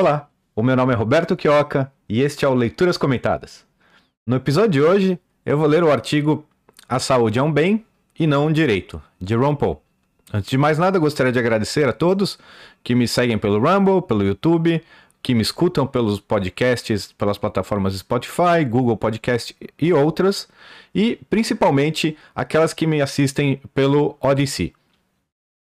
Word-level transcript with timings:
Olá, 0.00 0.30
o 0.54 0.62
meu 0.62 0.76
nome 0.76 0.92
é 0.92 0.96
Roberto 0.96 1.36
Quioca 1.36 1.92
e 2.08 2.22
este 2.22 2.44
é 2.44 2.48
o 2.48 2.54
Leituras 2.54 2.96
Comentadas. 2.96 3.66
No 4.24 4.36
episódio 4.36 4.70
de 4.70 4.80
hoje, 4.80 5.18
eu 5.44 5.58
vou 5.58 5.66
ler 5.66 5.82
o 5.82 5.90
artigo 5.90 6.46
A 6.88 7.00
Saúde 7.00 7.40
é 7.40 7.42
um 7.42 7.50
Bem 7.50 7.84
e 8.16 8.24
Não 8.24 8.46
um 8.46 8.52
Direito, 8.52 9.02
de 9.20 9.34
Ron 9.34 9.56
Paul. 9.56 9.82
Antes 10.32 10.50
de 10.50 10.56
mais 10.56 10.78
nada, 10.78 11.00
gostaria 11.00 11.32
de 11.32 11.38
agradecer 11.40 11.88
a 11.88 11.92
todos 11.92 12.38
que 12.84 12.94
me 12.94 13.08
seguem 13.08 13.36
pelo 13.36 13.58
Rumble, 13.58 14.00
pelo 14.00 14.22
YouTube, 14.22 14.80
que 15.20 15.34
me 15.34 15.42
escutam 15.42 15.84
pelos 15.84 16.20
podcasts, 16.20 17.10
pelas 17.10 17.36
plataformas 17.36 17.94
Spotify, 17.94 18.64
Google 18.64 18.96
Podcast 18.96 19.56
e 19.76 19.92
outras, 19.92 20.46
e 20.94 21.18
principalmente 21.28 22.16
aquelas 22.36 22.72
que 22.72 22.86
me 22.86 23.02
assistem 23.02 23.60
pelo 23.74 24.16
Odyssey. 24.20 24.72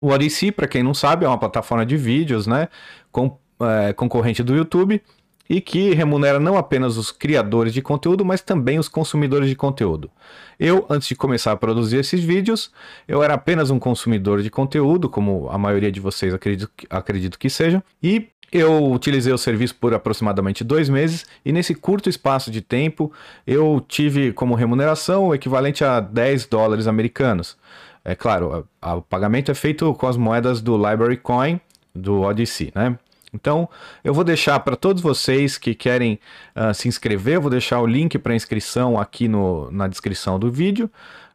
O 0.01 0.09
Odyssey, 0.09 0.51
para 0.51 0.67
quem 0.67 0.83
não 0.83 0.93
sabe, 0.93 1.23
é 1.23 1.29
uma 1.29 1.39
plataforma 1.39 1.85
de 1.85 1.95
vídeos, 1.95 2.45
né, 2.45 2.67
com 3.09 3.39
é, 3.59 3.93
concorrente 3.93 4.43
do 4.43 4.55
YouTube 4.55 5.01
e 5.49 5.61
que 5.61 5.93
remunera 5.93 6.39
não 6.39 6.57
apenas 6.57 6.97
os 6.97 7.11
criadores 7.11 7.73
de 7.73 7.81
conteúdo, 7.81 8.25
mas 8.25 8.41
também 8.41 8.77
os 8.77 8.89
consumidores 8.89 9.49
de 9.49 9.55
conteúdo. 9.55 10.11
Eu, 10.59 10.85
antes 10.89 11.07
de 11.07 11.15
começar 11.15 11.53
a 11.53 11.57
produzir 11.57 11.97
esses 11.97 12.21
vídeos, 12.21 12.71
eu 13.07 13.23
era 13.23 13.35
apenas 13.35 13.69
um 13.69 13.79
consumidor 13.79 14.41
de 14.41 14.49
conteúdo, 14.49 15.09
como 15.09 15.47
a 15.49 15.57
maioria 15.57 15.91
de 15.91 15.99
vocês 15.99 16.33
acredito, 16.33 16.69
acredito 16.89 17.39
que 17.39 17.49
seja, 17.49 17.81
e 18.03 18.27
eu 18.51 18.91
utilizei 18.91 19.33
o 19.33 19.37
serviço 19.37 19.75
por 19.75 19.93
aproximadamente 19.93 20.63
dois 20.63 20.87
meses 20.87 21.25
e 21.43 21.51
nesse 21.51 21.75
curto 21.75 22.09
espaço 22.09 22.49
de 22.49 22.61
tempo 22.61 23.11
eu 23.45 23.83
tive 23.85 24.31
como 24.31 24.55
remuneração 24.55 25.27
o 25.27 25.35
equivalente 25.35 25.83
a 25.83 25.99
10 25.99 26.45
dólares 26.45 26.87
americanos. 26.87 27.57
É 28.05 28.15
claro, 28.15 28.65
o 28.81 29.01
pagamento 29.01 29.51
é 29.51 29.53
feito 29.53 29.93
com 29.95 30.07
as 30.07 30.15
moedas 30.15 30.61
do 30.61 30.77
Library 30.77 31.17
Coin 31.17 31.59
do 31.93 32.21
Odyssey, 32.21 32.71
né? 32.73 32.97
Então, 33.33 33.69
eu 34.03 34.13
vou 34.13 34.23
deixar 34.23 34.59
para 34.61 34.75
todos 34.75 35.01
vocês 35.01 35.57
que 35.57 35.75
querem 35.75 36.19
uh, 36.55 36.73
se 36.73 36.87
inscrever, 36.87 37.35
eu 37.35 37.41
vou 37.41 37.51
deixar 37.51 37.81
o 37.81 37.85
link 37.85 38.17
para 38.17 38.35
inscrição 38.35 38.99
aqui 38.99 39.27
no, 39.27 39.69
na 39.71 39.87
descrição 39.87 40.39
do 40.39 40.51
vídeo. 40.51 40.89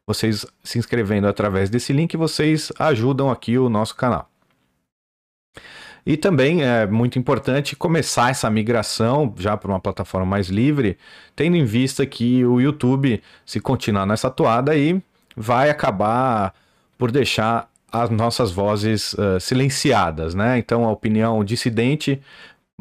Vocês 0.07 0.45
se 0.65 0.79
inscrevendo 0.79 1.29
através 1.29 1.71
desse 1.71 1.93
link, 1.93 2.17
vocês 2.17 2.73
ajudam 2.79 3.31
aqui 3.31 3.57
o 3.57 3.69
nosso 3.69 3.95
canal. 3.95 4.29
E 6.05 6.17
também 6.17 6.65
é 6.65 6.85
muito 6.87 7.19
importante 7.19 7.77
começar 7.77 8.31
essa 8.31 8.51
migração 8.51 9.33
já 9.39 9.57
para 9.57 9.71
uma 9.71 9.79
plataforma 9.79 10.27
mais 10.27 10.49
livre, 10.49 10.99
tendo 11.37 11.57
em 11.57 11.65
vista 11.65 12.05
que 12.05 12.45
o 12.45 12.61
YouTube, 12.61 13.23
se 13.47 13.61
continuar 13.61 14.05
nessa 14.05 14.29
toada 14.29 14.73
aí, 14.73 15.01
vai 15.37 15.71
acabar 15.71 16.53
por 16.99 17.13
deixar 17.13 17.71
as 17.93 18.09
nossas 18.09 18.51
vozes 18.51 19.13
uh, 19.13 19.39
silenciadas, 19.39 20.35
né? 20.35 20.59
Então 20.59 20.85
a 20.85 20.91
opinião 20.91 21.45
dissidente 21.45 22.21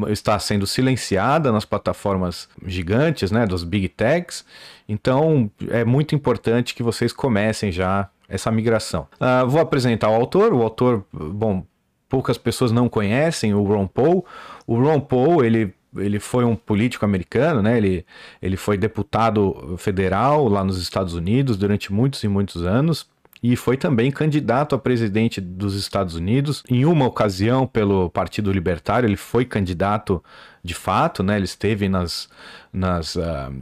está 0.07 0.39
sendo 0.39 0.65
silenciada 0.65 1.51
nas 1.51 1.65
plataformas 1.65 2.47
gigantes, 2.65 3.29
né, 3.29 3.45
dos 3.45 3.63
big 3.63 3.89
techs. 3.89 4.45
Então 4.87 5.51
é 5.69 5.83
muito 5.83 6.15
importante 6.15 6.73
que 6.73 6.81
vocês 6.81 7.11
comecem 7.11 7.71
já 7.71 8.09
essa 8.27 8.49
migração. 8.49 9.07
Uh, 9.19 9.47
vou 9.47 9.59
apresentar 9.59 10.09
o 10.09 10.15
autor. 10.15 10.53
O 10.53 10.63
autor, 10.63 11.05
bom, 11.11 11.65
poucas 12.07 12.37
pessoas 12.37 12.71
não 12.71 12.87
conhecem 12.87 13.53
o 13.53 13.63
Ron 13.63 13.87
Paul. 13.87 14.25
O 14.65 14.81
Ron 14.81 15.01
Paul, 15.01 15.43
ele 15.43 15.73
ele 15.97 16.21
foi 16.21 16.45
um 16.45 16.55
político 16.55 17.03
americano, 17.03 17.61
né? 17.61 17.75
Ele, 17.75 18.05
ele 18.41 18.55
foi 18.55 18.77
deputado 18.77 19.75
federal 19.77 20.47
lá 20.47 20.63
nos 20.63 20.81
Estados 20.81 21.13
Unidos 21.13 21.57
durante 21.57 21.91
muitos 21.91 22.23
e 22.23 22.29
muitos 22.29 22.65
anos 22.65 23.09
e 23.43 23.55
foi 23.55 23.75
também 23.75 24.11
candidato 24.11 24.75
a 24.75 24.79
presidente 24.79 25.41
dos 25.41 25.75
Estados 25.75 26.15
Unidos. 26.15 26.63
Em 26.69 26.85
uma 26.85 27.07
ocasião, 27.07 27.65
pelo 27.65 28.09
Partido 28.09 28.51
Libertário, 28.51 29.07
ele 29.07 29.17
foi 29.17 29.45
candidato 29.45 30.23
de 30.63 30.75
fato, 30.75 31.23
né? 31.23 31.37
Ele 31.37 31.45
esteve 31.45 31.89
nas, 31.89 32.29
nas, 32.71 33.15
uh, 33.15 33.53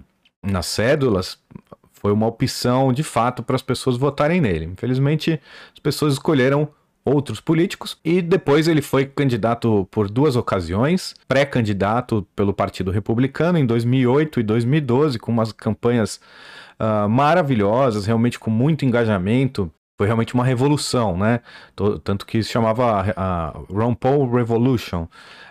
nas 0.44 0.66
cédulas. 0.66 1.40
Foi 1.94 2.12
uma 2.12 2.28
opção 2.28 2.92
de 2.92 3.04
fato 3.04 3.42
para 3.42 3.56
as 3.56 3.62
pessoas 3.62 3.96
votarem 3.96 4.42
nele. 4.42 4.66
Infelizmente, 4.66 5.40
as 5.74 5.80
pessoas 5.80 6.14
escolheram 6.14 6.70
outros 7.06 7.40
políticos 7.40 7.98
e 8.04 8.22
depois 8.22 8.68
ele 8.68 8.81
foi 8.81 9.06
candidato 9.06 9.88
por 9.90 10.09
duas 10.09 10.36
ocasiões, 10.36 11.16
pré-candidato 11.28 12.28
pelo 12.36 12.54
Partido 12.54 12.92
Republicano 12.92 13.58
em 13.58 13.66
2008 13.66 14.42
e 14.42 14.44
2012 14.44 15.18
com 15.18 15.31
umas 15.31 15.52
campanhas 15.52 16.20
uh, 16.80 17.10
maravilhosas, 17.10 18.06
realmente 18.06 18.40
com 18.40 18.50
muito 18.50 18.86
engajamento. 18.86 19.72
Foi 19.98 20.08
realmente 20.08 20.34
uma 20.34 20.46
revolução, 20.46 21.18
né? 21.18 21.42
Tanto 22.06 22.26
que 22.26 22.42
se 22.42 22.50
chamava 22.50 23.14
a, 23.18 23.50
Ron 23.70 23.94
Paul 23.94 24.32
Revolution. 24.32 25.08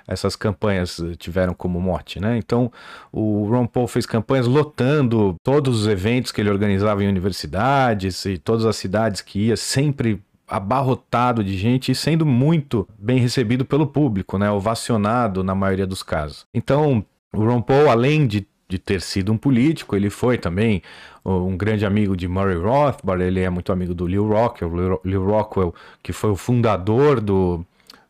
Essas 0.06 0.34
campanhas 0.36 0.98
tiveram 1.18 1.52
como 1.52 1.78
mote, 1.78 2.18
né? 2.18 2.38
Então, 2.38 2.72
o 3.12 3.44
Ron 3.44 3.66
Paul 3.66 3.86
fez 3.86 4.06
campanhas 4.06 4.46
lotando 4.46 5.36
todos 5.42 5.82
os 5.82 5.86
eventos 5.86 6.32
que 6.32 6.40
ele 6.40 6.48
organizava 6.48 7.04
em 7.04 7.08
universidades 7.08 8.24
e 8.24 8.38
todas 8.38 8.64
as 8.64 8.76
cidades 8.76 9.20
que 9.20 9.48
ia, 9.48 9.56
sempre 9.56 10.22
abarrotado 10.48 11.44
de 11.44 11.54
gente 11.58 11.92
e 11.92 11.94
sendo 11.94 12.24
muito 12.24 12.88
bem 12.98 13.18
recebido 13.18 13.66
pelo 13.66 13.86
público, 13.86 14.38
né? 14.38 14.50
Ovacionado 14.50 15.44
na 15.44 15.54
maioria 15.54 15.86
dos 15.86 16.02
casos. 16.02 16.46
Então, 16.54 17.04
o 17.34 17.44
Ron 17.44 17.60
Paul, 17.60 17.90
além 17.90 18.26
de 18.26 18.46
de 18.68 18.78
ter 18.78 19.00
sido 19.00 19.32
um 19.32 19.38
político, 19.38 19.96
ele 19.96 20.10
foi 20.10 20.36
também 20.36 20.82
um 21.24 21.56
grande 21.56 21.86
amigo 21.86 22.16
de 22.16 22.28
Murray 22.28 22.56
Rothbard, 22.56 23.22
ele 23.22 23.40
é 23.40 23.50
muito 23.50 23.72
amigo 23.72 23.94
do 23.94 24.04
Lew 24.06 24.28
Rockwell, 24.28 25.00
Lew 25.04 25.24
Rockwell 25.24 25.74
que 26.02 26.12
foi 26.12 26.30
o 26.30 26.36
fundador 26.36 27.20
do, 27.20 27.64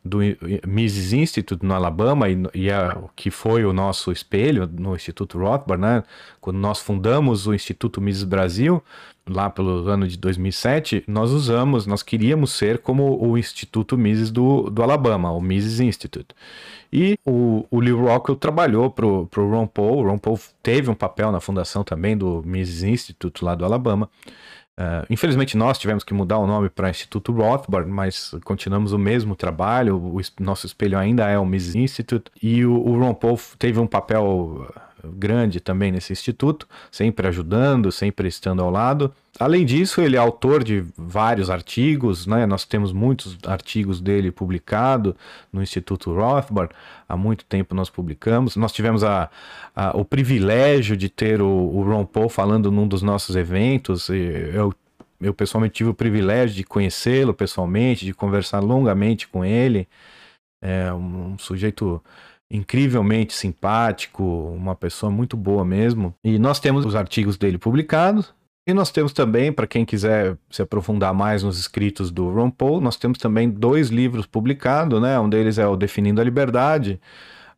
do 0.09 0.19
Mises 0.67 1.13
Institute 1.13 1.65
no 1.65 1.73
Alabama 1.73 2.27
e, 2.27 2.37
e 2.53 2.69
é, 2.69 2.97
que 3.15 3.29
foi 3.29 3.63
o 3.63 3.71
nosso 3.71 4.11
espelho 4.11 4.67
no 4.67 4.95
Instituto 4.95 5.37
Rothbard, 5.37 5.81
né? 5.81 6.03
Quando 6.41 6.57
nós 6.57 6.79
fundamos 6.79 7.47
o 7.47 7.53
Instituto 7.53 8.01
Mises 8.01 8.23
Brasil, 8.23 8.83
lá 9.29 9.49
pelo 9.49 9.87
ano 9.87 10.07
de 10.07 10.17
2007, 10.17 11.03
nós 11.07 11.31
usamos, 11.31 11.85
nós 11.85 12.01
queríamos 12.01 12.51
ser 12.51 12.79
como 12.79 13.23
o 13.23 13.37
Instituto 13.37 13.97
Mises 13.97 14.31
do, 14.31 14.69
do 14.69 14.81
Alabama, 14.81 15.31
o 15.31 15.39
Mises 15.39 15.79
Institute. 15.79 16.35
E 16.91 17.17
o, 17.23 17.65
o 17.69 17.79
Lew 17.79 18.01
Rockwell 18.01 18.35
trabalhou 18.35 18.89
para 18.89 19.05
o 19.05 19.27
Ron 19.35 19.67
Paul, 19.67 19.99
o 19.99 20.07
Ron 20.07 20.17
Paul 20.17 20.39
teve 20.63 20.89
um 20.89 20.95
papel 20.95 21.31
na 21.31 21.39
fundação 21.39 21.83
também 21.83 22.17
do 22.17 22.41
Mises 22.43 22.83
Institute 22.83 23.45
lá 23.45 23.53
do 23.53 23.63
Alabama. 23.63 24.09
Uh, 24.79 25.05
infelizmente 25.09 25.57
nós 25.57 25.77
tivemos 25.77 26.05
que 26.05 26.13
mudar 26.13 26.37
o 26.37 26.47
nome 26.47 26.69
para 26.69 26.89
Instituto 26.89 27.33
Rothbard, 27.33 27.91
mas 27.91 28.33
continuamos 28.45 28.93
o 28.93 28.97
mesmo 28.97 29.35
trabalho, 29.35 29.97
o, 29.97 30.21
nosso 30.39 30.65
espelho 30.65 30.97
ainda 30.97 31.27
é 31.27 31.37
o 31.37 31.45
Mises 31.45 31.75
Institute, 31.75 32.31
e 32.41 32.65
o, 32.65 32.71
o 32.71 32.97
Ron 32.97 33.13
Paul 33.13 33.37
teve 33.57 33.77
um 33.77 33.85
papel 33.85 34.73
grande 35.03 35.59
também 35.59 35.91
nesse 35.91 36.11
instituto, 36.13 36.67
sempre 36.91 37.27
ajudando, 37.27 37.91
sempre 37.91 38.27
estando 38.27 38.61
ao 38.61 38.69
lado. 38.69 39.13
Além 39.39 39.65
disso, 39.65 40.01
ele 40.01 40.17
é 40.17 40.19
autor 40.19 40.63
de 40.63 40.83
vários 40.97 41.49
artigos, 41.49 42.27
né? 42.27 42.45
Nós 42.45 42.65
temos 42.65 42.91
muitos 42.91 43.37
artigos 43.45 44.01
dele 44.01 44.31
publicados 44.31 45.13
no 45.51 45.61
Instituto 45.61 46.13
Rothbard. 46.13 46.73
Há 47.07 47.15
muito 47.15 47.45
tempo 47.45 47.73
nós 47.73 47.89
publicamos. 47.89 48.55
Nós 48.55 48.73
tivemos 48.73 49.03
a, 49.03 49.29
a 49.75 49.95
o 49.95 50.03
privilégio 50.03 50.97
de 50.97 51.07
ter 51.07 51.41
o, 51.41 51.47
o, 51.47 51.83
Ron 51.83 52.05
Paul 52.05 52.27
falando 52.27 52.69
num 52.69 52.87
dos 52.87 53.01
nossos 53.01 53.35
eventos. 53.35 54.09
Eu, 54.09 54.73
eu 55.21 55.33
pessoalmente 55.33 55.75
tive 55.75 55.89
o 55.89 55.93
privilégio 55.93 56.55
de 56.55 56.63
conhecê-lo 56.63 57.33
pessoalmente, 57.33 58.05
de 58.05 58.13
conversar 58.13 58.59
longamente 58.59 59.27
com 59.27 59.45
ele. 59.45 59.87
É 60.61 60.91
um, 60.91 61.33
um 61.33 61.37
sujeito 61.37 62.03
incrivelmente 62.51 63.33
simpático, 63.33 64.23
uma 64.23 64.75
pessoa 64.75 65.11
muito 65.11 65.37
boa 65.37 65.63
mesmo. 65.63 66.13
E 66.23 66.39
nós 66.39 66.59
temos 66.59 66.85
os 66.85 66.95
artigos 66.95 67.37
dele 67.37 67.57
publicados. 67.57 68.33
E 68.67 68.73
nós 68.73 68.91
temos 68.91 69.13
também, 69.13 69.51
para 69.51 69.65
quem 69.65 69.83
quiser 69.83 70.37
se 70.49 70.61
aprofundar 70.61 71.13
mais 71.13 71.41
nos 71.41 71.59
escritos 71.59 72.11
do 72.11 72.29
Ron 72.29 72.51
Paul, 72.51 72.79
nós 72.79 72.97
temos 72.97 73.17
também 73.17 73.49
dois 73.49 73.89
livros 73.89 74.27
publicados, 74.27 75.01
né? 75.01 75.19
Um 75.19 75.27
deles 75.27 75.57
é 75.57 75.65
o 75.65 75.75
Definindo 75.75 76.21
a 76.21 76.23
Liberdade, 76.23 76.99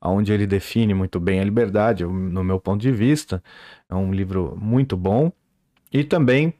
onde 0.01 0.31
ele 0.31 0.47
define 0.47 0.93
muito 0.93 1.19
bem 1.19 1.41
a 1.41 1.43
liberdade, 1.43 2.05
no 2.05 2.43
meu 2.43 2.59
ponto 2.59 2.81
de 2.81 2.91
vista. 2.91 3.43
É 3.89 3.95
um 3.95 4.13
livro 4.13 4.57
muito 4.59 4.95
bom. 4.95 5.31
E 5.91 6.03
também 6.03 6.53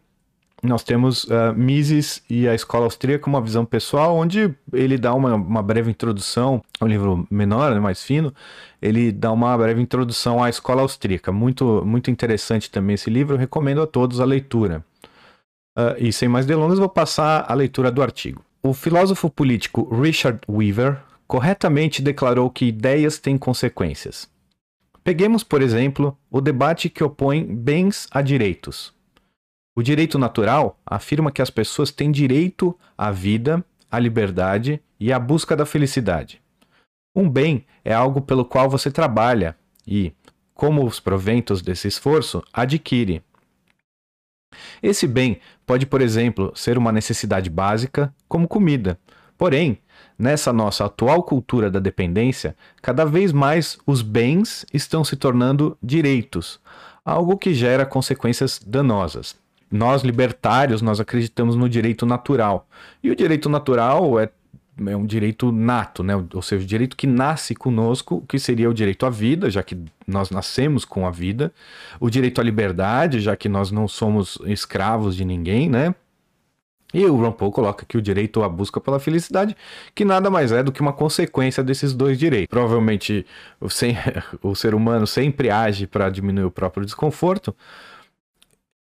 nós 0.63 0.83
temos 0.83 1.23
uh, 1.23 1.53
Mises 1.55 2.23
e 2.29 2.47
a 2.47 2.53
Escola 2.53 2.85
Austríaca, 2.85 3.27
uma 3.27 3.41
visão 3.41 3.65
pessoal, 3.65 4.15
onde 4.15 4.53
ele 4.71 4.97
dá 4.97 5.13
uma, 5.13 5.33
uma 5.35 5.63
breve 5.63 5.89
introdução, 5.89 6.61
é 6.79 6.85
um 6.85 6.87
livro 6.87 7.27
menor, 7.31 7.73
né, 7.73 7.79
mais 7.79 8.03
fino, 8.03 8.33
ele 8.81 9.11
dá 9.11 9.31
uma 9.31 9.57
breve 9.57 9.81
introdução 9.81 10.43
à 10.43 10.49
Escola 10.49 10.81
Austríaca. 10.83 11.31
Muito, 11.31 11.83
muito 11.85 12.11
interessante 12.11 12.69
também 12.69 12.93
esse 12.93 13.09
livro, 13.09 13.37
recomendo 13.37 13.81
a 13.81 13.87
todos 13.87 14.19
a 14.19 14.25
leitura. 14.25 14.85
Uh, 15.77 15.95
e 15.97 16.13
sem 16.13 16.29
mais 16.29 16.45
delongas, 16.45 16.77
vou 16.77 16.89
passar 16.89 17.45
a 17.47 17.53
leitura 17.53 17.91
do 17.91 18.01
artigo. 18.01 18.43
O 18.61 18.73
filósofo 18.73 19.29
político 19.29 19.89
Richard 19.99 20.39
Weaver 20.47 20.99
corretamente 21.25 22.01
declarou 22.01 22.49
que 22.49 22.65
ideias 22.65 23.17
têm 23.17 23.37
consequências. 23.37 24.29
Peguemos, 25.03 25.43
por 25.43 25.61
exemplo, 25.61 26.15
o 26.29 26.39
debate 26.39 26.89
que 26.89 27.03
opõe 27.03 27.43
bens 27.43 28.07
a 28.11 28.21
direitos. 28.21 28.93
O 29.73 29.81
direito 29.81 30.19
natural 30.19 30.77
afirma 30.85 31.31
que 31.31 31.41
as 31.41 31.49
pessoas 31.49 31.91
têm 31.91 32.11
direito 32.11 32.77
à 32.97 33.09
vida, 33.09 33.63
à 33.89 33.97
liberdade 33.97 34.81
e 34.99 35.13
à 35.13 35.19
busca 35.19 35.55
da 35.55 35.65
felicidade. 35.65 36.41
Um 37.15 37.29
bem 37.29 37.65
é 37.83 37.93
algo 37.93 38.21
pelo 38.21 38.43
qual 38.43 38.69
você 38.69 38.91
trabalha 38.91 39.55
e, 39.87 40.13
como 40.53 40.85
os 40.85 40.99
proventos 40.99 41.61
desse 41.61 41.87
esforço, 41.87 42.43
adquire. 42.53 43.23
Esse 44.83 45.07
bem 45.07 45.39
pode, 45.65 45.85
por 45.85 46.01
exemplo, 46.01 46.51
ser 46.53 46.77
uma 46.77 46.91
necessidade 46.91 47.49
básica, 47.49 48.13
como 48.27 48.47
comida. 48.47 48.99
Porém, 49.37 49.79
nessa 50.19 50.51
nossa 50.53 50.85
atual 50.85 51.23
cultura 51.23 51.71
da 51.71 51.79
dependência, 51.79 52.55
cada 52.81 53.05
vez 53.05 53.31
mais 53.31 53.77
os 53.87 54.01
bens 54.01 54.65
estão 54.73 55.03
se 55.03 55.15
tornando 55.15 55.77
direitos, 55.81 56.59
algo 57.03 57.37
que 57.37 57.53
gera 57.53 57.85
consequências 57.85 58.59
danosas. 58.59 59.40
Nós 59.71 60.03
libertários, 60.03 60.81
nós 60.81 60.99
acreditamos 60.99 61.55
no 61.55 61.69
direito 61.69 62.05
natural. 62.05 62.67
E 63.01 63.09
o 63.09 63.15
direito 63.15 63.47
natural 63.47 64.19
é 64.19 64.29
é 64.87 64.95
um 64.95 65.05
direito 65.05 65.51
nato, 65.51 66.01
né? 66.01 66.13
ou 66.33 66.41
seja, 66.41 66.63
o 66.63 66.67
direito 66.67 66.95
que 66.95 67.05
nasce 67.05 67.53
conosco, 67.53 68.23
que 68.27 68.39
seria 68.39 68.69
o 68.69 68.73
direito 68.73 69.05
à 69.05 69.09
vida, 69.09 69.49
já 69.49 69.61
que 69.61 69.77
nós 70.07 70.31
nascemos 70.31 70.85
com 70.85 71.05
a 71.05 71.11
vida, 71.11 71.53
o 71.99 72.09
direito 72.09 72.41
à 72.41 72.43
liberdade, 72.43 73.19
já 73.19 73.35
que 73.35 73.49
nós 73.49 73.69
não 73.69 73.87
somos 73.87 74.39
escravos 74.45 75.15
de 75.15 75.25
ninguém, 75.25 75.69
né? 75.69 75.93
E 76.93 77.05
o 77.05 77.15
Ron 77.15 77.31
Paul 77.31 77.51
coloca 77.51 77.83
aqui 77.83 77.97
o 77.97 78.01
direito 78.01 78.43
à 78.43 78.49
busca 78.49 78.81
pela 78.81 78.99
felicidade, 78.99 79.55
que 79.95 80.03
nada 80.03 80.29
mais 80.29 80.51
é 80.51 80.61
do 80.61 80.73
que 80.73 80.81
uma 80.81 80.91
consequência 80.91 81.63
desses 81.63 81.93
dois 81.93 82.19
direitos. 82.19 82.47
Provavelmente 82.49 83.25
o, 83.61 83.69
sem, 83.69 83.95
o 84.43 84.53
ser 84.55 84.75
humano 84.75 85.07
sempre 85.07 85.49
age 85.49 85.87
para 85.87 86.09
diminuir 86.09 86.43
o 86.43 86.51
próprio 86.51 86.85
desconforto, 86.85 87.55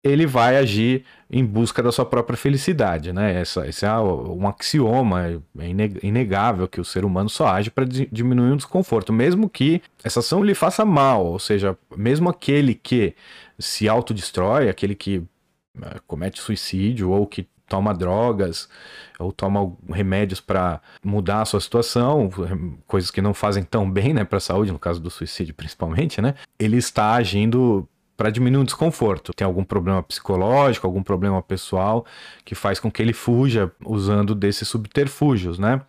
ele 0.03 0.25
vai 0.25 0.57
agir 0.57 1.05
em 1.31 1.45
busca 1.45 1.81
da 1.81 1.91
sua 1.91 2.05
própria 2.05 2.35
felicidade, 2.35 3.13
né? 3.13 3.39
Essa, 3.39 3.67
esse 3.67 3.85
é 3.85 3.91
um 3.97 4.47
axioma, 4.47 5.41
é 5.57 6.05
inegável 6.05 6.67
que 6.67 6.81
o 6.81 6.85
ser 6.85 7.05
humano 7.05 7.29
só 7.29 7.47
age 7.47 7.71
para 7.71 7.85
diminuir 7.85 8.51
o 8.51 8.57
desconforto, 8.57 9.13
mesmo 9.13 9.50
que 9.50 9.81
essa 10.03 10.19
ação 10.19 10.44
lhe 10.44 10.53
faça 10.53 10.83
mal, 10.83 11.25
ou 11.25 11.39
seja, 11.39 11.77
mesmo 11.95 12.29
aquele 12.29 12.75
que 12.75 13.15
se 13.57 13.88
autodestrói, 13.88 14.67
aquele 14.69 14.94
que 14.94 15.23
é, 15.81 16.00
comete 16.06 16.41
suicídio 16.41 17.09
ou 17.09 17.25
que 17.25 17.47
toma 17.67 17.94
drogas 17.94 18.69
ou 19.17 19.31
toma 19.31 19.71
remédios 19.89 20.39
para 20.39 20.81
mudar 21.03 21.41
a 21.41 21.45
sua 21.45 21.61
situação, 21.61 22.29
coisas 22.85 23.09
que 23.09 23.21
não 23.21 23.33
fazem 23.33 23.63
tão 23.63 23.89
bem, 23.89 24.13
né, 24.13 24.23
para 24.23 24.38
a 24.38 24.41
saúde, 24.41 24.71
no 24.71 24.77
caso 24.77 24.99
do 24.99 25.09
suicídio 25.09 25.56
principalmente, 25.56 26.21
né? 26.21 26.35
Ele 26.59 26.77
está 26.77 27.13
agindo 27.13 27.88
para 28.15 28.30
diminuir 28.30 28.62
o 28.62 28.65
desconforto. 28.65 29.33
Tem 29.33 29.45
algum 29.45 29.63
problema 29.63 30.01
psicológico, 30.04 30.86
algum 30.86 31.04
problema 31.04 31.42
pessoal 31.42 32.06
que 32.45 32.56
faz 32.56 32.80
com 32.80 32.92
que 32.92 33.01
ele 33.01 33.13
fuja 33.13 33.71
usando 33.86 34.36
desses 34.36 34.68
subterfúgios, 34.68 35.57
né? 35.57 35.81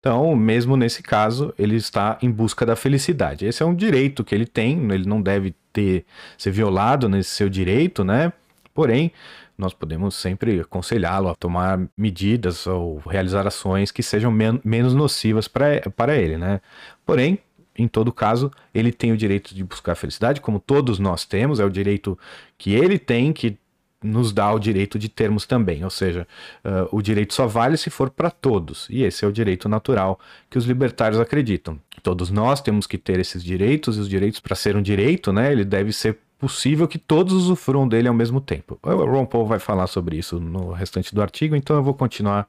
Então, 0.00 0.36
mesmo 0.36 0.76
nesse 0.76 1.02
caso, 1.02 1.52
ele 1.58 1.74
está 1.74 2.18
em 2.22 2.30
busca 2.30 2.64
da 2.64 2.76
felicidade. 2.76 3.44
Esse 3.44 3.62
é 3.62 3.66
um 3.66 3.74
direito 3.74 4.22
que 4.22 4.34
ele 4.34 4.46
tem, 4.46 4.78
ele 4.92 5.08
não 5.08 5.20
deve 5.20 5.54
ter 5.72 6.06
ser 6.36 6.52
violado 6.52 7.08
nesse 7.08 7.30
seu 7.30 7.48
direito, 7.48 8.04
né? 8.04 8.32
Porém, 8.72 9.12
nós 9.56 9.74
podemos 9.74 10.14
sempre 10.14 10.60
aconselhá-lo 10.60 11.28
a 11.28 11.34
tomar 11.34 11.80
medidas 11.96 12.64
ou 12.68 12.98
realizar 12.98 13.44
ações 13.44 13.90
que 13.90 14.04
sejam 14.04 14.30
men 14.30 14.60
menos 14.64 14.94
nocivas 14.94 15.48
para 15.48 16.16
ele, 16.16 16.38
né? 16.38 16.60
Porém, 17.04 17.40
em 17.78 17.86
todo 17.86 18.12
caso, 18.12 18.50
ele 18.74 18.90
tem 18.90 19.12
o 19.12 19.16
direito 19.16 19.54
de 19.54 19.62
buscar 19.62 19.92
a 19.92 19.94
felicidade, 19.94 20.40
como 20.40 20.58
todos 20.58 20.98
nós 20.98 21.24
temos, 21.24 21.60
é 21.60 21.64
o 21.64 21.70
direito 21.70 22.18
que 22.58 22.74
ele 22.74 22.98
tem 22.98 23.32
que 23.32 23.56
nos 24.02 24.32
dá 24.32 24.52
o 24.52 24.58
direito 24.58 24.98
de 24.98 25.08
termos 25.08 25.44
também, 25.46 25.82
ou 25.82 25.90
seja, 25.90 26.26
uh, 26.64 26.96
o 26.96 27.02
direito 27.02 27.34
só 27.34 27.46
vale 27.46 27.76
se 27.76 27.90
for 27.90 28.10
para 28.10 28.30
todos, 28.30 28.86
e 28.90 29.02
esse 29.02 29.24
é 29.24 29.28
o 29.28 29.32
direito 29.32 29.68
natural 29.68 30.20
que 30.48 30.56
os 30.56 30.64
libertários 30.64 31.20
acreditam. 31.20 31.80
Todos 32.02 32.30
nós 32.30 32.60
temos 32.60 32.86
que 32.86 32.96
ter 32.96 33.18
esses 33.18 33.42
direitos, 33.42 33.96
e 33.96 34.00
os 34.00 34.08
direitos, 34.08 34.38
para 34.38 34.54
ser 34.54 34.76
um 34.76 34.82
direito, 34.82 35.32
né, 35.32 35.50
ele 35.50 35.64
deve 35.64 35.92
ser 35.92 36.18
possível 36.38 36.86
que 36.86 36.98
todos 36.98 37.32
usufruam 37.32 37.88
dele 37.88 38.06
ao 38.06 38.14
mesmo 38.14 38.40
tempo. 38.40 38.78
O 38.82 39.04
Ron 39.04 39.26
Paul 39.26 39.46
vai 39.46 39.58
falar 39.58 39.88
sobre 39.88 40.16
isso 40.16 40.38
no 40.38 40.70
restante 40.70 41.12
do 41.12 41.20
artigo, 41.20 41.56
então 41.56 41.74
eu 41.74 41.82
vou 41.82 41.94
continuar 41.94 42.46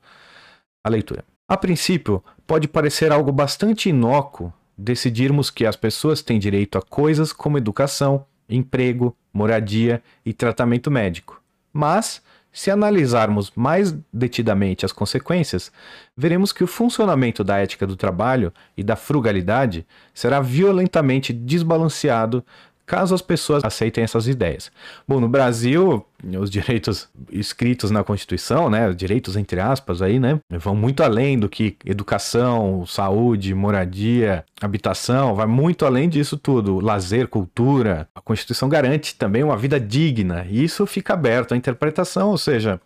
a 0.83 0.89
leitura. 0.89 1.25
A 1.47 1.57
princípio, 1.57 2.23
pode 2.45 2.67
parecer 2.67 3.11
algo 3.11 3.31
bastante 3.31 3.89
inócuo 3.89 4.53
decidirmos 4.79 5.49
que 5.49 5.65
as 5.65 5.75
pessoas 5.75 6.21
têm 6.21 6.39
direito 6.39 6.77
a 6.77 6.81
coisas 6.81 7.33
como 7.33 7.57
educação, 7.57 8.25
emprego, 8.47 9.15
moradia 9.33 10.01
e 10.25 10.33
tratamento 10.33 10.89
médico. 10.89 11.41
Mas, 11.73 12.21
se 12.51 12.71
analisarmos 12.71 13.51
mais 13.55 13.93
detidamente 14.11 14.85
as 14.85 14.93
consequências, 14.93 15.69
veremos 16.15 16.53
que 16.53 16.63
o 16.63 16.67
funcionamento 16.67 17.43
da 17.43 17.57
ética 17.57 17.85
do 17.85 17.97
trabalho 17.97 18.53
e 18.77 18.81
da 18.81 18.95
frugalidade 18.95 19.85
será 20.13 20.39
violentamente 20.39 21.33
desbalanceado 21.33 22.43
caso 22.89 23.13
as 23.13 23.21
pessoas 23.21 23.63
aceitem 23.63 24.03
essas 24.03 24.27
ideias. 24.27 24.71
Bom, 25.07 25.19
no 25.19 25.29
Brasil, 25.29 26.03
os 26.39 26.49
direitos 26.49 27.07
escritos 27.31 27.91
na 27.91 28.03
Constituição, 28.03 28.67
né, 28.67 28.91
direitos 28.93 29.35
entre 29.35 29.59
aspas 29.59 30.01
aí, 30.01 30.19
né, 30.19 30.39
vão 30.49 30.75
muito 30.75 31.03
além 31.03 31.37
do 31.37 31.47
que 31.47 31.77
educação, 31.85 32.83
saúde, 32.87 33.53
moradia, 33.53 34.43
habitação, 34.59 35.35
vai 35.35 35.45
muito 35.45 35.85
além 35.85 36.09
disso 36.09 36.35
tudo, 36.35 36.79
lazer, 36.79 37.27
cultura. 37.27 38.09
A 38.15 38.21
Constituição 38.21 38.67
garante 38.67 39.15
também 39.15 39.43
uma 39.43 39.55
vida 39.55 39.79
digna, 39.79 40.47
e 40.49 40.63
isso 40.63 40.87
fica 40.87 41.13
aberto 41.13 41.53
à 41.53 41.57
interpretação, 41.57 42.29
ou 42.29 42.37
seja, 42.39 42.81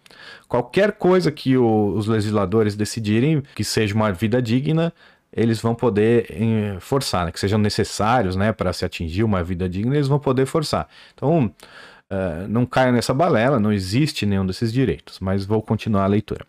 qualquer 0.50 0.92
coisa 0.92 1.32
que 1.32 1.56
o, 1.56 1.94
os 1.96 2.08
legisladores 2.08 2.76
decidirem 2.76 3.42
que 3.56 3.64
seja 3.64 3.96
uma 3.96 4.12
vida 4.12 4.42
digna, 4.42 4.92
eles 5.36 5.60
vão 5.60 5.74
poder 5.74 6.28
forçar, 6.80 7.26
né? 7.26 7.32
que 7.32 7.40
sejam 7.40 7.58
necessários 7.58 8.36
né, 8.36 8.54
para 8.54 8.72
se 8.72 8.86
atingir 8.86 9.24
uma 9.24 9.44
vida 9.44 9.68
digna, 9.68 9.96
eles 9.96 10.08
vão 10.08 10.20
poder 10.20 10.46
forçar. 10.46 10.88
Então, 11.14 11.46
uh, 11.46 12.48
não 12.48 12.66
caia 12.66 12.92
nessa 12.92 13.14
balela, 13.14 13.60
não 13.60 13.74
existe 13.74 14.26
nenhum 14.26 14.46
desses 14.46 14.72
direitos, 14.72 15.20
mas 15.20 15.46
vou 15.46 15.62
continuar 15.62 16.04
a 16.04 16.08
leitura. 16.08 16.46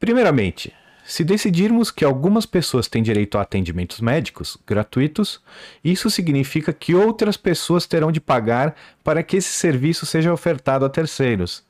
Primeiramente, 0.00 0.72
se 1.04 1.24
decidirmos 1.24 1.90
que 1.90 2.04
algumas 2.04 2.44
pessoas 2.44 2.86
têm 2.86 3.02
direito 3.02 3.38
a 3.38 3.42
atendimentos 3.42 4.00
médicos 4.00 4.58
gratuitos, 4.66 5.40
isso 5.82 6.10
significa 6.10 6.72
que 6.72 6.94
outras 6.94 7.36
pessoas 7.36 7.86
terão 7.86 8.12
de 8.12 8.20
pagar 8.20 8.76
para 9.02 9.22
que 9.22 9.38
esse 9.38 9.50
serviço 9.50 10.04
seja 10.04 10.32
ofertado 10.32 10.84
a 10.84 10.90
terceiros. 10.90 11.62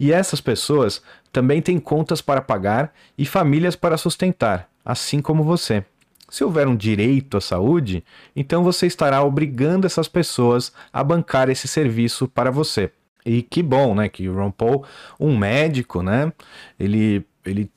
E 0.00 0.12
essas 0.12 0.40
pessoas 0.40 1.00
também 1.32 1.62
têm 1.62 1.78
contas 1.78 2.20
para 2.20 2.42
pagar 2.42 2.92
e 3.16 3.24
famílias 3.24 3.76
para 3.76 3.96
sustentar, 3.96 4.68
assim 4.86 5.20
como 5.20 5.42
você. 5.42 5.84
Se 6.28 6.44
houver 6.44 6.66
um 6.68 6.76
direito 6.76 7.36
à 7.36 7.40
saúde, 7.40 8.04
então 8.34 8.62
você 8.62 8.86
estará 8.86 9.22
obrigando 9.22 9.86
essas 9.86 10.08
pessoas 10.08 10.72
a 10.92 11.02
bancar 11.02 11.48
esse 11.50 11.66
serviço 11.66 12.28
para 12.28 12.50
você. 12.50 12.90
E 13.24 13.42
que 13.42 13.62
bom, 13.62 13.94
né, 13.94 14.08
que 14.08 14.28
o 14.28 14.34
Ron 14.34 14.52
Paul, 14.52 14.84
um 15.18 15.36
médico, 15.36 16.02
né, 16.02 16.32
ele, 16.78 17.26
ele 17.44 17.70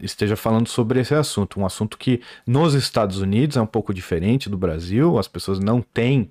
esteja 0.00 0.36
falando 0.36 0.68
sobre 0.68 1.00
esse 1.00 1.14
assunto, 1.14 1.58
um 1.58 1.66
assunto 1.66 1.98
que 1.98 2.20
nos 2.46 2.74
Estados 2.74 3.18
Unidos 3.18 3.56
é 3.56 3.60
um 3.60 3.66
pouco 3.66 3.92
diferente 3.92 4.48
do 4.48 4.56
Brasil, 4.56 5.18
as 5.18 5.26
pessoas 5.26 5.58
não 5.58 5.82
têm 5.82 6.30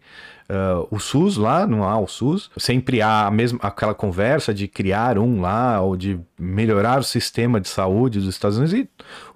uh, 0.50 0.88
o 0.90 1.00
SUS 1.00 1.36
lá, 1.36 1.68
não 1.68 1.84
há 1.84 2.00
o 2.00 2.08
SUS, 2.08 2.50
sempre 2.58 3.02
há 3.02 3.28
a 3.28 3.32
mesma, 3.32 3.60
aquela 3.62 3.94
conversa 3.94 4.54
de 4.54 4.68
criar 4.68 5.18
um 5.18 5.42
lá 5.42 5.82
ou 5.82 5.98
de 5.98 6.20
melhorar 6.38 7.00
o 7.00 7.04
sistema 7.04 7.60
de 7.60 7.68
saúde 7.68 8.20
dos 8.20 8.30
Estados 8.30 8.58
Unidos 8.58 8.74
e 8.74 8.90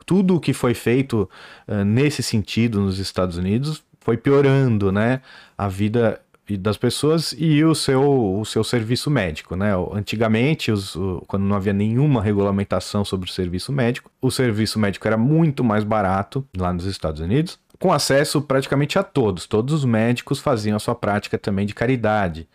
tudo 0.05 0.35
o 0.35 0.39
que 0.39 0.53
foi 0.53 0.73
feito 0.73 1.29
uh, 1.67 1.83
nesse 1.83 2.23
sentido 2.23 2.79
nos 2.79 2.99
Estados 2.99 3.37
Unidos 3.37 3.83
foi 3.99 4.17
piorando, 4.17 4.91
né, 4.91 5.21
a 5.57 5.67
vida 5.67 6.19
das 6.59 6.75
pessoas 6.77 7.33
e 7.37 7.63
o 7.63 7.73
seu, 7.73 8.39
o 8.39 8.45
seu 8.45 8.63
serviço 8.63 9.09
médico, 9.09 9.55
né? 9.55 9.71
Antigamente, 9.93 10.71
os, 10.71 10.93
quando 11.25 11.43
não 11.43 11.55
havia 11.55 11.71
nenhuma 11.71 12.21
regulamentação 12.21 13.05
sobre 13.05 13.29
o 13.29 13.31
serviço 13.31 13.71
médico, 13.71 14.11
o 14.21 14.29
serviço 14.29 14.77
médico 14.77 15.07
era 15.07 15.17
muito 15.17 15.63
mais 15.63 15.85
barato 15.85 16.45
lá 16.55 16.73
nos 16.73 16.85
Estados 16.85 17.21
Unidos, 17.21 17.57
com 17.79 17.93
acesso 17.93 18.41
praticamente 18.41 18.99
a 18.99 19.03
todos. 19.03 19.47
Todos 19.47 19.73
os 19.73 19.85
médicos 19.85 20.39
faziam 20.39 20.75
a 20.75 20.79
sua 20.79 20.93
prática 20.93 21.37
também 21.37 21.65
de 21.65 21.73
caridade. 21.73 22.47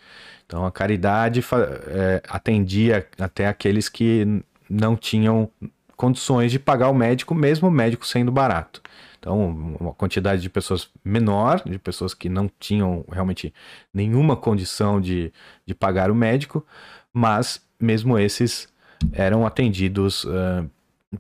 Então, 0.47 0.65
a 0.65 0.71
caridade 0.71 1.45
é, 1.89 2.23
atendia 2.29 3.07
até 3.19 3.47
aqueles 3.47 3.89
que 3.89 4.43
não 4.69 4.97
tinham 4.97 5.51
condições 5.99 6.53
de 6.53 6.61
pagar 6.61 6.89
o 6.89 6.95
médico, 6.95 7.35
mesmo 7.35 7.69
o 7.69 7.71
médico 7.71 8.07
sendo 8.07 8.31
barato. 8.31 8.81
Então, 9.19 9.49
uma 9.81 9.93
quantidade 9.93 10.41
de 10.41 10.49
pessoas 10.49 10.89
menor, 11.05 11.61
de 11.67 11.77
pessoas 11.77 12.15
que 12.15 12.29
não 12.29 12.49
tinham 12.61 13.05
realmente 13.11 13.53
nenhuma 13.93 14.37
condição 14.37 15.01
de, 15.01 15.33
de 15.67 15.75
pagar 15.75 16.09
o 16.09 16.15
médico, 16.15 16.65
mas 17.13 17.61
mesmo 17.81 18.17
esses 18.17 18.69
eram 19.13 19.45
atendidos 19.45 20.23
uh, 20.25 20.71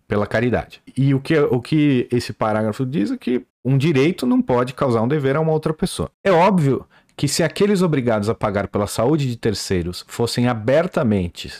pela 0.06 0.28
caridade. 0.28 0.80
E 0.96 1.12
o 1.12 1.20
que, 1.20 1.36
o 1.36 1.60
que 1.60 2.06
esse 2.12 2.32
parágrafo 2.32 2.86
diz 2.86 3.10
é 3.10 3.16
que 3.16 3.44
um 3.64 3.76
direito 3.76 4.26
não 4.26 4.40
pode 4.40 4.74
causar 4.74 5.02
um 5.02 5.08
dever 5.08 5.34
a 5.34 5.40
uma 5.40 5.52
outra 5.52 5.74
pessoa. 5.74 6.08
É 6.22 6.30
óbvio 6.30 6.86
que 7.16 7.26
se 7.26 7.42
aqueles 7.42 7.82
obrigados 7.82 8.28
a 8.28 8.34
pagar 8.34 8.68
pela 8.68 8.86
saúde 8.86 9.26
de 9.26 9.36
terceiros 9.36 10.04
fossem 10.06 10.46
abertamente 10.46 11.50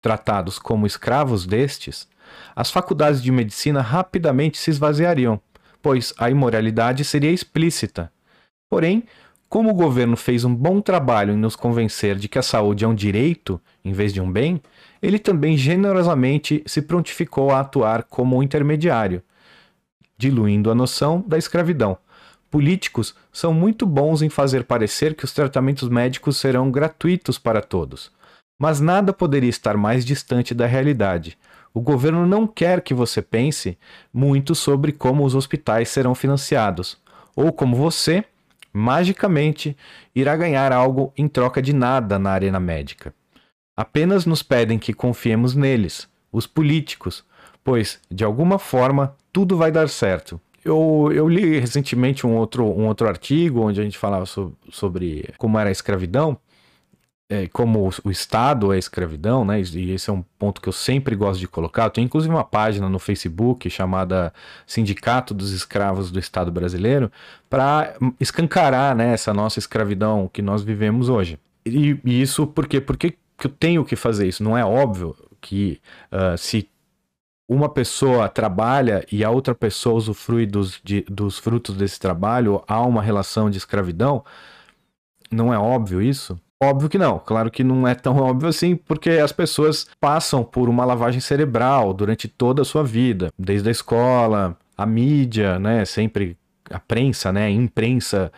tratados 0.00 0.56
como 0.56 0.86
escravos 0.86 1.44
destes, 1.44 2.06
as 2.54 2.70
faculdades 2.70 3.22
de 3.22 3.30
medicina 3.30 3.80
rapidamente 3.80 4.58
se 4.58 4.70
esvaziariam 4.70 5.40
pois 5.82 6.12
a 6.18 6.30
imoralidade 6.30 7.04
seria 7.04 7.30
explícita. 7.30 8.12
Porém, 8.68 9.04
como 9.48 9.70
o 9.70 9.74
governo 9.74 10.16
fez 10.16 10.44
um 10.44 10.54
bom 10.54 10.80
trabalho 10.80 11.32
em 11.32 11.36
nos 11.36 11.56
convencer 11.56 12.16
de 12.16 12.28
que 12.28 12.38
a 12.38 12.42
saúde 12.42 12.84
é 12.84 12.88
um 12.88 12.94
direito 12.94 13.60
em 13.84 13.92
vez 13.92 14.12
de 14.12 14.20
um 14.20 14.30
bem, 14.30 14.60
ele 15.00 15.18
também 15.18 15.56
generosamente 15.56 16.62
se 16.66 16.82
prontificou 16.82 17.50
a 17.50 17.60
atuar 17.60 18.02
como 18.02 18.42
intermediário, 18.42 19.22
diluindo 20.18 20.70
a 20.70 20.74
noção 20.74 21.24
da 21.26 21.38
escravidão. 21.38 21.96
Políticos 22.50 23.14
são 23.32 23.52
muito 23.52 23.86
bons 23.86 24.22
em 24.22 24.28
fazer 24.28 24.64
parecer 24.64 25.14
que 25.14 25.24
os 25.24 25.32
tratamentos 25.32 25.88
médicos 25.88 26.38
serão 26.38 26.70
gratuitos 26.70 27.38
para 27.38 27.60
todos. 27.60 28.10
Mas 28.58 28.80
nada 28.80 29.12
poderia 29.12 29.50
estar 29.50 29.76
mais 29.76 30.04
distante 30.04 30.52
da 30.54 30.66
realidade. 30.66 31.38
O 31.72 31.80
governo 31.80 32.26
não 32.26 32.46
quer 32.46 32.80
que 32.80 32.94
você 32.94 33.22
pense 33.22 33.78
muito 34.12 34.54
sobre 34.54 34.92
como 34.92 35.24
os 35.24 35.34
hospitais 35.34 35.88
serão 35.88 36.14
financiados, 36.14 36.98
ou 37.36 37.52
como 37.52 37.76
você, 37.76 38.24
magicamente, 38.72 39.76
irá 40.14 40.36
ganhar 40.36 40.72
algo 40.72 41.12
em 41.16 41.28
troca 41.28 41.62
de 41.62 41.72
nada 41.72 42.18
na 42.18 42.30
arena 42.30 42.58
médica. 42.58 43.14
Apenas 43.76 44.26
nos 44.26 44.42
pedem 44.42 44.78
que 44.78 44.92
confiemos 44.92 45.54
neles, 45.54 46.08
os 46.32 46.46
políticos, 46.46 47.24
pois, 47.62 48.00
de 48.10 48.24
alguma 48.24 48.58
forma, 48.58 49.14
tudo 49.32 49.56
vai 49.56 49.70
dar 49.70 49.88
certo. 49.88 50.40
Eu, 50.64 51.10
eu 51.14 51.28
li 51.28 51.60
recentemente 51.60 52.26
um 52.26 52.36
outro, 52.36 52.64
um 52.64 52.86
outro 52.88 53.06
artigo 53.06 53.60
onde 53.60 53.80
a 53.80 53.84
gente 53.84 53.96
falava 53.96 54.26
so, 54.26 54.52
sobre 54.70 55.32
como 55.38 55.58
era 55.58 55.68
a 55.68 55.72
escravidão, 55.72 56.36
é, 57.30 57.46
como 57.48 57.90
o, 58.04 58.10
Estado 58.10 58.72
é 58.72 58.78
escravidão, 58.78 59.44
né? 59.44 59.60
E 59.60 59.90
esse 59.92 60.08
é 60.08 60.12
um 60.12 60.22
ponto 60.38 60.62
que 60.62 60.68
eu 60.68 60.72
sempre 60.72 61.14
gosto 61.14 61.38
de 61.38 61.46
colocar. 61.46 61.90
Tem 61.90 62.04
inclusive 62.04 62.32
uma 62.32 62.44
página 62.44 62.88
no 62.88 62.98
Facebook 62.98 63.68
chamada 63.68 64.32
Sindicato 64.66 65.34
dos 65.34 65.52
Escravos 65.52 66.10
do 66.10 66.18
Estado 66.18 66.50
Brasileiro 66.50 67.12
para 67.50 67.94
escancarar 68.18 68.96
né, 68.96 69.12
essa 69.12 69.34
nossa 69.34 69.58
escravidão 69.58 70.30
que 70.32 70.40
nós 70.40 70.62
vivemos 70.62 71.10
hoje. 71.10 71.38
E, 71.66 72.00
e 72.02 72.22
isso 72.22 72.46
por 72.46 72.66
quê? 72.66 72.80
Porque 72.80 73.10
que 73.36 73.46
eu 73.46 73.50
tenho 73.50 73.84
que 73.84 73.94
fazer 73.94 74.26
isso. 74.26 74.42
Não 74.42 74.56
é 74.56 74.64
óbvio 74.64 75.14
que 75.40 75.80
uh, 76.10 76.36
se 76.36 76.68
uma 77.48 77.68
pessoa 77.68 78.28
trabalha 78.28 79.06
e 79.12 79.22
a 79.22 79.30
outra 79.30 79.54
pessoa 79.54 79.96
usufrui 79.96 80.44
dos, 80.46 80.80
de, 80.82 81.02
dos 81.02 81.38
frutos 81.38 81.76
desse 81.76 82.00
trabalho, 82.00 82.62
há 82.66 82.82
uma 82.82 83.02
relação 83.02 83.48
de 83.48 83.58
escravidão. 83.58 84.24
Não 85.30 85.52
é 85.52 85.58
óbvio 85.58 86.02
isso? 86.02 86.38
Óbvio 86.62 86.88
que 86.88 86.98
não. 86.98 87.18
Claro 87.18 87.50
que 87.50 87.62
não 87.62 87.86
é 87.86 87.94
tão 87.94 88.16
óbvio 88.22 88.48
assim, 88.48 88.74
porque 88.74 89.10
as 89.10 89.32
pessoas 89.32 89.86
passam 90.00 90.42
por 90.42 90.68
uma 90.68 90.84
lavagem 90.84 91.20
cerebral 91.20 91.92
durante 91.94 92.26
toda 92.26 92.62
a 92.62 92.64
sua 92.64 92.82
vida, 92.82 93.30
desde 93.38 93.68
a 93.68 93.72
escola, 93.72 94.56
a 94.76 94.86
mídia, 94.86 95.58
né? 95.58 95.84
Sempre 95.84 96.36
a 96.70 96.78
prensa, 96.78 97.32
né? 97.32 97.46
A 97.46 97.50
imprensa 97.50 98.32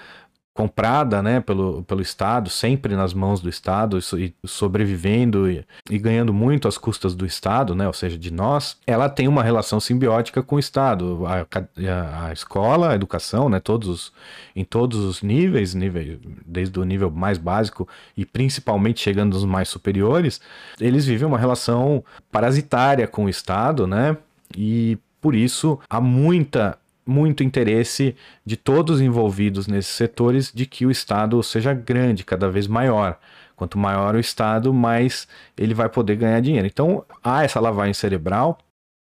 comprada 0.52 1.22
né, 1.22 1.40
pelo, 1.40 1.82
pelo 1.84 2.02
Estado, 2.02 2.50
sempre 2.50 2.96
nas 2.96 3.14
mãos 3.14 3.40
do 3.40 3.48
Estado, 3.48 3.98
e 4.18 4.34
sobrevivendo 4.44 5.50
e, 5.50 5.64
e, 5.88 5.98
ganhando 5.98 6.34
muito 6.34 6.66
às 6.66 6.76
custas 6.76 7.14
do 7.14 7.24
Estado, 7.24 7.74
né, 7.74 7.86
ou 7.86 7.92
seja, 7.92 8.18
de 8.18 8.32
nós, 8.32 8.76
ela 8.86 9.08
tem 9.08 9.28
uma 9.28 9.42
relação 9.42 9.78
simbiótica 9.78 10.42
com 10.42 10.56
o 10.56 10.58
Estado. 10.58 11.24
A, 11.26 11.40
a, 11.40 12.26
a 12.26 12.32
escola, 12.32 12.90
a 12.90 12.94
educação, 12.94 13.48
né, 13.48 13.60
todos 13.60 14.12
em 14.54 14.64
todos 14.64 14.98
os 14.98 15.22
níveis, 15.22 15.74
nível, 15.74 16.18
desde 16.44 16.78
o 16.78 16.84
nível 16.84 17.10
mais 17.10 17.38
básico 17.38 17.88
e 18.16 18.26
principalmente 18.26 19.00
chegando 19.00 19.34
aos 19.34 19.44
mais 19.44 19.68
superiores, 19.68 20.40
eles 20.80 21.06
vivem 21.06 21.26
uma 21.26 21.38
relação 21.38 22.04
parasitária 22.30 23.06
com 23.06 23.26
o 23.26 23.28
Estado, 23.28 23.86
né? 23.86 24.16
E 24.56 24.98
por 25.20 25.34
isso 25.34 25.78
há 25.88 26.00
muita 26.00 26.76
muito 27.10 27.42
interesse 27.42 28.14
de 28.46 28.56
todos 28.56 29.00
envolvidos 29.00 29.66
nesses 29.66 29.92
setores 29.92 30.52
de 30.52 30.64
que 30.64 30.86
o 30.86 30.90
Estado 30.90 31.42
seja 31.42 31.74
grande, 31.74 32.24
cada 32.24 32.48
vez 32.48 32.66
maior. 32.66 33.18
Quanto 33.56 33.76
maior 33.76 34.14
o 34.14 34.20
Estado, 34.20 34.72
mais 34.72 35.28
ele 35.58 35.74
vai 35.74 35.88
poder 35.88 36.16
ganhar 36.16 36.40
dinheiro. 36.40 36.66
Então, 36.66 37.04
há 37.22 37.44
essa 37.44 37.60
lavagem 37.60 37.92
cerebral, 37.92 38.58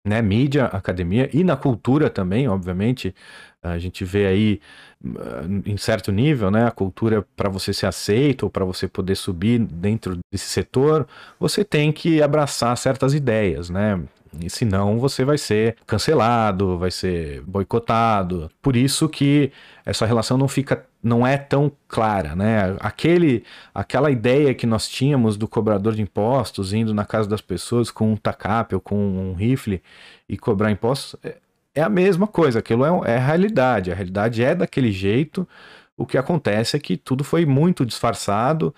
né, 0.07 0.21
mídia, 0.21 0.65
academia 0.65 1.29
e 1.33 1.43
na 1.43 1.55
cultura 1.55 2.09
também, 2.09 2.47
obviamente. 2.47 3.13
A 3.61 3.77
gente 3.77 4.05
vê 4.05 4.25
aí 4.25 4.61
em 5.65 5.77
certo 5.77 6.11
nível, 6.11 6.49
né, 6.49 6.65
a 6.65 6.71
cultura 6.71 7.25
para 7.35 7.49
você 7.49 7.73
ser 7.73 7.85
aceito 7.85 8.43
ou 8.43 8.49
para 8.49 8.65
você 8.65 8.87
poder 8.87 9.15
subir 9.15 9.59
dentro 9.59 10.17
desse 10.31 10.47
setor, 10.47 11.07
você 11.39 11.63
tem 11.63 11.91
que 11.91 12.21
abraçar 12.21 12.75
certas 12.77 13.13
ideias, 13.13 13.69
né? 13.69 14.01
E 14.39 14.49
senão 14.49 14.99
você 14.99 15.23
vai 15.25 15.37
ser 15.37 15.75
cancelado, 15.85 16.77
vai 16.77 16.91
ser 16.91 17.41
boicotado. 17.41 18.49
Por 18.61 18.75
isso 18.75 19.07
que 19.09 19.51
essa 19.85 20.05
relação 20.05 20.37
não 20.37 20.47
fica 20.47 20.85
não 21.01 21.25
é 21.25 21.37
tão 21.37 21.71
clara, 21.87 22.35
né? 22.35 22.75
Aquele 22.79 23.43
aquela 23.73 24.11
ideia 24.11 24.53
que 24.53 24.65
nós 24.65 24.87
tínhamos 24.89 25.37
do 25.37 25.47
cobrador 25.47 25.95
de 25.95 26.01
impostos 26.01 26.73
indo 26.73 26.93
na 26.93 27.05
casa 27.05 27.29
das 27.29 27.41
pessoas 27.41 27.89
com 27.89 28.11
um 28.11 28.17
tacape 28.17 28.75
ou 28.75 28.81
com 28.81 28.95
um 28.95 29.33
rifle 29.33 29.81
e 30.27 30.37
cobrar 30.37 30.71
impostos 30.71 31.19
é, 31.23 31.37
é 31.75 31.81
a 31.81 31.89
mesma 31.89 32.27
coisa, 32.27 32.59
aquilo 32.59 32.83
é, 32.85 33.11
é 33.13 33.17
a 33.17 33.25
realidade, 33.25 33.91
a 33.91 33.95
realidade 33.95 34.43
é 34.43 34.55
daquele 34.55 34.91
jeito. 34.91 35.47
O 35.95 36.05
que 36.05 36.17
acontece 36.17 36.77
é 36.77 36.79
que 36.79 36.95
tudo 36.95 37.23
foi 37.23 37.43
muito 37.43 37.83
disfarçado, 37.83 38.73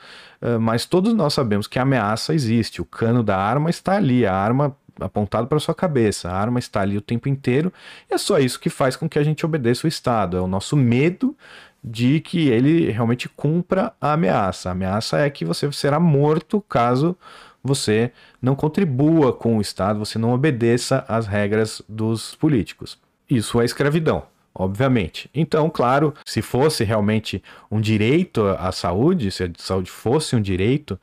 mas 0.62 0.86
todos 0.86 1.14
nós 1.14 1.34
sabemos 1.34 1.68
que 1.68 1.78
a 1.78 1.82
ameaça 1.82 2.34
existe. 2.34 2.82
O 2.82 2.86
cano 2.86 3.22
da 3.22 3.38
arma 3.38 3.70
está 3.70 3.98
ali, 3.98 4.26
a 4.26 4.34
arma 4.34 4.74
apontado 5.00 5.48
para 5.48 5.60
sua 5.60 5.76
cabeça. 5.76 6.30
A 6.30 6.34
arma 6.34 6.60
está 6.60 6.82
ali 6.82 6.98
o 6.98 7.02
tempo 7.02 7.28
inteiro 7.28 7.72
e 8.10 8.14
é 8.14 8.18
só 8.18 8.40
isso 8.40 8.60
que 8.60 8.70
faz 8.70 8.96
com 8.96 9.10
que 9.10 9.20
a 9.20 9.24
gente 9.24 9.46
obedeça 9.46 9.86
o 9.86 9.88
Estado. 9.88 10.38
É 10.38 10.42
o 10.42 10.48
nosso 10.48 10.76
medo 10.76 11.36
de 11.84 12.20
que 12.20 12.50
ele 12.50 12.92
realmente 12.92 13.30
cumpra 13.30 13.94
a 14.00 14.14
ameaça. 14.14 14.70
A 14.70 14.72
ameaça 14.74 15.20
é 15.20 15.30
que 15.30 15.46
você 15.46 15.72
será 15.72 16.00
morto 16.00 16.62
caso 16.62 17.18
você 17.64 18.12
não 18.42 18.56
contribua 18.56 19.34
com 19.34 19.58
o 19.58 19.62
Estado, 19.62 20.00
você 20.00 20.18
não 20.18 20.34
obedeça 20.34 21.04
às 21.08 21.28
regras 21.28 21.82
dos 21.88 22.36
políticos. 22.36 22.98
Isso 23.30 23.60
é 23.60 23.66
escravidão 23.66 24.24
obviamente. 24.60 25.30
Então, 25.34 25.70
claro, 25.70 26.14
se 26.26 26.42
fosse 26.42 26.84
realmente 26.84 27.42
um 27.72 27.80
direito 27.80 28.46
à 28.46 28.72
saúde, 28.72 29.32
se 29.32 29.44
a 29.44 29.50
saúde 29.58 29.90
fosse 29.90 30.36
um 30.36 30.42
direito, 30.42 31.00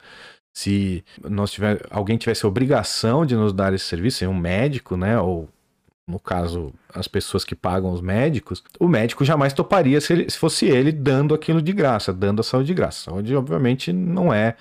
se 0.56 1.04
nós 1.22 1.52
tiver, 1.52 1.86
alguém 1.90 2.16
tivesse 2.16 2.46
a 2.46 2.48
obrigação 2.48 3.26
de 3.26 3.36
nos 3.36 3.52
dar 3.52 3.74
esse 3.74 3.84
serviço, 3.84 4.26
um 4.26 4.32
médico, 4.32 4.96
né, 4.96 5.20
ou 5.20 5.50
no 6.08 6.18
caso 6.18 6.72
as 6.94 7.06
pessoas 7.06 7.44
que 7.44 7.54
pagam 7.54 7.92
os 7.92 8.00
médicos, 8.00 8.64
o 8.80 8.88
médico 8.88 9.22
jamais 9.22 9.52
toparia 9.52 10.00
se, 10.00 10.14
ele, 10.14 10.30
se 10.30 10.38
fosse 10.38 10.64
ele 10.64 10.92
dando 10.92 11.34
aquilo 11.34 11.60
de 11.60 11.74
graça, 11.74 12.10
dando 12.10 12.40
a 12.40 12.42
saúde 12.42 12.68
de 12.68 12.74
graça. 12.74 13.10
Saúde, 13.10 13.36
obviamente, 13.36 13.92
não 13.92 14.32
é, 14.32 14.56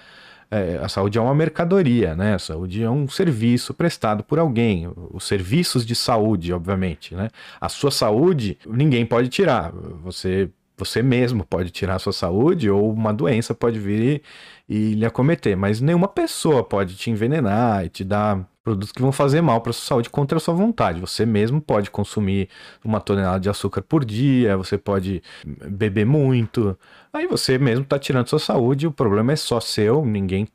é, 0.51 0.81
a 0.83 0.89
saúde 0.89 1.17
é 1.17 1.21
uma 1.21 1.33
mercadoria, 1.33 2.13
né? 2.13 2.33
A 2.33 2.39
saúde 2.39 2.83
é 2.83 2.89
um 2.89 3.07
serviço 3.07 3.73
prestado 3.73 4.21
por 4.21 4.37
alguém. 4.37 4.91
Os 5.13 5.23
serviços 5.23 5.85
de 5.85 5.95
saúde, 5.95 6.51
obviamente, 6.51 7.15
né? 7.15 7.29
A 7.61 7.69
sua 7.69 7.89
saúde 7.89 8.57
ninguém 8.67 9.05
pode 9.05 9.29
tirar. 9.29 9.71
Você 10.03 10.49
você 10.77 11.01
mesmo 11.01 11.45
pode 11.45 11.71
tirar 11.71 11.95
a 11.95 11.99
sua 11.99 12.13
saúde 12.13 12.69
ou 12.69 12.91
uma 12.91 13.13
doença 13.13 13.53
pode 13.53 13.79
vir 13.79 14.21
e, 14.69 14.91
e 14.91 14.95
lhe 14.95 15.05
acometer, 15.05 15.55
mas 15.55 15.81
nenhuma 15.81 16.07
pessoa 16.07 16.63
pode 16.63 16.95
te 16.95 17.09
envenenar 17.09 17.85
e 17.85 17.89
te 17.89 18.03
dar 18.03 18.47
produtos 18.63 18.91
que 18.91 19.01
vão 19.01 19.11
fazer 19.11 19.41
mal 19.41 19.61
para 19.61 19.71
sua 19.71 19.85
saúde 19.85 20.09
contra 20.09 20.37
a 20.37 20.41
sua 20.41 20.53
vontade. 20.55 20.99
Você 20.99 21.25
mesmo 21.25 21.61
pode 21.61 21.91
consumir 21.91 22.49
uma 22.83 22.99
tonelada 22.99 23.39
de 23.39 23.49
açúcar 23.49 23.83
por 23.83 24.03
dia, 24.03 24.57
você 24.57 24.77
pode 24.77 25.21
beber 25.45 26.05
muito. 26.05 26.77
Aí 27.13 27.27
você 27.27 27.59
mesmo 27.59 27.83
está 27.83 27.99
tirando 27.99 28.27
sua 28.27 28.39
saúde, 28.39 28.87
o 28.87 28.91
problema 28.91 29.33
é 29.33 29.35
só 29.35 29.59
seu, 29.59 30.03
ninguém 30.03 30.47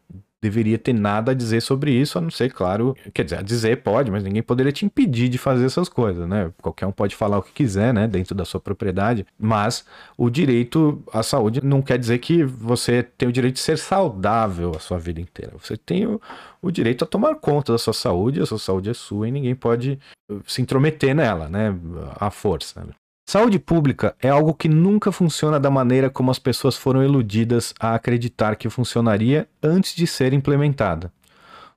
deveria 0.42 0.78
ter 0.78 0.92
nada 0.92 1.32
a 1.32 1.35
dizer 1.35 1.61
sobre 1.61 1.92
isso, 1.92 2.18
a 2.18 2.20
não 2.20 2.30
ser, 2.30 2.52
claro, 2.52 2.97
quer 3.12 3.25
dizer, 3.25 3.38
a 3.38 3.42
dizer 3.42 3.82
pode, 3.82 4.11
mas 4.11 4.25
ninguém 4.25 4.42
poderia 4.42 4.73
te 4.73 4.85
impedir 4.87 5.28
de 5.28 5.37
fazer 5.37 5.66
essas 5.66 5.88
coisas, 5.88 6.26
né? 6.26 6.50
Qualquer 6.62 6.87
um 6.87 6.92
pode 6.92 7.14
falar 7.14 7.38
o 7.38 7.42
que 7.42 7.52
quiser, 7.52 7.92
né, 7.92 8.09
dentro 8.09 8.35
da 8.35 8.44
sua 8.44 8.61
propriedade, 8.61 9.26
mas 9.38 9.85
o 10.16 10.30
direito 10.30 11.02
à 11.12 11.23
saúde 11.23 11.64
não 11.64 11.82
quer 11.82 11.99
dizer 11.99 12.18
que 12.18 12.42
você 12.42 13.02
tem 13.02 13.28
o 13.28 13.32
direito 13.32 13.54
de 13.54 13.61
ser 13.61 13.78
saudável 13.78 14.73
a 14.75 14.80
sua 14.80 14.99
vida 14.99 15.20
inteira. 15.20 15.52
Você 15.61 15.76
tem 15.76 16.06
o, 16.06 16.20
o 16.62 16.70
direito 16.70 17.04
a 17.04 17.06
tomar 17.06 17.35
conta 17.37 17.73
da 17.73 17.78
sua 17.78 17.94
saúde, 17.94 18.40
a 18.40 18.47
sua 18.47 18.59
saúde 18.59 18.90
é 18.90 18.94
sua 18.94 19.28
e 19.28 19.30
ninguém 19.30 19.54
pode 19.54 19.99
se 20.47 20.62
intrometer 20.62 21.14
nela, 21.14 21.49
né, 21.49 21.75
à 22.18 22.30
força. 22.30 22.85
Né? 22.85 22.92
Saúde 23.32 23.60
pública 23.60 24.16
é 24.20 24.28
algo 24.28 24.52
que 24.52 24.68
nunca 24.68 25.12
funciona 25.12 25.60
da 25.60 25.70
maneira 25.70 26.10
como 26.10 26.32
as 26.32 26.38
pessoas 26.40 26.76
foram 26.76 27.00
iludidas 27.00 27.72
a 27.78 27.94
acreditar 27.94 28.56
que 28.56 28.68
funcionaria 28.68 29.49
antes 29.62 29.94
de 29.94 30.04
ser 30.04 30.32
implementada. 30.32 31.12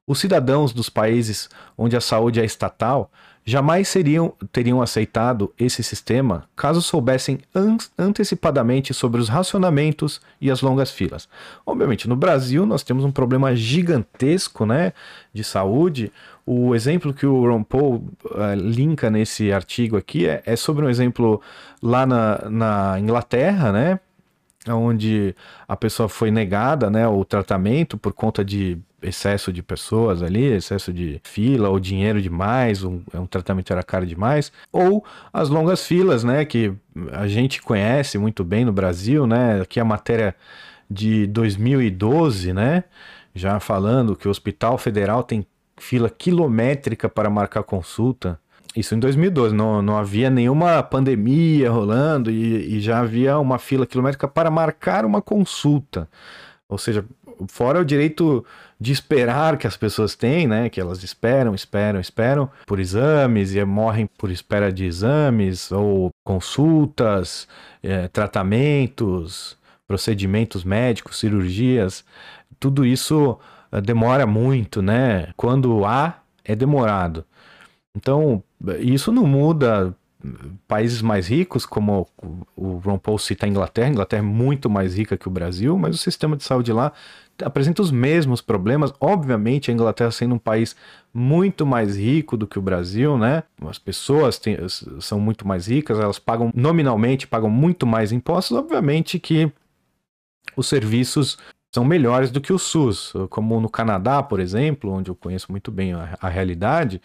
Os 0.08 0.20
cidadãos 0.20 0.74
dos 0.74 0.90
países 0.90 1.48
onde 1.78 1.96
a 1.96 2.02
saúde 2.02 2.42
é 2.42 2.44
estatal 2.44 3.12
jamais 3.46 3.88
seriam, 3.88 4.34
teriam 4.52 4.82
aceitado 4.82 5.54
esse 5.60 5.84
sistema 5.84 6.46
caso 6.56 6.82
soubessem 6.82 7.40
an 7.54 7.78
antecipadamente 8.00 8.94
sobre 8.94 9.22
os 9.22 9.30
racionamentos 9.30 10.22
e 10.42 10.50
as 10.50 10.62
longas 10.62 10.90
filas. 10.90 11.30
Obviamente, 11.66 12.10
no 12.10 12.16
Brasil 12.16 12.66
nós 12.66 12.84
temos 12.84 13.04
um 13.04 13.12
problema 13.12 13.56
gigantesco 13.56 14.66
né, 14.66 14.92
de 15.32 15.44
saúde. 15.44 16.12
O 16.46 16.76
exemplo 16.76 17.14
que 17.14 17.26
o 17.26 17.48
Ron 17.48 17.64
Paul 17.64 18.10
uh, 18.26 18.54
linka 18.56 19.10
nesse 19.10 19.52
artigo 19.52 19.96
aqui 19.96 20.28
é, 20.28 20.42
é 20.46 20.56
sobre 20.56 20.86
um 20.86 20.90
exemplo 20.90 21.42
lá 21.82 22.06
na, 22.06 22.50
na 22.50 23.00
Inglaterra, 23.00 23.72
né? 23.72 24.00
onde 24.70 25.36
a 25.68 25.76
pessoa 25.76 26.08
foi 26.08 26.32
negada 26.32 26.90
né, 26.90 27.08
o 27.08 27.26
tratamento 27.26 27.98
por 27.98 28.14
conta 28.14 28.46
de 28.46 28.78
excesso 29.02 29.52
de 29.52 29.62
pessoas 29.62 30.24
ali, 30.24 30.46
excesso 30.46 30.94
de 30.94 31.20
fila 31.24 31.70
ou 31.70 31.80
dinheiro 31.80 32.22
demais, 32.22 32.84
um, 32.84 33.02
um 33.14 33.26
tratamento 33.26 33.74
era 33.74 33.84
caro 33.84 34.06
demais, 34.06 34.52
ou 34.72 35.04
as 35.34 35.50
longas 35.50 35.86
filas, 35.86 36.24
né, 36.24 36.46
que 36.46 36.74
a 37.12 37.28
gente 37.28 37.62
conhece 37.62 38.18
muito 38.18 38.44
bem 38.44 38.64
no 38.64 38.72
Brasil, 38.72 39.28
né, 39.28 39.62
aqui 39.62 39.80
a 39.80 39.86
matéria 39.86 40.34
de 40.90 41.28
2012, 41.28 42.54
né, 42.54 42.86
já 43.36 43.60
falando 43.60 44.16
que 44.16 44.28
o 44.28 44.32
Hospital 44.32 44.78
Federal 44.78 45.24
tem 45.24 45.46
fila 45.78 46.10
quilométrica 46.10 47.10
para 47.10 47.30
marcar 47.30 47.64
consulta, 47.64 48.40
isso 48.76 48.96
em 48.96 49.00
2012, 49.00 49.54
não, 49.54 49.82
não 49.82 49.98
havia 49.98 50.30
nenhuma 50.30 50.82
pandemia 50.82 51.70
rolando 51.70 52.32
e, 52.32 52.78
e 52.78 52.80
já 52.80 53.00
havia 53.00 53.38
uma 53.38 53.60
fila 53.60 53.86
quilométrica 53.86 54.28
para 54.28 54.50
marcar 54.50 55.06
uma 55.06 55.22
consulta. 55.22 56.10
Ou 56.68 56.78
seja, 56.78 57.06
fora 57.48 57.80
o 57.80 57.86
direito 57.86 58.44
de 58.80 58.92
esperar 58.92 59.58
que 59.58 59.68
as 59.68 59.78
pessoas 59.78 60.16
têm, 60.16 60.48
né? 60.48 60.70
Que 60.70 60.82
elas 60.82 61.04
esperam, 61.04 61.54
esperam, 61.54 62.00
esperam 62.00 62.50
por 62.66 62.80
exames 62.80 63.54
e 63.54 63.64
morrem 63.64 64.08
por 64.18 64.32
espera 64.32 64.72
de 64.74 64.86
exames 64.86 65.72
ou 65.72 66.10
consultas, 66.24 67.48
é, 67.84 68.08
tratamentos, 68.08 69.56
procedimentos 69.88 70.64
médicos, 70.64 71.20
cirurgias. 71.20 72.04
Tudo 72.60 72.86
isso 72.86 73.38
demora 73.82 74.26
muito, 74.26 74.82
né? 74.82 75.30
Quando 75.36 75.86
há, 75.86 76.22
é 76.44 76.56
demorado. 76.56 77.26
Então, 77.96 78.44
isso 78.80 79.12
não 79.12 79.26
muda 79.26 79.96
países 80.68 81.02
mais 81.02 81.28
ricos, 81.28 81.66
como 81.66 82.08
o 82.56 82.78
Ron 82.78 82.98
Paul 82.98 83.20
cita 83.20 83.46
a 83.46 83.50
Inglaterra, 83.50 83.88
a 83.88 83.92
Inglaterra 83.92 84.22
é 84.22 84.26
muito 84.26 84.70
mais 84.70 84.96
rica 84.96 85.18
que 85.18 85.28
o 85.28 85.32
Brasil, 85.32 85.78
mas 85.78 85.96
o 85.96 85.98
sistema 85.98 86.38
de 86.38 86.44
saúde 86.44 86.72
lá 86.72 86.94
apresenta 87.44 87.82
os 87.82 87.92
mesmos 87.92 88.42
problemas. 88.42 88.94
Obviamente, 89.00 89.70
a 89.70 89.74
Inglaterra 89.74 90.12
sendo 90.12 90.36
um 90.36 90.40
país 90.40 90.76
muito 91.14 91.66
mais 91.66 91.98
rico 91.98 92.38
do 92.38 92.48
que 92.48 92.58
o 92.58 92.62
Brasil, 92.62 93.18
né? 93.18 93.44
As 93.68 93.78
pessoas 93.78 94.38
têm, 94.38 94.58
são 95.00 95.20
muito 95.20 95.48
mais 95.48 95.68
ricas, 95.68 96.00
elas 96.00 96.20
pagam 96.20 96.52
nominalmente, 96.56 97.28
pagam 97.28 97.50
muito 97.50 97.86
mais 97.86 98.12
impostos. 98.12 98.58
Obviamente 98.58 99.20
que 99.20 99.52
os 100.56 100.68
serviços 100.68 101.38
são 101.74 101.84
melhores 101.84 102.30
do 102.30 102.40
que 102.40 102.54
o 102.54 102.60
SUS, 102.60 103.14
como 103.32 103.60
no 103.60 103.68
Canadá, 103.68 104.22
por 104.22 104.40
exemplo, 104.40 104.92
onde 104.92 105.10
eu 105.10 105.16
conheço 105.16 105.52
muito 105.52 105.72
bem 105.72 105.94
a, 105.94 106.16
a 106.22 106.30
realidade, 106.30 107.02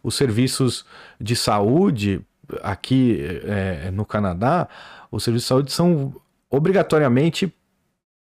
os 0.00 0.14
serviços 0.14 0.86
de 1.20 1.34
saúde 1.34 2.20
aqui 2.62 3.18
é, 3.44 3.90
no 3.90 4.06
Canadá, 4.06 4.68
os 5.10 5.24
serviços 5.24 5.44
de 5.44 5.48
saúde 5.48 5.72
são 5.72 6.14
obrigatoriamente 6.48 7.52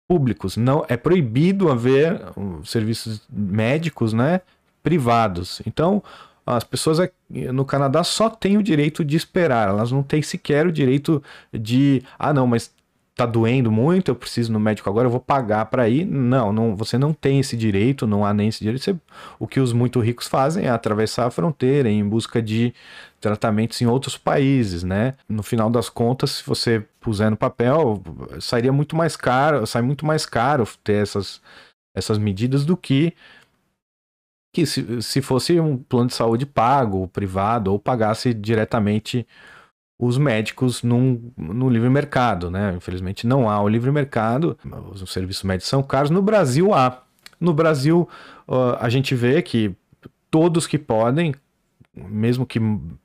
públicos. 0.07 0.55
Não 0.55 0.85
é 0.87 0.95
proibido 0.95 1.69
haver 1.69 2.21
serviços 2.63 3.21
médicos, 3.29 4.13
né, 4.13 4.39
privados. 4.81 5.61
Então, 5.67 6.01
as 6.45 6.63
pessoas 6.63 6.97
no 7.29 7.65
Canadá 7.65 8.05
só 8.05 8.29
têm 8.29 8.55
o 8.57 8.63
direito 8.63 9.03
de 9.03 9.17
esperar, 9.17 9.67
elas 9.67 9.91
não 9.91 10.01
têm 10.01 10.21
sequer 10.21 10.65
o 10.65 10.71
direito 10.71 11.21
de, 11.51 12.01
ah, 12.17 12.33
não, 12.33 12.47
mas 12.47 12.71
tá 13.15 13.25
doendo 13.25 13.71
muito, 13.71 14.09
eu 14.09 14.15
preciso 14.15 14.51
no 14.51 14.59
médico 14.59 14.89
agora, 14.89 15.07
eu 15.07 15.11
vou 15.11 15.19
pagar 15.19 15.65
para 15.65 15.87
ir. 15.87 16.05
Não, 16.05 16.51
não, 16.51 16.75
você 16.75 16.97
não 16.97 17.13
tem 17.13 17.39
esse 17.39 17.55
direito, 17.55 18.07
não 18.07 18.25
há 18.25 18.33
nem 18.33 18.47
esse 18.47 18.59
direito. 18.59 18.83
Você, 18.83 18.95
o 19.39 19.47
que 19.47 19.59
os 19.59 19.71
muito 19.71 19.99
ricos 19.99 20.27
fazem 20.27 20.65
é 20.65 20.69
atravessar 20.69 21.27
a 21.27 21.31
fronteira 21.31 21.89
em 21.89 22.07
busca 22.07 22.41
de 22.41 22.73
tratamentos 23.21 23.79
em 23.81 23.85
outros 23.85 24.17
países, 24.17 24.83
né? 24.83 25.15
No 25.29 25.43
final 25.43 25.69
das 25.69 25.89
contas, 25.89 26.31
se 26.31 26.45
você 26.45 26.85
puser 26.99 27.29
no 27.29 27.37
papel, 27.37 28.01
sairia 28.39 28.71
muito 28.73 28.95
mais 28.95 29.15
caro, 29.15 29.65
sai 29.67 29.81
muito 29.81 30.05
mais 30.05 30.25
caro 30.25 30.67
ter 30.83 31.03
essas, 31.03 31.41
essas 31.95 32.17
medidas 32.17 32.65
do 32.65 32.75
que 32.75 33.13
que 34.55 34.67
se, 34.67 35.01
se 35.01 35.21
fosse 35.21 35.59
um 35.59 35.77
plano 35.77 36.07
de 36.07 36.13
saúde 36.13 36.45
pago, 36.45 37.07
privado, 37.07 37.71
ou 37.71 37.79
pagasse 37.79 38.33
diretamente 38.35 39.27
os 40.03 40.17
médicos 40.17 40.83
num, 40.83 41.31
no 41.37 41.69
livre 41.69 41.89
mercado, 41.89 42.51
né? 42.51 42.73
Infelizmente 42.75 43.25
não 43.25 43.49
há 43.49 43.61
o 43.61 43.67
livre 43.67 43.91
mercado, 43.91 44.57
os 44.91 45.11
serviços 45.11 45.43
médicos 45.43 45.69
são 45.69 45.81
caros. 45.81 46.09
No 46.09 46.21
Brasil 46.21 46.73
há. 46.73 47.01
No 47.39 47.53
Brasil 47.53 48.07
uh, 48.47 48.77
a 48.79 48.89
gente 48.89 49.15
vê 49.15 49.41
que 49.41 49.75
todos 50.29 50.67
que 50.67 50.77
podem, 50.77 51.33
mesmo 51.95 52.45
que 52.45 52.59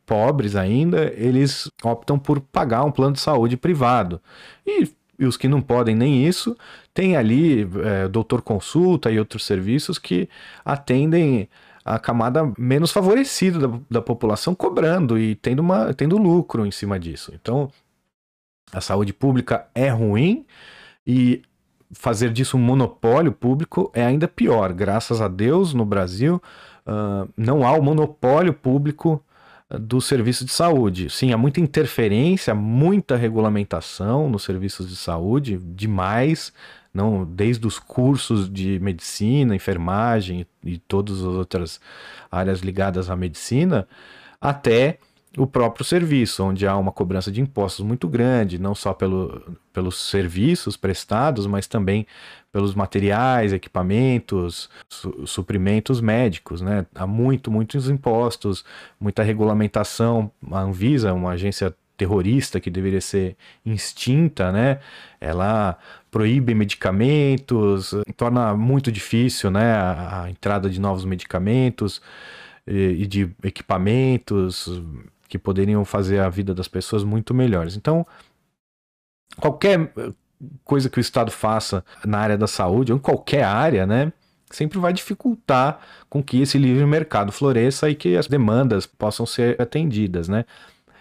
pobres 0.06 0.56
ainda, 0.56 1.12
eles 1.16 1.70
optam 1.82 2.18
por 2.18 2.40
pagar 2.40 2.84
um 2.84 2.90
plano 2.90 3.14
de 3.14 3.20
saúde 3.20 3.56
privado. 3.56 4.20
E, 4.66 4.88
e 5.18 5.26
os 5.26 5.36
que 5.36 5.48
não 5.48 5.60
podem 5.60 5.94
nem 5.94 6.26
isso, 6.26 6.56
tem 6.94 7.16
ali 7.16 7.68
é, 7.84 8.08
doutor 8.08 8.42
consulta 8.42 9.10
e 9.10 9.18
outros 9.18 9.44
serviços 9.44 9.98
que 9.98 10.28
atendem 10.64 11.48
a 11.94 11.98
camada 11.98 12.52
menos 12.58 12.90
favorecida 12.90 13.66
da, 13.66 13.80
da 13.90 14.02
população 14.02 14.54
cobrando 14.54 15.18
e 15.18 15.34
tendo, 15.34 15.60
uma, 15.60 15.94
tendo 15.94 16.18
lucro 16.18 16.66
em 16.66 16.70
cima 16.70 16.98
disso. 16.98 17.32
Então, 17.34 17.70
a 18.72 18.80
saúde 18.80 19.12
pública 19.12 19.66
é 19.74 19.88
ruim 19.88 20.44
e 21.06 21.42
fazer 21.90 22.30
disso 22.30 22.58
um 22.58 22.60
monopólio 22.60 23.32
público 23.32 23.90
é 23.94 24.04
ainda 24.04 24.28
pior. 24.28 24.72
Graças 24.74 25.22
a 25.22 25.28
Deus, 25.28 25.72
no 25.72 25.86
Brasil, 25.86 26.42
uh, 26.86 27.28
não 27.34 27.66
há 27.66 27.72
o 27.72 27.82
monopólio 27.82 28.52
público 28.52 29.24
do 29.70 30.00
serviço 30.00 30.44
de 30.44 30.52
saúde. 30.52 31.10
Sim, 31.10 31.32
há 31.32 31.36
muita 31.36 31.60
interferência, 31.60 32.54
muita 32.54 33.16
regulamentação 33.16 34.28
nos 34.28 34.42
serviços 34.42 34.88
de 34.88 34.96
saúde, 34.96 35.58
demais 35.58 36.52
não 36.92 37.24
desde 37.24 37.66
os 37.66 37.78
cursos 37.78 38.50
de 38.50 38.78
medicina, 38.80 39.54
enfermagem 39.54 40.46
e 40.64 40.78
todas 40.78 41.18
as 41.18 41.24
outras 41.24 41.80
áreas 42.30 42.60
ligadas 42.60 43.10
à 43.10 43.16
medicina, 43.16 43.86
até 44.40 44.98
o 45.36 45.46
próprio 45.46 45.84
serviço, 45.84 46.42
onde 46.42 46.66
há 46.66 46.76
uma 46.76 46.90
cobrança 46.90 47.30
de 47.30 47.40
impostos 47.40 47.84
muito 47.84 48.08
grande, 48.08 48.58
não 48.58 48.74
só 48.74 48.92
pelo, 48.92 49.56
pelos 49.72 50.10
serviços 50.10 50.76
prestados, 50.76 51.46
mas 51.46 51.66
também 51.66 52.06
pelos 52.50 52.74
materiais, 52.74 53.52
equipamentos, 53.52 54.70
su 54.88 55.26
suprimentos 55.26 56.00
médicos, 56.00 56.60
né? 56.60 56.86
Há 56.94 57.06
muito, 57.06 57.50
muitos 57.50 57.88
impostos, 57.90 58.64
muita 58.98 59.22
regulamentação. 59.22 60.30
A 60.50 60.60
Anvisa, 60.60 61.12
uma 61.12 61.32
agência 61.32 61.74
terrorista 61.98 62.60
que 62.60 62.70
deveria 62.70 63.00
ser 63.00 63.36
extinta, 63.66 64.50
né? 64.52 64.78
Ela 65.20 65.76
proíbe 66.10 66.54
medicamentos, 66.54 67.92
torna 68.16 68.54
muito 68.54 68.90
difícil, 68.90 69.50
né, 69.50 69.72
a, 69.72 70.22
a 70.22 70.30
entrada 70.30 70.70
de 70.70 70.80
novos 70.80 71.04
medicamentos 71.04 72.00
e, 72.66 73.02
e, 73.02 73.06
de 73.06 73.30
equipamentos 73.42 74.80
que 75.28 75.38
poderiam 75.38 75.84
fazer 75.84 76.20
a 76.20 76.30
vida 76.30 76.54
das 76.54 76.68
pessoas 76.68 77.04
muito 77.04 77.34
melhores. 77.34 77.76
Então, 77.76 78.06
qualquer 79.38 79.92
coisa 80.64 80.88
que 80.88 80.98
o 80.98 81.00
Estado 81.00 81.30
faça 81.30 81.84
na 82.06 82.18
área 82.18 82.38
da 82.38 82.46
saúde 82.46 82.92
ou 82.92 82.98
em 82.98 83.00
qualquer 83.02 83.44
área, 83.44 83.86
né, 83.86 84.12
sempre 84.50 84.78
vai 84.78 84.92
dificultar 84.92 85.80
com 86.08 86.22
que 86.22 86.40
esse 86.40 86.56
livre 86.56 86.86
mercado 86.86 87.32
floresça 87.32 87.90
e 87.90 87.94
que 87.94 88.16
as 88.16 88.26
demandas 88.26 88.86
possam 88.86 89.26
ser 89.26 89.60
atendidas, 89.60 90.28
né? 90.28 90.44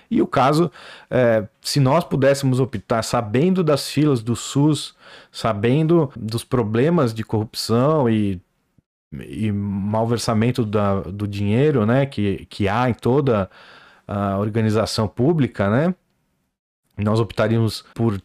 E 0.09 0.21
o 0.21 0.27
caso, 0.27 0.71
é, 1.09 1.47
se 1.61 1.79
nós 1.79 2.03
pudéssemos 2.03 2.59
optar, 2.59 3.03
sabendo 3.03 3.63
das 3.63 3.89
filas 3.89 4.23
do 4.23 4.35
SUS, 4.35 4.95
sabendo 5.31 6.11
dos 6.15 6.43
problemas 6.43 7.13
de 7.13 7.23
corrupção 7.23 8.09
e, 8.09 8.41
e 9.11 9.51
malversamento 9.51 10.65
da, 10.65 11.01
do 11.01 11.27
dinheiro 11.27 11.85
né, 11.85 12.05
que, 12.05 12.45
que 12.49 12.67
há 12.67 12.89
em 12.89 12.93
toda 12.93 13.49
a 14.07 14.37
organização 14.37 15.07
pública, 15.07 15.69
né, 15.69 15.95
nós 16.97 17.19
optaríamos 17.19 17.83
por 17.93 18.21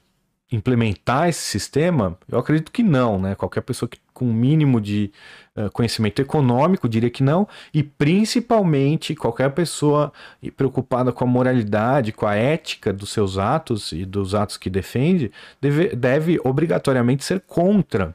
implementar 0.53 1.29
esse 1.29 1.43
sistema? 1.43 2.19
Eu 2.29 2.39
acredito 2.39 2.71
que 2.71 2.83
não, 2.83 3.19
né? 3.19 3.35
Qualquer 3.35 3.63
pessoa 3.63 3.89
que, 3.89 3.99
com 4.13 4.27
um 4.27 4.33
mínimo 4.33 4.81
de 4.81 5.11
uh, 5.57 5.71
conhecimento 5.71 6.21
econômico 6.21 6.89
diria 6.89 7.11
que 7.11 7.23
não, 7.23 7.49
e 7.73 7.83
principalmente 7.83 9.15
qualquer 9.15 9.51
pessoa 9.51 10.13
preocupada 10.57 11.13
com 11.13 11.25
a 11.25 11.27
moralidade, 11.27 12.13
com 12.13 12.27
a 12.27 12.35
ética 12.35 12.93
dos 12.93 13.11
seus 13.11 13.39
atos 13.39 13.93
e 13.93 14.05
dos 14.05 14.35
atos 14.35 14.57
que 14.57 14.69
defende, 14.69 15.33
deve, 15.61 15.97
deve 15.97 16.41
obrigatoriamente 16.45 17.25
ser 17.25 17.41
contra 17.41 18.15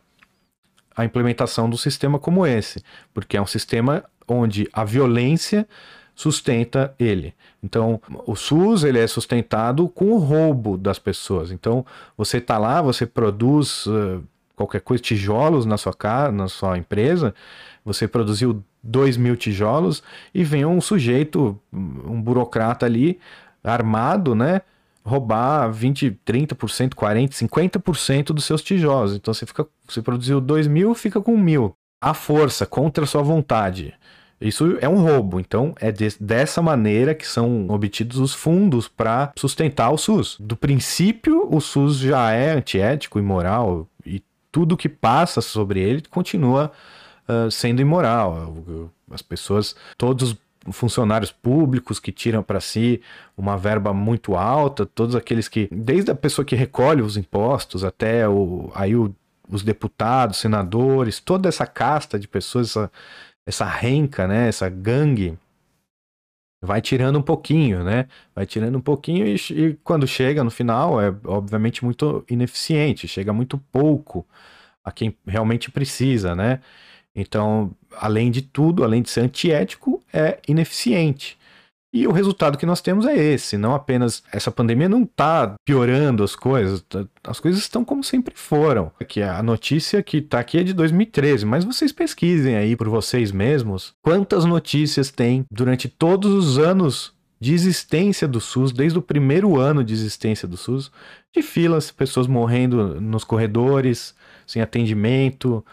a 0.95 1.05
implementação 1.05 1.69
do 1.69 1.77
sistema 1.77 2.17
como 2.17 2.45
esse, 2.45 2.83
porque 3.13 3.37
é 3.37 3.41
um 3.41 3.45
sistema 3.45 4.03
onde 4.27 4.67
a 4.73 4.83
violência 4.83 5.67
sustenta 6.17 6.95
ele. 6.97 7.35
Então, 7.63 8.01
o 8.25 8.35
SUS 8.35 8.83
ele 8.83 8.97
é 8.97 9.05
sustentado 9.05 9.87
com 9.87 10.13
o 10.13 10.17
roubo 10.17 10.75
das 10.75 10.97
pessoas. 10.97 11.51
Então, 11.51 11.85
você 12.17 12.39
está 12.39 12.57
lá, 12.57 12.81
você 12.81 13.05
produz 13.05 13.85
uh, 13.85 14.23
qualquer 14.55 14.81
coisa, 14.81 15.03
tijolos 15.03 15.63
na 15.63 15.77
sua 15.77 15.93
casa, 15.93 16.31
na 16.31 16.47
sua 16.47 16.75
empresa, 16.75 17.35
você 17.85 18.07
produziu 18.07 18.63
2 18.81 19.15
mil 19.15 19.35
tijolos 19.35 20.01
e 20.33 20.43
vem 20.43 20.65
um 20.65 20.81
sujeito, 20.81 21.57
um 21.71 22.19
burocrata 22.19 22.87
ali, 22.87 23.19
armado, 23.63 24.33
né? 24.33 24.63
roubar 25.05 25.71
20, 25.71 26.19
30%, 26.25 26.95
40%, 26.95 27.29
50% 27.29 28.23
dos 28.33 28.43
seus 28.43 28.63
tijolos. 28.63 29.15
Então 29.15 29.33
você 29.33 29.45
fica, 29.45 29.65
você 29.87 30.01
produziu 30.01 30.41
2 30.41 30.67
mil, 30.67 30.95
fica 30.95 31.21
com 31.21 31.37
mil. 31.37 31.73
À 32.01 32.13
força, 32.13 32.65
contra 32.65 33.03
a 33.03 33.07
sua 33.07 33.21
vontade. 33.21 33.93
Isso 34.39 34.77
é 34.79 34.87
um 34.87 35.01
roubo. 35.01 35.39
Então 35.39 35.73
é 35.79 35.91
de, 35.91 36.07
dessa 36.19 36.61
maneira 36.61 37.15
que 37.15 37.27
são 37.27 37.67
obtidos 37.69 38.19
os 38.19 38.33
fundos 38.33 38.87
para 38.87 39.31
sustentar 39.37 39.91
o 39.91 39.97
SUS. 39.97 40.37
Do 40.39 40.55
princípio, 40.55 41.47
o 41.53 41.59
SUS 41.59 41.97
já 41.97 42.31
é 42.31 42.51
antiético, 42.51 43.19
imoral 43.19 43.87
e 44.05 44.21
tudo 44.51 44.77
que 44.77 44.89
passa 44.89 45.41
sobre 45.41 45.79
ele 45.79 46.03
continua 46.09 46.71
uh, 47.27 47.49
sendo 47.51 47.81
imoral. 47.81 48.63
As 49.11 49.21
pessoas, 49.21 49.75
todos 49.97 50.31
os 50.31 50.75
funcionários 50.75 51.31
públicos 51.31 51.99
que 51.99 52.11
tiram 52.11 52.43
para 52.43 52.59
si 52.59 53.01
uma 53.37 53.57
verba 53.57 53.93
muito 53.93 54.35
alta, 54.35 54.85
todos 54.85 55.15
aqueles 55.15 55.47
que, 55.47 55.69
desde 55.71 56.11
a 56.11 56.15
pessoa 56.15 56.45
que 56.45 56.55
recolhe 56.55 57.01
os 57.01 57.17
impostos 57.17 57.83
até 57.83 58.27
o, 58.27 58.69
aí 58.75 58.95
o, 58.95 59.15
os 59.49 59.63
deputados, 59.63 60.37
senadores, 60.37 61.19
toda 61.19 61.47
essa 61.47 61.65
casta 61.65 62.19
de 62.19 62.27
pessoas, 62.27 62.71
essa, 62.71 62.91
essa 63.47 63.65
renca, 63.65 64.27
né, 64.27 64.49
essa 64.49 64.69
gangue, 64.69 65.39
vai 66.61 66.81
tirando 66.81 67.17
um 67.17 67.21
pouquinho, 67.21 67.83
né? 67.83 68.07
Vai 68.35 68.45
tirando 68.45 68.77
um 68.77 68.81
pouquinho 68.81 69.25
e, 69.27 69.35
e, 69.51 69.73
quando 69.83 70.07
chega 70.07 70.43
no 70.43 70.51
final 70.51 70.99
é 71.01 71.13
obviamente 71.25 71.83
muito 71.85 72.25
ineficiente, 72.29 73.07
chega 73.07 73.31
muito 73.31 73.57
pouco 73.57 74.25
a 74.83 74.91
quem 74.91 75.15
realmente 75.25 75.71
precisa, 75.71 76.35
né? 76.35 76.61
Então, 77.15 77.71
além 77.97 78.31
de 78.31 78.41
tudo, 78.41 78.83
além 78.83 79.01
de 79.01 79.09
ser 79.09 79.21
antiético, 79.21 80.03
é 80.13 80.39
ineficiente. 80.47 81.36
E 81.97 82.07
o 82.07 82.11
resultado 82.11 82.59
que 82.59 82.65
nós 82.65 82.79
temos 82.79 83.07
é 83.07 83.15
esse, 83.15 83.57
não 83.57 83.73
apenas 83.73 84.21
essa 84.31 84.51
pandemia 84.51 84.87
não 84.87 85.01
está 85.01 85.55
piorando 85.65 86.23
as 86.23 86.35
coisas, 86.35 86.81
tá, 86.81 87.03
as 87.23 87.39
coisas 87.39 87.59
estão 87.59 87.83
como 87.83 88.03
sempre 88.03 88.35
foram. 88.35 88.91
Que 89.07 89.23
a 89.23 89.41
notícia 89.41 90.03
que 90.03 90.17
está 90.17 90.39
aqui 90.39 90.59
é 90.59 90.63
de 90.63 90.73
2013, 90.73 91.43
mas 91.43 91.65
vocês 91.65 91.91
pesquisem 91.91 92.55
aí 92.55 92.75
por 92.75 92.87
vocês 92.87 93.31
mesmos 93.31 93.93
quantas 94.03 94.45
notícias 94.45 95.09
tem 95.09 95.43
durante 95.51 95.89
todos 95.89 96.31
os 96.31 96.59
anos 96.59 97.13
de 97.39 97.53
existência 97.53 98.27
do 98.27 98.39
SUS, 98.39 98.71
desde 98.71 98.99
o 98.99 99.01
primeiro 99.01 99.59
ano 99.59 99.83
de 99.83 99.93
existência 99.93 100.47
do 100.47 100.55
SUS, 100.55 100.91
de 101.35 101.41
filas, 101.41 101.89
pessoas 101.89 102.27
morrendo 102.27 103.01
nos 103.01 103.23
corredores, 103.23 104.13
sem 104.47 104.61
atendimento, 104.61 105.63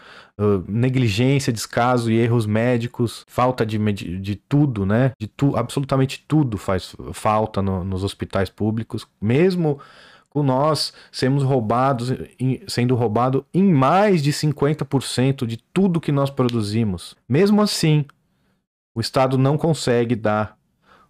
negligência, 0.67 1.51
descaso 1.51 2.11
e 2.11 2.17
erros 2.17 2.45
médicos, 2.45 3.23
falta 3.27 3.65
de, 3.65 3.79
de 3.79 4.35
tudo, 4.35 4.85
né? 4.85 5.13
De 5.19 5.27
tu, 5.27 5.55
absolutamente 5.55 6.23
tudo 6.27 6.57
faz 6.57 6.95
falta 7.13 7.61
no, 7.61 7.83
nos 7.83 8.03
hospitais 8.03 8.49
públicos, 8.49 9.07
mesmo 9.21 9.79
com 10.29 10.43
nós 10.43 10.93
sermos 11.09 11.43
roubados, 11.43 12.09
sendo 12.67 12.93
roubado 12.93 13.45
em 13.53 13.63
mais 13.63 14.21
de 14.21 14.33
50% 14.33 15.45
de 15.45 15.55
tudo 15.55 16.01
que 16.01 16.11
nós 16.11 16.29
produzimos. 16.29 17.15
Mesmo 17.27 17.61
assim, 17.61 18.03
o 18.93 18.99
Estado 18.99 19.37
não 19.37 19.57
consegue 19.57 20.13
dar 20.13 20.57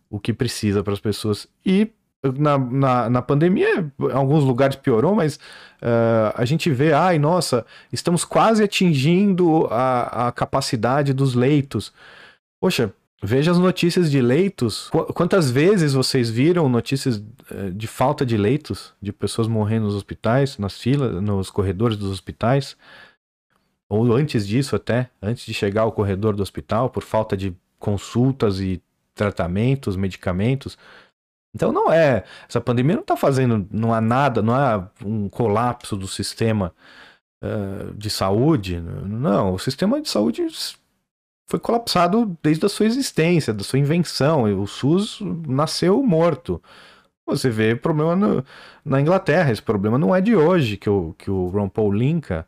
o 0.07 0.19
que 0.19 0.31
precisa 0.31 0.83
para 0.83 0.93
as 0.93 0.99
pessoas 0.99 1.47
e 1.65 1.89
na, 2.37 2.57
na, 2.57 3.09
na, 3.09 3.21
pandemia, 3.21 3.91
em 3.99 4.11
alguns 4.11 4.43
lugares 4.43 4.75
piorou, 4.75 5.15
mas 5.15 5.35
uh, 5.35 6.33
a 6.35 6.45
gente 6.45 6.69
vê, 6.69 6.93
ai, 6.93 7.19
nossa, 7.19 7.65
estamos 7.91 8.23
quase 8.25 8.63
atingindo 8.63 9.67
a, 9.69 10.27
a 10.27 10.31
capacidade 10.31 11.13
dos 11.13 11.35
leitos. 11.35 11.93
Poxa, 12.59 12.93
veja 13.21 13.51
as 13.51 13.59
notícias 13.59 14.09
de 14.09 14.21
leitos. 14.21 14.89
Qu 14.89 15.13
quantas 15.13 15.49
vezes 15.51 15.93
vocês 15.93 16.29
viram 16.29 16.69
notícias 16.69 17.17
uh, 17.17 17.71
de 17.73 17.87
falta 17.87 18.25
de 18.25 18.37
leitos, 18.37 18.93
de 19.01 19.11
pessoas 19.11 19.47
morrendo 19.47 19.85
nos 19.85 19.95
hospitais, 19.95 20.57
nas 20.57 20.77
filas, 20.77 21.21
nos 21.21 21.49
corredores 21.49 21.97
dos 21.97 22.11
hospitais? 22.11 22.75
Ou 23.87 24.13
antes 24.13 24.47
disso 24.47 24.75
até, 24.75 25.09
antes 25.21 25.45
de 25.45 25.53
chegar 25.53 25.83
ao 25.83 25.91
corredor 25.91 26.35
do 26.35 26.41
hospital, 26.41 26.89
por 26.89 27.03
falta 27.03 27.37
de 27.37 27.55
consultas 27.77 28.59
e 28.59 28.81
tratamentos, 29.15 29.95
medicamentos. 29.95 30.77
Então 31.55 31.71
não 31.71 31.91
é. 31.91 32.25
Essa 32.49 32.59
pandemia 32.59 32.95
não 32.95 33.01
está 33.01 33.15
fazendo. 33.15 33.65
Não 33.71 33.93
há 33.93 34.01
nada, 34.01 34.41
não 34.41 34.53
há 34.53 34.89
um 35.03 35.29
colapso 35.29 35.95
do 35.95 36.07
sistema 36.07 36.73
uh, 37.41 37.93
de 37.95 38.09
saúde. 38.09 38.81
Não, 38.81 39.53
o 39.53 39.59
sistema 39.59 40.01
de 40.01 40.09
saúde 40.09 40.45
foi 41.49 41.59
colapsado 41.59 42.37
desde 42.43 42.65
a 42.65 42.69
sua 42.69 42.85
existência, 42.85 43.53
da 43.53 43.63
sua 43.63 43.79
invenção. 43.79 44.43
O 44.61 44.67
SUS 44.67 45.19
nasceu 45.47 46.03
morto. 46.03 46.61
Você 47.25 47.49
vê 47.49 47.73
problema 47.73 48.15
no, 48.17 48.45
na 48.83 48.99
Inglaterra. 48.99 49.51
Esse 49.51 49.61
problema 49.61 49.97
não 49.97 50.13
é 50.13 50.19
de 50.19 50.35
hoje 50.35 50.75
que 50.75 50.89
o, 50.89 51.13
que 51.17 51.31
o 51.31 51.47
Ron 51.47 51.69
Paul 51.69 51.91
linka. 51.93 52.45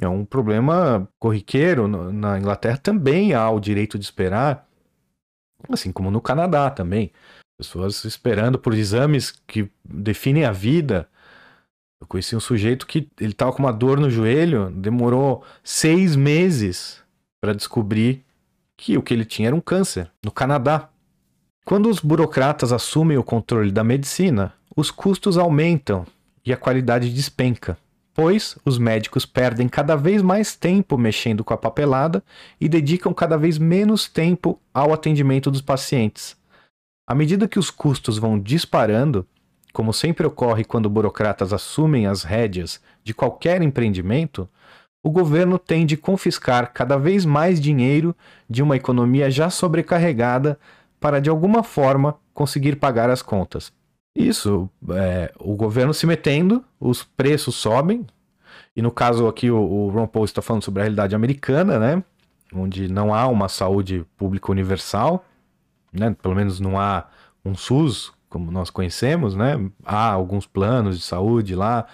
É 0.00 0.08
um 0.08 0.24
problema 0.24 1.06
corriqueiro. 1.18 1.86
Na 1.86 2.38
Inglaterra 2.38 2.78
também 2.78 3.34
há 3.34 3.50
o 3.50 3.60
direito 3.60 3.98
de 3.98 4.04
esperar, 4.06 4.66
assim 5.68 5.92
como 5.92 6.10
no 6.10 6.22
Canadá 6.22 6.70
também. 6.70 7.12
Pessoas 7.62 8.04
esperando 8.04 8.58
por 8.58 8.74
exames 8.74 9.32
que 9.46 9.70
definem 9.84 10.44
a 10.44 10.50
vida. 10.50 11.08
Eu 12.00 12.08
conheci 12.08 12.34
um 12.34 12.40
sujeito 12.40 12.88
que 12.88 13.08
ele 13.20 13.30
estava 13.30 13.52
com 13.52 13.62
uma 13.62 13.72
dor 13.72 14.00
no 14.00 14.10
joelho, 14.10 14.68
demorou 14.72 15.44
seis 15.62 16.16
meses 16.16 17.00
para 17.40 17.54
descobrir 17.54 18.24
que 18.76 18.98
o 18.98 19.02
que 19.02 19.14
ele 19.14 19.24
tinha 19.24 19.46
era 19.46 19.54
um 19.54 19.60
câncer, 19.60 20.10
no 20.24 20.32
Canadá. 20.32 20.88
Quando 21.64 21.88
os 21.88 22.00
burocratas 22.00 22.72
assumem 22.72 23.16
o 23.16 23.22
controle 23.22 23.70
da 23.70 23.84
medicina, 23.84 24.52
os 24.74 24.90
custos 24.90 25.38
aumentam 25.38 26.04
e 26.44 26.52
a 26.52 26.56
qualidade 26.56 27.10
despenca, 27.10 27.78
pois 28.12 28.58
os 28.64 28.76
médicos 28.76 29.24
perdem 29.24 29.68
cada 29.68 29.94
vez 29.94 30.20
mais 30.20 30.56
tempo 30.56 30.98
mexendo 30.98 31.44
com 31.44 31.54
a 31.54 31.56
papelada 31.56 32.24
e 32.60 32.68
dedicam 32.68 33.14
cada 33.14 33.36
vez 33.38 33.56
menos 33.56 34.08
tempo 34.08 34.58
ao 34.74 34.92
atendimento 34.92 35.48
dos 35.48 35.62
pacientes. 35.62 36.41
À 37.06 37.14
medida 37.14 37.48
que 37.48 37.58
os 37.58 37.70
custos 37.70 38.18
vão 38.18 38.38
disparando, 38.38 39.26
como 39.72 39.92
sempre 39.92 40.26
ocorre 40.26 40.64
quando 40.64 40.88
burocratas 40.88 41.52
assumem 41.52 42.06
as 42.06 42.22
rédeas 42.22 42.80
de 43.02 43.12
qualquer 43.12 43.62
empreendimento, 43.62 44.48
o 45.02 45.10
governo 45.10 45.58
tem 45.58 45.84
de 45.84 45.96
confiscar 45.96 46.72
cada 46.72 46.96
vez 46.96 47.24
mais 47.24 47.60
dinheiro 47.60 48.14
de 48.48 48.62
uma 48.62 48.76
economia 48.76 49.30
já 49.30 49.50
sobrecarregada 49.50 50.58
para, 51.00 51.20
de 51.20 51.28
alguma 51.28 51.64
forma, 51.64 52.16
conseguir 52.32 52.76
pagar 52.76 53.10
as 53.10 53.20
contas. 53.20 53.72
Isso, 54.14 54.70
é, 54.90 55.32
o 55.40 55.56
governo 55.56 55.92
se 55.92 56.06
metendo, 56.06 56.64
os 56.78 57.02
preços 57.02 57.56
sobem, 57.56 58.06
e 58.76 58.82
no 58.82 58.92
caso 58.92 59.26
aqui 59.26 59.50
o, 59.50 59.58
o 59.58 59.88
Ron 59.90 60.06
Paul 60.06 60.24
está 60.24 60.40
falando 60.40 60.62
sobre 60.62 60.82
a 60.82 60.84
realidade 60.84 61.14
americana, 61.14 61.78
né? 61.78 62.04
Onde 62.54 62.86
não 62.86 63.12
há 63.12 63.26
uma 63.26 63.48
saúde 63.48 64.04
pública 64.16 64.52
universal, 64.52 65.24
né? 65.92 66.14
Pelo 66.20 66.34
menos 66.34 66.60
não 66.60 66.78
há 66.78 67.06
um 67.44 67.54
SUS 67.54 68.12
como 68.28 68.50
nós 68.50 68.70
conhecemos, 68.70 69.34
né? 69.34 69.58
Há 69.84 70.10
alguns 70.10 70.46
planos 70.46 70.98
de 70.98 71.04
saúde 71.04 71.54
lá, 71.54 71.84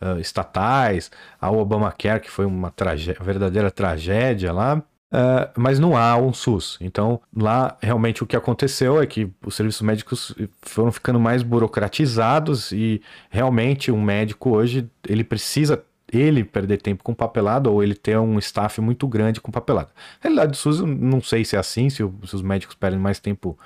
uh, 0.00 0.18
estatais, 0.18 1.10
há 1.40 1.50
o 1.50 1.58
Obamacare, 1.58 2.20
que 2.20 2.30
foi 2.30 2.44
uma 2.46 2.72
verdadeira 3.20 3.70
tragédia 3.70 4.52
lá, 4.52 4.82
Uh, 5.14 5.46
mas 5.56 5.78
não 5.78 5.96
há 5.96 6.16
um 6.16 6.32
SUS. 6.32 6.76
Então, 6.80 7.20
lá 7.36 7.76
realmente 7.80 8.24
o 8.24 8.26
que 8.26 8.34
aconteceu 8.34 9.00
é 9.00 9.06
que 9.06 9.30
os 9.46 9.54
serviços 9.54 9.82
médicos 9.82 10.34
foram 10.60 10.90
ficando 10.90 11.20
mais 11.20 11.44
burocratizados 11.44 12.72
e 12.72 13.00
realmente 13.30 13.92
um 13.92 14.02
médico 14.02 14.50
hoje 14.50 14.90
ele 15.06 15.22
precisa 15.22 15.80
ele 16.18 16.44
perder 16.44 16.80
tempo 16.80 17.02
com 17.02 17.14
papelada 17.14 17.70
ou 17.70 17.82
ele 17.82 17.94
ter 17.94 18.18
um 18.18 18.38
staff 18.38 18.80
muito 18.80 19.06
grande 19.06 19.40
com 19.40 19.50
papelada. 19.50 19.90
Na 20.22 20.30
realidade, 20.30 20.52
do 20.52 20.56
SUS, 20.56 20.80
não 20.80 21.20
sei 21.20 21.44
se 21.44 21.56
é 21.56 21.58
assim, 21.58 21.90
se, 21.90 21.96
se 21.96 22.34
os 22.34 22.42
médicos 22.42 22.74
perdem 22.74 22.98
mais 22.98 23.18
tempo 23.18 23.58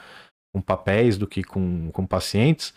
com 0.53 0.61
papéis 0.61 1.19
do 1.19 1.27
que 1.27 1.45
com, 1.45 1.91
com 1.93 2.07
pacientes, 2.07 2.73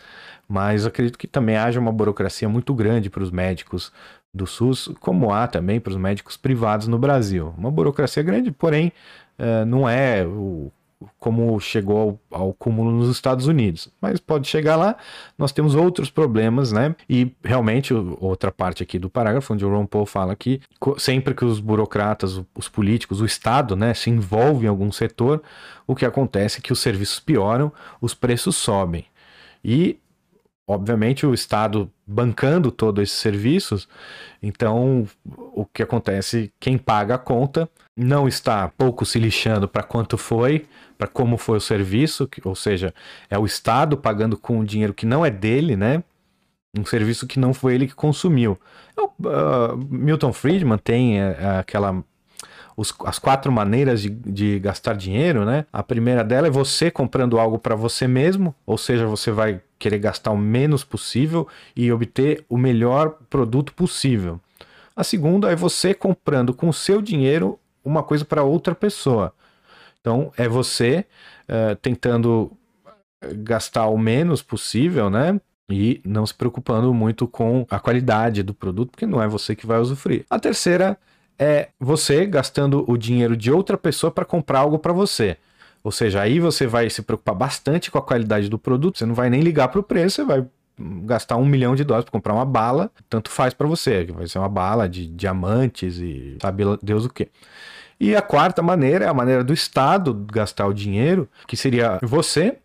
mas 0.48 0.86
acredito 0.86 1.18
que 1.18 1.28
também 1.28 1.56
haja 1.56 1.80
uma 1.80 1.92
burocracia 1.92 2.50
muito 2.50 2.74
grande 2.74 3.10
para 3.10 3.24
os 3.24 3.32
médicos 3.32 3.92
do 4.34 4.46
SUS, 4.46 4.90
como 5.00 5.34
há 5.34 5.48
também 5.48 5.80
para 5.80 5.92
os 5.92 5.98
médicos 5.98 6.38
privados 6.38 6.88
no 6.88 6.98
Brasil. 6.98 7.54
Uma 7.58 7.72
burocracia 7.72 8.24
grande, 8.24 8.52
porém, 8.52 8.92
uh, 9.40 9.66
não 9.66 9.88
é 9.88 10.26
o, 10.26 10.72
como 11.20 11.60
chegou 11.60 12.20
ao, 12.32 12.42
ao 12.42 12.54
cúmulo 12.54 12.92
nos 12.92 13.10
Estados 13.10 13.48
Unidos. 13.48 13.90
Mas 14.02 14.20
pode 14.20 14.48
chegar 14.48 14.76
lá, 14.76 14.96
nós 15.38 15.52
temos 15.52 15.76
outros 15.76 16.10
problemas, 16.10 16.72
né? 16.72 16.96
E 17.10 17.32
realmente, 17.44 17.94
outra 17.94 18.52
parte 18.52 18.84
aqui 18.84 19.00
do 19.00 19.10
parágrafo, 19.10 19.54
onde 19.54 19.66
o 19.66 19.70
Ron 19.70 19.86
Paul 19.86 20.06
fala 20.06 20.36
que 20.36 20.62
sempre 20.98 21.34
que 21.34 21.46
os 21.46 21.60
burocratas, 21.60 22.42
os 22.56 22.68
políticos, 22.68 23.22
o 23.22 23.26
Estado, 23.26 23.76
né, 23.76 23.94
se 23.94 24.10
envolve 24.10 24.66
em 24.66 24.70
algum 24.70 24.92
setor, 24.92 25.42
o 25.86 25.96
que 25.96 26.06
acontece 26.06 26.60
é 26.60 26.62
que 26.62 26.74
os 26.74 26.80
serviços 26.80 27.20
pioram, 27.20 27.72
os 28.00 28.14
preços 28.14 28.56
sobem. 28.56 29.06
E 29.64 30.00
obviamente 30.68 31.26
o 31.26 31.34
Estado 31.34 31.92
bancando 32.06 32.72
todos 32.72 33.04
esses 33.04 33.18
serviços, 33.18 33.88
então 34.42 35.08
o 35.26 35.66
que 35.66 35.84
acontece, 35.84 36.52
quem 36.60 36.78
paga 36.78 37.16
a 37.16 37.18
conta 37.18 37.70
não 38.02 38.28
está 38.28 38.68
pouco 38.78 39.06
se 39.06 39.20
lixando 39.20 39.68
para 39.68 39.84
quanto 39.84 40.18
foi, 40.18 40.66
para 40.98 41.08
como 41.08 41.38
foi 41.38 41.58
o 41.58 41.62
serviço, 41.62 42.30
ou 42.44 42.56
seja, 42.56 42.94
é 43.30 43.38
o 43.38 43.46
Estado 43.46 43.96
pagando 43.98 44.38
com 44.38 44.60
o 44.60 44.66
dinheiro 44.66 44.94
que 44.94 45.06
não 45.06 45.26
é 45.26 45.30
dele, 45.30 45.76
né? 45.76 46.04
Um 46.78 46.86
serviço 46.86 47.28
que 47.28 47.40
não 47.40 47.54
foi 47.54 47.76
ele 47.76 47.88
que 47.88 47.96
consumiu. 47.96 48.58
Uh, 48.98 49.78
Milton 49.90 50.32
Friedman 50.32 50.78
tem 50.78 51.22
uh, 51.22 51.60
aquela 51.60 52.04
os, 52.78 52.94
as 53.06 53.20
quatro 53.20 53.52
maneiras 53.52 54.02
de, 54.02 54.10
de, 54.10 54.60
gastar 54.60 54.96
dinheiro, 54.96 55.46
né? 55.46 55.66
A 55.72 55.84
primeira 55.84 56.24
dela 56.24 56.48
é 56.48 56.50
você 56.50 56.90
comprando 56.90 57.38
algo 57.38 57.60
para 57.60 57.76
você 57.76 58.08
mesmo, 58.08 58.56
ou 58.66 58.78
seja, 58.78 59.06
você 59.06 59.32
vai 59.32 59.62
querer 59.78 60.00
gastar 60.00 60.32
o 60.32 60.38
menos 60.38 60.84
possível 60.84 61.48
e 61.76 61.92
obter 61.92 62.46
o 62.50 62.58
melhor 62.58 63.18
produto 63.30 63.74
possível. 63.74 64.40
A 64.96 65.04
segunda 65.04 65.52
é 65.52 65.56
você 65.56 65.94
comprando 65.94 66.54
com 66.54 66.70
o 66.70 66.74
seu 66.74 67.02
dinheiro 67.02 67.60
uma 67.84 68.04
coisa 68.04 68.26
para 68.26 68.44
outra 68.44 68.76
pessoa. 68.76 69.34
Então, 70.00 70.32
é 70.38 70.48
você 70.48 71.06
uh, 71.48 71.76
tentando 71.76 72.52
gastar 73.36 73.88
o 73.88 73.98
menos 73.98 74.42
possível, 74.42 75.10
né? 75.10 75.40
E 75.70 76.02
não 76.04 76.26
se 76.26 76.34
preocupando 76.34 76.94
muito 76.94 77.28
com 77.28 77.66
a 77.70 77.80
qualidade 77.80 78.44
do 78.44 78.54
produto, 78.54 78.92
porque 78.92 79.06
não 79.06 79.22
é 79.22 79.28
você 79.28 79.56
que 79.56 79.66
vai 79.66 79.80
usufruir. 79.80 80.26
A 80.30 80.40
terceira 80.40 80.98
é 81.40 81.70
você 81.80 82.26
gastando 82.26 82.84
o 82.88 82.98
dinheiro 82.98 83.38
de 83.38 83.52
outra 83.52 83.78
pessoa 83.78 84.12
para 84.12 84.26
comprar 84.26 84.60
algo 84.60 84.78
para 84.78 84.92
você. 84.92 85.38
Ou 85.84 85.92
seja, 85.92 86.22
aí 86.22 86.40
você 86.40 86.68
vai 86.68 86.90
se 86.90 87.02
preocupar 87.02 87.34
bastante 87.34 87.90
com 87.90 87.98
a 87.98 88.02
qualidade 88.02 88.50
do 88.50 88.60
produto, 88.60 89.00
você 89.00 89.06
não 89.06 89.16
vai 89.16 89.30
nem 89.30 89.42
ligar 89.42 89.70
para 89.70 89.80
o 89.80 89.84
preço, 89.84 90.18
você 90.18 90.26
vai 90.26 90.46
gastar 91.04 91.38
um 91.38 91.46
milhão 91.46 91.76
de 91.76 91.84
dólares 91.84 92.06
para 92.06 92.12
comprar 92.12 92.34
uma 92.34 92.46
bala, 92.46 92.92
tanto 93.10 93.30
faz 93.30 93.54
para 93.54 93.68
você, 93.68 94.06
vai 94.06 94.28
ser 94.28 94.40
uma 94.40 94.50
bala 94.50 94.88
de 94.88 95.08
diamantes 95.08 95.98
e 95.98 96.38
sabe 96.42 96.64
Deus 96.82 97.06
o 97.06 97.10
que. 97.10 97.30
E 98.00 98.16
a 98.16 98.22
quarta 98.22 98.64
maneira 98.64 99.06
é 99.06 99.08
a 99.08 99.14
maneira 99.14 99.44
do 99.44 99.54
Estado 99.54 100.26
gastar 100.32 100.66
o 100.66 100.74
dinheiro, 100.74 101.30
que 101.48 101.56
seria 101.56 102.00
você 102.02 102.58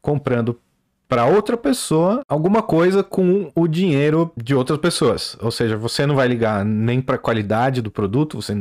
comprando 0.00 0.58
para 1.06 1.26
outra 1.26 1.56
pessoa 1.56 2.22
alguma 2.28 2.62
coisa 2.62 3.02
com 3.02 3.50
o 3.54 3.66
dinheiro 3.66 4.32
de 4.36 4.54
outras 4.54 4.78
pessoas. 4.78 5.36
Ou 5.40 5.50
seja, 5.50 5.76
você 5.76 6.06
não 6.06 6.14
vai 6.14 6.28
ligar 6.28 6.64
nem 6.64 7.02
para 7.02 7.16
a 7.16 7.18
qualidade 7.18 7.82
do 7.82 7.90
produto, 7.90 8.40
você 8.40 8.54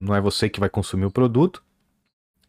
não 0.00 0.14
é 0.14 0.20
você 0.20 0.48
que 0.48 0.60
vai 0.60 0.68
consumir 0.68 1.06
o 1.06 1.10
produto. 1.10 1.62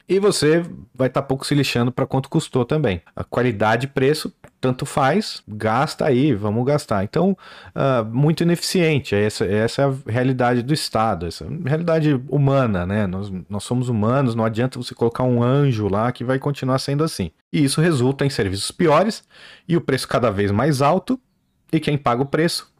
E 0.07 0.19
você 0.19 0.63
vai 0.93 1.07
estar 1.07 1.21
tá 1.21 1.27
pouco 1.27 1.45
se 1.45 1.55
lixando 1.55 1.91
para 1.91 2.05
quanto 2.05 2.29
custou 2.29 2.63
também. 2.63 3.01
A 3.15 3.23
qualidade 3.23 3.85
e 3.85 3.89
preço 3.89 4.31
tanto 4.61 4.85
faz, 4.85 5.41
gasta 5.47 6.05
aí, 6.05 6.33
vamos 6.33 6.63
gastar. 6.63 7.03
Então, 7.03 7.35
uh, 7.75 8.05
muito 8.05 8.43
ineficiente. 8.43 9.15
Essa, 9.15 9.45
essa 9.45 9.81
é 9.81 9.85
a 9.85 9.93
realidade 10.07 10.61
do 10.61 10.73
Estado, 10.73 11.25
essa 11.25 11.45
é 11.45 11.47
realidade 11.67 12.21
humana, 12.29 12.85
né? 12.85 13.07
Nós, 13.07 13.31
nós 13.49 13.63
somos 13.63 13.89
humanos, 13.89 14.35
não 14.35 14.45
adianta 14.45 14.77
você 14.77 14.93
colocar 14.93 15.23
um 15.23 15.41
anjo 15.41 15.87
lá 15.87 16.11
que 16.11 16.23
vai 16.23 16.37
continuar 16.37 16.77
sendo 16.77 17.03
assim. 17.03 17.31
E 17.51 17.63
isso 17.63 17.81
resulta 17.81 18.25
em 18.25 18.29
serviços 18.29 18.69
piores 18.69 19.23
e 19.67 19.75
o 19.75 19.81
preço 19.81 20.07
cada 20.07 20.29
vez 20.29 20.51
mais 20.51 20.83
alto. 20.83 21.19
E 21.71 21.79
quem 21.79 21.97
paga 21.97 22.21
o 22.21 22.27
preço 22.27 22.74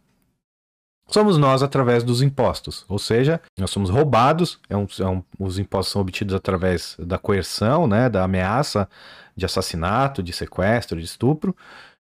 somos 1.08 1.38
nós 1.38 1.62
através 1.64 2.04
dos 2.04 2.22
impostos. 2.22 2.86
Ou 2.88 3.00
seja, 3.00 3.42
nós 3.58 3.72
somos 3.72 3.90
roubados, 3.90 4.60
é 4.70 4.76
um, 4.76 4.88
é 5.00 5.08
um, 5.08 5.24
os 5.40 5.60
impostos 5.60 5.92
são 5.94 6.02
obtidos 6.02 6.34
através 6.34 6.96
da 7.00 7.18
coerção, 7.18 7.88
né, 7.88 8.10
da 8.10 8.24
ameaça 8.24 8.88
de 9.36 9.46
assassinato, 9.46 10.24
de 10.24 10.32
sequestro, 10.32 11.00
de 11.00 11.06
estupro, 11.06 11.56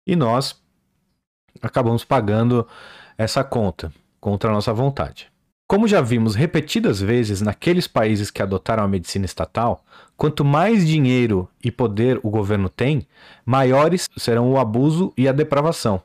e 0.07 0.15
nós 0.15 0.57
acabamos 1.61 2.05
pagando 2.05 2.67
essa 3.19 3.43
conta 3.43 3.93
contra 4.21 4.51
a 4.51 4.53
nossa 4.53 4.73
vontade. 4.73 5.33
Como 5.67 5.89
já 5.89 6.01
vimos 6.01 6.35
repetidas 6.35 7.01
vezes 7.01 7.41
naqueles 7.41 7.87
países 7.87 8.31
que 8.31 8.43
adotaram 8.43 8.85
a 8.85 8.89
medicina 8.89 9.25
estatal, 9.25 9.83
quanto 10.17 10.45
mais 10.45 10.87
dinheiro 10.87 11.49
e 11.63 11.71
poder 11.71 12.21
o 12.23 12.31
governo 12.31 12.69
tem, 12.69 13.07
maiores 13.47 14.09
serão 14.17 14.51
o 14.53 14.59
abuso 14.59 15.13
e 15.17 15.27
a 15.27 15.33
depravação. 15.33 16.03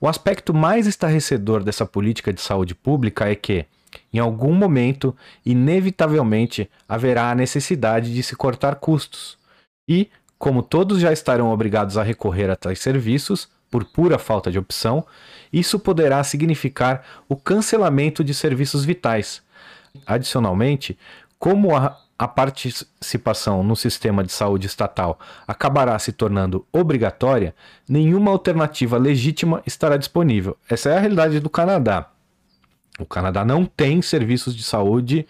O 0.00 0.08
aspecto 0.08 0.54
mais 0.54 0.86
estarrecedor 0.86 1.62
dessa 1.62 1.84
política 1.84 2.32
de 2.32 2.40
saúde 2.40 2.74
pública 2.74 3.30
é 3.30 3.34
que, 3.34 3.66
em 4.12 4.18
algum 4.18 4.54
momento, 4.54 5.14
inevitavelmente 5.44 6.70
haverá 6.88 7.30
a 7.30 7.34
necessidade 7.34 8.14
de 8.14 8.22
se 8.22 8.34
cortar 8.34 8.76
custos. 8.76 9.36
E, 9.86 10.08
como 10.38 10.62
todos 10.62 11.00
já 11.00 11.12
estarão 11.12 11.52
obrigados 11.52 11.98
a 11.98 12.02
recorrer 12.02 12.48
a 12.48 12.56
tais 12.56 12.80
serviços, 12.80 13.46
por 13.70 13.84
pura 13.84 14.18
falta 14.18 14.50
de 14.50 14.58
opção, 14.58 15.06
isso 15.52 15.78
poderá 15.78 16.24
significar 16.24 17.04
o 17.28 17.36
cancelamento 17.36 18.24
de 18.24 18.32
serviços 18.32 18.86
vitais. 18.86 19.42
Adicionalmente, 20.06 20.98
como 21.38 21.76
a, 21.76 21.96
a 22.20 22.28
participação 22.28 23.64
no 23.64 23.74
sistema 23.74 24.22
de 24.22 24.30
saúde 24.30 24.66
estatal 24.66 25.18
acabará 25.48 25.98
se 25.98 26.12
tornando 26.12 26.66
obrigatória, 26.70 27.54
nenhuma 27.88 28.30
alternativa 28.30 28.98
legítima 28.98 29.62
estará 29.66 29.96
disponível. 29.96 30.54
Essa 30.68 30.90
é 30.90 30.98
a 30.98 31.00
realidade 31.00 31.40
do 31.40 31.48
Canadá. 31.48 32.10
O 32.98 33.06
Canadá 33.06 33.42
não 33.42 33.64
tem 33.64 34.02
serviços 34.02 34.54
de 34.54 34.62
saúde 34.62 35.26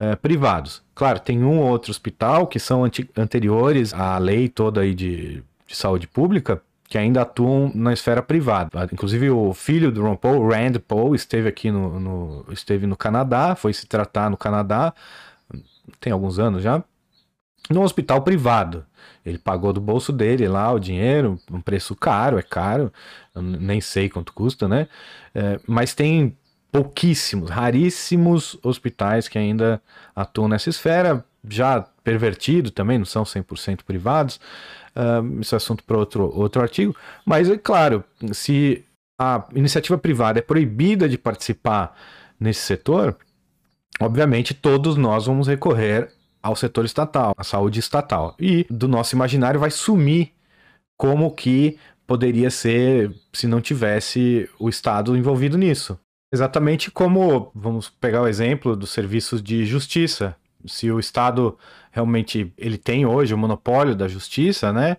é, 0.00 0.16
privados. 0.16 0.82
Claro, 0.94 1.20
tem 1.20 1.44
um 1.44 1.58
ou 1.58 1.68
outro 1.68 1.90
hospital 1.90 2.46
que 2.46 2.58
são 2.58 2.82
anteriores 3.14 3.92
à 3.92 4.16
lei 4.16 4.48
toda 4.48 4.80
aí 4.80 4.94
de, 4.94 5.44
de 5.66 5.76
saúde 5.76 6.06
pública, 6.06 6.62
que 6.88 6.96
ainda 6.96 7.20
atuam 7.20 7.70
na 7.74 7.92
esfera 7.92 8.22
privada. 8.22 8.88
Inclusive 8.90 9.28
o 9.28 9.52
filho 9.52 9.92
do 9.92 10.00
Ron 10.00 10.16
Paul, 10.16 10.48
Rand 10.48 10.80
Paul, 10.88 11.14
esteve 11.14 11.46
aqui 11.46 11.70
no, 11.70 12.00
no, 12.00 12.46
esteve 12.50 12.86
no 12.86 12.96
Canadá, 12.96 13.54
foi 13.54 13.74
se 13.74 13.86
tratar 13.86 14.30
no 14.30 14.38
Canadá, 14.38 14.94
tem 16.00 16.12
alguns 16.12 16.38
anos 16.38 16.62
já, 16.62 16.82
num 17.70 17.82
hospital 17.82 18.22
privado. 18.22 18.84
Ele 19.24 19.38
pagou 19.38 19.72
do 19.72 19.80
bolso 19.80 20.12
dele 20.12 20.48
lá 20.48 20.72
o 20.72 20.78
dinheiro, 20.78 21.38
um 21.50 21.60
preço 21.60 21.94
caro, 21.94 22.38
é 22.38 22.42
caro, 22.42 22.92
nem 23.34 23.80
sei 23.80 24.08
quanto 24.08 24.32
custa, 24.32 24.66
né? 24.66 24.88
É, 25.34 25.60
mas 25.66 25.94
tem 25.94 26.36
pouquíssimos, 26.72 27.50
raríssimos 27.50 28.58
hospitais 28.62 29.28
que 29.28 29.38
ainda 29.38 29.80
atuam 30.16 30.48
nessa 30.48 30.70
esfera, 30.70 31.24
já 31.48 31.82
pervertido 32.02 32.70
também, 32.70 32.98
não 32.98 33.04
são 33.04 33.24
100% 33.24 33.82
privados. 33.84 34.40
Uh, 34.94 35.40
isso 35.40 35.54
é 35.54 35.56
assunto 35.56 35.84
para 35.84 35.96
outro, 35.96 36.30
outro 36.34 36.62
artigo. 36.62 36.96
Mas 37.24 37.50
é 37.50 37.58
claro, 37.58 38.04
se 38.32 38.84
a 39.18 39.44
iniciativa 39.54 39.98
privada 39.98 40.38
é 40.38 40.42
proibida 40.42 41.08
de 41.08 41.18
participar 41.18 41.96
nesse 42.38 42.60
setor, 42.60 43.16
obviamente 44.00 44.54
todos 44.54 44.96
nós 44.96 45.26
vamos 45.26 45.46
recorrer 45.48 46.12
ao 46.42 46.56
setor 46.56 46.84
estatal, 46.84 47.34
à 47.36 47.44
saúde 47.44 47.78
estatal. 47.78 48.34
E 48.38 48.66
do 48.68 48.88
nosso 48.88 49.14
imaginário 49.14 49.60
vai 49.60 49.70
sumir 49.70 50.32
como 50.96 51.30
que 51.30 51.78
poderia 52.06 52.50
ser 52.50 53.14
se 53.32 53.46
não 53.46 53.60
tivesse 53.60 54.48
o 54.58 54.68
Estado 54.68 55.16
envolvido 55.16 55.56
nisso. 55.56 55.98
Exatamente 56.32 56.90
como, 56.90 57.50
vamos 57.54 57.88
pegar 57.88 58.22
o 58.22 58.28
exemplo 58.28 58.74
dos 58.74 58.90
serviços 58.90 59.42
de 59.42 59.64
justiça. 59.64 60.34
Se 60.66 60.90
o 60.90 60.98
Estado 60.98 61.56
realmente 61.90 62.52
ele 62.56 62.78
tem 62.78 63.04
hoje 63.04 63.34
o 63.34 63.38
monopólio 63.38 63.94
da 63.94 64.08
justiça, 64.08 64.72
né? 64.72 64.96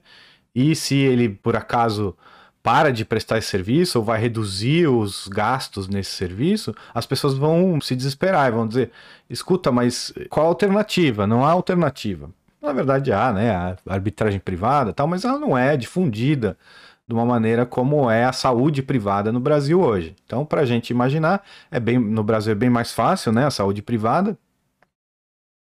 E 0.54 0.76
se 0.76 0.96
ele 0.96 1.30
por 1.30 1.56
acaso 1.56 2.16
para 2.64 2.94
de 2.94 3.04
prestar 3.04 3.38
esse 3.38 3.50
serviço 3.50 4.00
ou 4.00 4.06
vai 4.06 4.20
reduzir 4.20 4.88
os 4.88 5.28
gastos 5.28 5.90
nesse 5.90 6.12
serviço, 6.12 6.74
as 6.96 7.06
pessoas 7.06 7.34
vão 7.34 7.82
se 7.82 7.94
desesperar 7.94 8.48
e 8.48 8.52
vão 8.52 8.66
dizer: 8.66 8.90
escuta, 9.30 9.72
mas 9.72 10.14
qual 10.30 10.46
a 10.46 10.50
alternativa? 10.50 11.28
Não 11.28 11.46
há 11.46 11.52
alternativa. 11.52 12.30
Na 12.62 12.72
verdade 12.72 13.12
há, 13.12 13.34
né? 13.34 13.52
A 13.52 13.76
arbitragem 13.86 14.40
privada 14.40 14.94
tal, 14.94 15.06
mas 15.06 15.26
ela 15.26 15.38
não 15.38 15.58
é 15.58 15.76
difundida 15.76 16.58
de 17.06 17.14
uma 17.14 17.26
maneira 17.26 17.66
como 17.66 18.10
é 18.10 18.24
a 18.24 18.32
saúde 18.32 18.82
privada 18.82 19.32
no 19.32 19.40
Brasil 19.40 19.82
hoje. 19.82 20.16
Então, 20.26 20.46
para 20.46 20.62
a 20.62 20.66
gente 20.66 20.90
imaginar, 20.90 21.44
é 21.70 21.80
bem 21.80 22.00
no 22.00 22.24
Brasil 22.24 22.54
é 22.54 22.56
bem 22.56 22.70
mais 22.70 22.94
fácil, 22.94 23.34
né, 23.34 23.46
a 23.46 23.52
saúde 23.52 23.82
privada, 23.82 24.38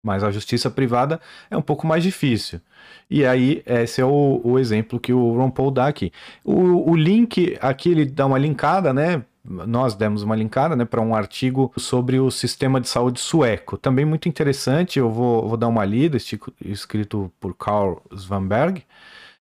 mas 0.08 0.24
a 0.24 0.32
justiça 0.32 0.72
privada 0.72 1.20
é 1.52 1.58
um 1.58 1.62
pouco 1.62 1.86
mais 1.86 2.02
difícil. 2.02 2.62
E 3.10 3.26
aí, 3.26 3.62
esse 3.66 4.00
é 4.00 4.06
o, 4.06 4.40
o 4.42 4.58
exemplo 4.58 5.00
que 5.00 5.12
o 5.12 5.34
Ron 5.34 5.52
Paul 5.52 5.70
dá 5.70 5.88
aqui. 5.88 6.14
O, 6.46 6.92
o 6.92 6.96
link 6.96 7.58
aqui, 7.60 7.92
ele 7.92 8.06
dá 8.06 8.26
uma 8.26 8.38
linkada, 8.38 8.94
né? 8.94 9.22
nós 9.50 9.96
demos 9.96 10.24
uma 10.24 10.36
linkada 10.36 10.76
né, 10.76 10.84
para 10.84 11.02
um 11.02 11.16
artigo 11.16 11.72
sobre 11.78 12.20
o 12.20 12.30
sistema 12.30 12.82
de 12.82 12.90
saúde 12.90 13.20
sueco. 13.20 13.78
Também 13.78 14.06
muito 14.06 14.28
interessante, 14.28 15.00
eu 15.00 15.10
vou, 15.10 15.48
vou 15.48 15.58
dar 15.58 15.68
uma 15.68 15.86
lida, 15.86 16.18
escrito 16.62 17.32
por 17.40 17.56
Carl 17.56 18.02
Svanberg. 18.14 18.84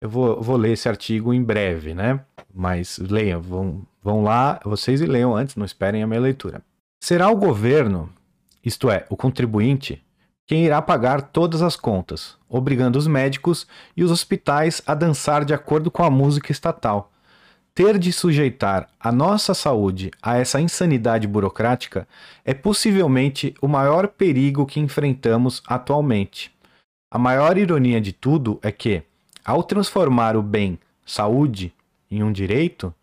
Eu 0.01 0.09
vou, 0.09 0.41
vou 0.41 0.57
ler 0.57 0.73
esse 0.73 0.89
artigo 0.89 1.33
em 1.33 1.43
breve, 1.43 1.95
né? 1.95 2.21
Mas 2.53 2.99
leiam, 2.99 3.41
vão, 3.41 3.83
vão 4.03 4.23
lá, 4.23 4.59
vocês 4.65 5.01
e 5.01 5.07
leiam 5.07 5.37
antes, 5.37 5.57
não 5.57 5.65
esperem 5.65 6.03
a 6.03 6.07
minha 6.07 6.21
leitura. 6.21 6.63
Será 7.03 7.29
o 7.29 7.37
governo, 7.37 8.09
isto 8.65 8.91
é, 8.91 9.05
o 9.11 9.17
contribuinte, 9.17 10.03
quem 10.47 10.65
irá 10.65 10.83
pagar 10.83 11.23
todas 11.23 11.63
as 11.63 11.77
contas, 11.77 12.37
obrigando 12.49 12.99
os 12.99 13.07
médicos 13.07 13.67
e 13.97 14.03
os 14.03 14.11
hospitais 14.11 14.83
a 14.87 14.95
dançar 14.95 15.45
de 15.45 15.55
acordo 15.55 15.91
com 15.91 16.03
a 16.03 16.11
música 16.11 16.53
estatal 16.53 17.13
ter 17.75 17.99
de 17.99 18.13
sujeitar 18.13 18.89
a 19.01 19.11
nossa 19.11 19.55
saúde 19.55 20.11
a 20.23 20.37
essa 20.37 20.61
insanidade 20.61 21.27
burocrática 21.27 22.07
é 22.45 22.53
possivelmente 22.53 23.55
o 23.63 23.69
maior 23.69 24.09
perigo 24.09 24.67
que 24.67 24.79
enfrentamos 24.79 25.63
atualmente. 25.67 26.53
A 27.11 27.19
maior 27.19 27.57
ironia 27.57 28.01
de 28.01 28.13
tudo 28.13 28.59
é 28.63 28.71
que, 28.71 29.03
ao 29.45 29.63
transformar 29.63 30.37
o 30.37 30.43
bem 30.43 30.79
saúde 31.05 31.73
em 32.11 32.23
um 32.23 32.31
direito, 32.31 32.95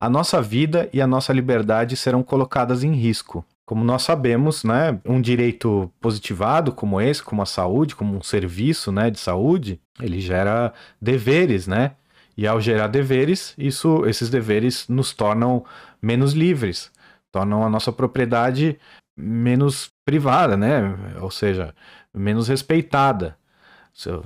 a 0.00 0.08
nossa 0.08 0.40
vida 0.40 0.88
e 0.92 1.00
a 1.00 1.06
nossa 1.06 1.32
liberdade 1.32 1.96
serão 1.96 2.22
colocadas 2.22 2.82
em 2.82 2.92
risco. 2.92 3.44
Como 3.66 3.82
nós 3.82 4.02
sabemos, 4.02 4.62
né, 4.62 5.00
um 5.06 5.20
direito 5.20 5.90
positivado 6.00 6.72
como 6.72 7.00
esse, 7.00 7.22
como 7.22 7.40
a 7.40 7.46
saúde, 7.46 7.96
como 7.96 8.16
um 8.16 8.22
serviço 8.22 8.92
né, 8.92 9.10
de 9.10 9.18
saúde, 9.18 9.80
ele 10.00 10.20
gera 10.20 10.72
deveres, 11.00 11.66
né? 11.66 11.92
E 12.36 12.46
ao 12.46 12.60
gerar 12.60 12.88
deveres, 12.88 13.54
isso, 13.56 14.04
esses 14.06 14.28
deveres 14.28 14.88
nos 14.88 15.12
tornam 15.12 15.64
menos 16.02 16.32
livres, 16.32 16.90
tornam 17.30 17.64
a 17.64 17.70
nossa 17.70 17.92
propriedade 17.92 18.78
menos 19.16 19.90
privada, 20.04 20.56
né? 20.56 20.96
Ou 21.20 21.30
seja, 21.30 21.74
menos 22.12 22.48
respeitada. 22.48 23.36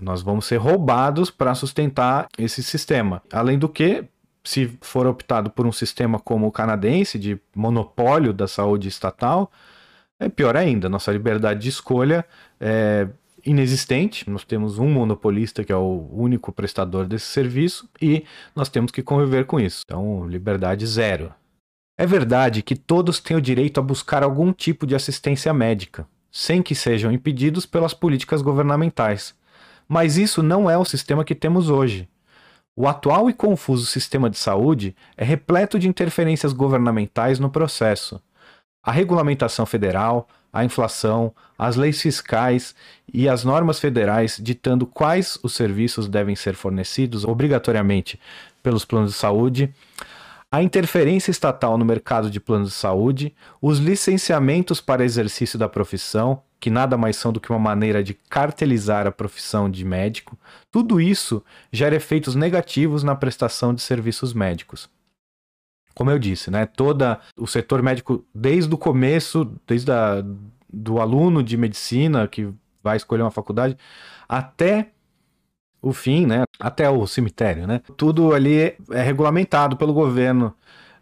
Nós 0.01 0.23
vamos 0.23 0.47
ser 0.47 0.57
roubados 0.57 1.31
para 1.31 1.55
sustentar 1.55 2.27
esse 2.39 2.63
sistema. 2.63 3.23
Além 3.31 3.59
do 3.59 3.69
que, 3.69 4.05
se 4.49 4.79
for 4.81 5.07
optado 5.07 5.51
por 5.51 5.67
um 5.67 5.73
sistema 5.73 6.19
como 6.19 6.47
o 6.47 6.51
canadense, 6.51 7.19
de 7.19 7.39
monopólio 7.55 8.33
da 8.33 8.49
saúde 8.49 8.89
estatal, 8.89 9.53
é 10.19 10.27
pior 10.27 10.57
ainda. 10.57 10.89
Nossa 10.89 11.13
liberdade 11.13 11.61
de 11.61 11.69
escolha 11.69 12.25
é 12.59 13.07
inexistente. 13.45 14.29
Nós 14.31 14.45
temos 14.45 14.79
um 14.79 14.89
monopolista 14.89 15.63
que 15.63 15.71
é 15.71 15.77
o 15.77 16.09
único 16.11 16.51
prestador 16.51 17.07
desse 17.07 17.27
serviço 17.27 17.91
e 18.01 18.25
nós 18.57 18.71
temos 18.71 18.91
que 18.91 19.03
conviver 19.03 19.45
com 19.45 19.61
isso. 19.61 19.83
Então, 19.85 20.27
liberdade 20.27 20.87
zero. 20.87 21.31
É 21.99 22.07
verdade 22.07 22.63
que 22.63 22.75
todos 22.75 23.21
têm 23.21 23.37
o 23.37 23.43
direito 23.43 23.79
a 23.79 23.83
buscar 23.83 24.23
algum 24.23 24.51
tipo 24.51 24.87
de 24.87 24.95
assistência 24.95 25.53
médica, 25.53 26.09
sem 26.33 26.63
que 26.63 26.75
sejam 26.75 27.13
impedidos 27.13 27.67
pelas 27.67 27.93
políticas 27.93 28.41
governamentais. 28.41 29.35
Mas 29.87 30.17
isso 30.17 30.43
não 30.43 30.71
é 30.71 30.79
o 30.79 30.87
sistema 30.87 31.23
que 31.23 31.35
temos 31.35 31.69
hoje. 31.69 32.09
O 32.81 32.87
atual 32.87 33.29
e 33.29 33.33
confuso 33.33 33.85
sistema 33.87 34.31
de 34.31 34.39
saúde 34.39 34.95
é 35.17 35.25
repleto 35.25 35.81
de 35.81 35.89
interferências 35.89 36.53
governamentais 36.53 37.41
no 37.41 37.51
processo. 37.51 38.23
A 38.85 38.93
regulamentação 38.93 39.67
federal, 39.67 40.29
a 40.53 40.65
inflação, 40.65 41.35
as 41.59 41.75
leis 41.75 42.01
fiscais 42.01 42.77
e 43.13 43.29
as 43.29 43.43
normas 43.43 43.81
federais 43.81 44.39
ditando 44.41 44.87
quais 44.87 45.37
os 45.43 45.55
serviços 45.55 46.07
devem 46.07 46.37
ser 46.37 46.55
fornecidos 46.55 47.25
obrigatoriamente 47.25 48.17
pelos 48.63 48.85
planos 48.85 49.11
de 49.11 49.19
saúde, 49.19 49.75
a 50.49 50.63
interferência 50.63 51.33
estatal 51.33 51.77
no 51.77 51.85
mercado 51.85 52.31
de 52.31 52.39
planos 52.39 52.69
de 52.69 52.75
saúde, 52.77 53.35
os 53.61 53.81
licenciamentos 53.81 54.81
para 54.81 55.05
exercício 55.05 55.59
da 55.59 55.69
profissão, 55.69 56.45
que 56.61 56.71
nada 56.71 56.97
mais 56.97 57.17
são 57.17 57.33
do 57.33 57.41
que 57.41 57.51
uma 57.51 57.59
maneira 57.59 58.03
de 58.03 58.15
cartelizar 58.15 59.07
a 59.07 59.13
profissão 59.13 59.71
de 59.71 59.85
médico, 59.85 60.37
tudo 60.71 61.01
isso 61.01 61.43
gera 61.73 61.95
efeitos 61.95 62.35
negativos 62.35 63.03
na 63.03 63.15
prestação 63.15 63.73
de 63.75 63.81
serviços 63.81 64.33
médicos 64.33 64.89
como 65.99 66.13
eu 66.13 66.19
disse, 66.19 66.49
né, 66.49 66.65
toda 66.65 67.19
o 67.37 67.45
setor 67.45 67.83
médico 67.83 68.25
desde 68.33 68.73
o 68.73 68.79
começo, 68.79 69.53
desde 69.67 69.91
a, 69.91 70.25
do 70.73 71.01
aluno 71.01 71.43
de 71.43 71.57
medicina 71.57 72.29
que 72.29 72.49
vai 72.81 72.97
escolher 72.97 73.23
uma 73.23 73.33
faculdade 73.33 73.77
até 74.29 74.91
o 75.83 75.93
fim, 75.93 76.25
né, 76.25 76.45
até 76.61 76.89
o 76.89 77.05
cemitério, 77.05 77.67
né, 77.67 77.81
tudo 77.97 78.33
ali 78.33 78.77
é 78.93 79.03
regulamentado 79.03 79.77
pelo 79.77 79.93
governo. 79.93 80.55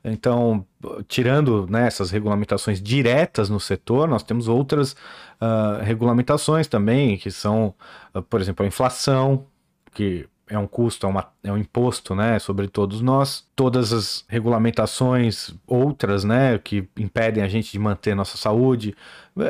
Então, 0.09 0.65
tirando 1.09 1.67
né, 1.69 1.87
essas 1.87 2.11
regulamentações 2.13 2.81
diretas 2.81 3.51
no 3.51 3.59
setor, 3.59 4.07
nós 4.07 4.23
temos 4.23 4.47
outras 4.47 4.93
uh, 4.93 5.83
regulamentações 5.83 6.69
também, 6.69 7.19
que 7.19 7.31
são, 7.31 7.75
uh, 8.15 8.23
por 8.23 8.41
exemplo, 8.41 8.65
a 8.65 8.69
inflação, 8.69 9.47
que 9.93 10.29
é 10.49 10.57
um 10.57 10.67
custo, 10.67 11.07
é, 11.07 11.09
uma, 11.09 11.29
é 11.43 11.51
um 11.51 11.59
imposto, 11.59 12.15
né, 12.15 12.39
sobre 12.39 12.69
todos 12.69 13.01
nós. 13.01 13.45
Todas 13.57 13.93
as 13.93 14.25
regulamentações 14.29 15.53
outras, 15.67 16.23
né, 16.23 16.57
que 16.59 16.89
impedem 16.97 17.43
a 17.43 17.49
gente 17.49 17.73
de 17.73 17.79
manter 17.79 18.15
nossa 18.15 18.37
saúde 18.37 18.95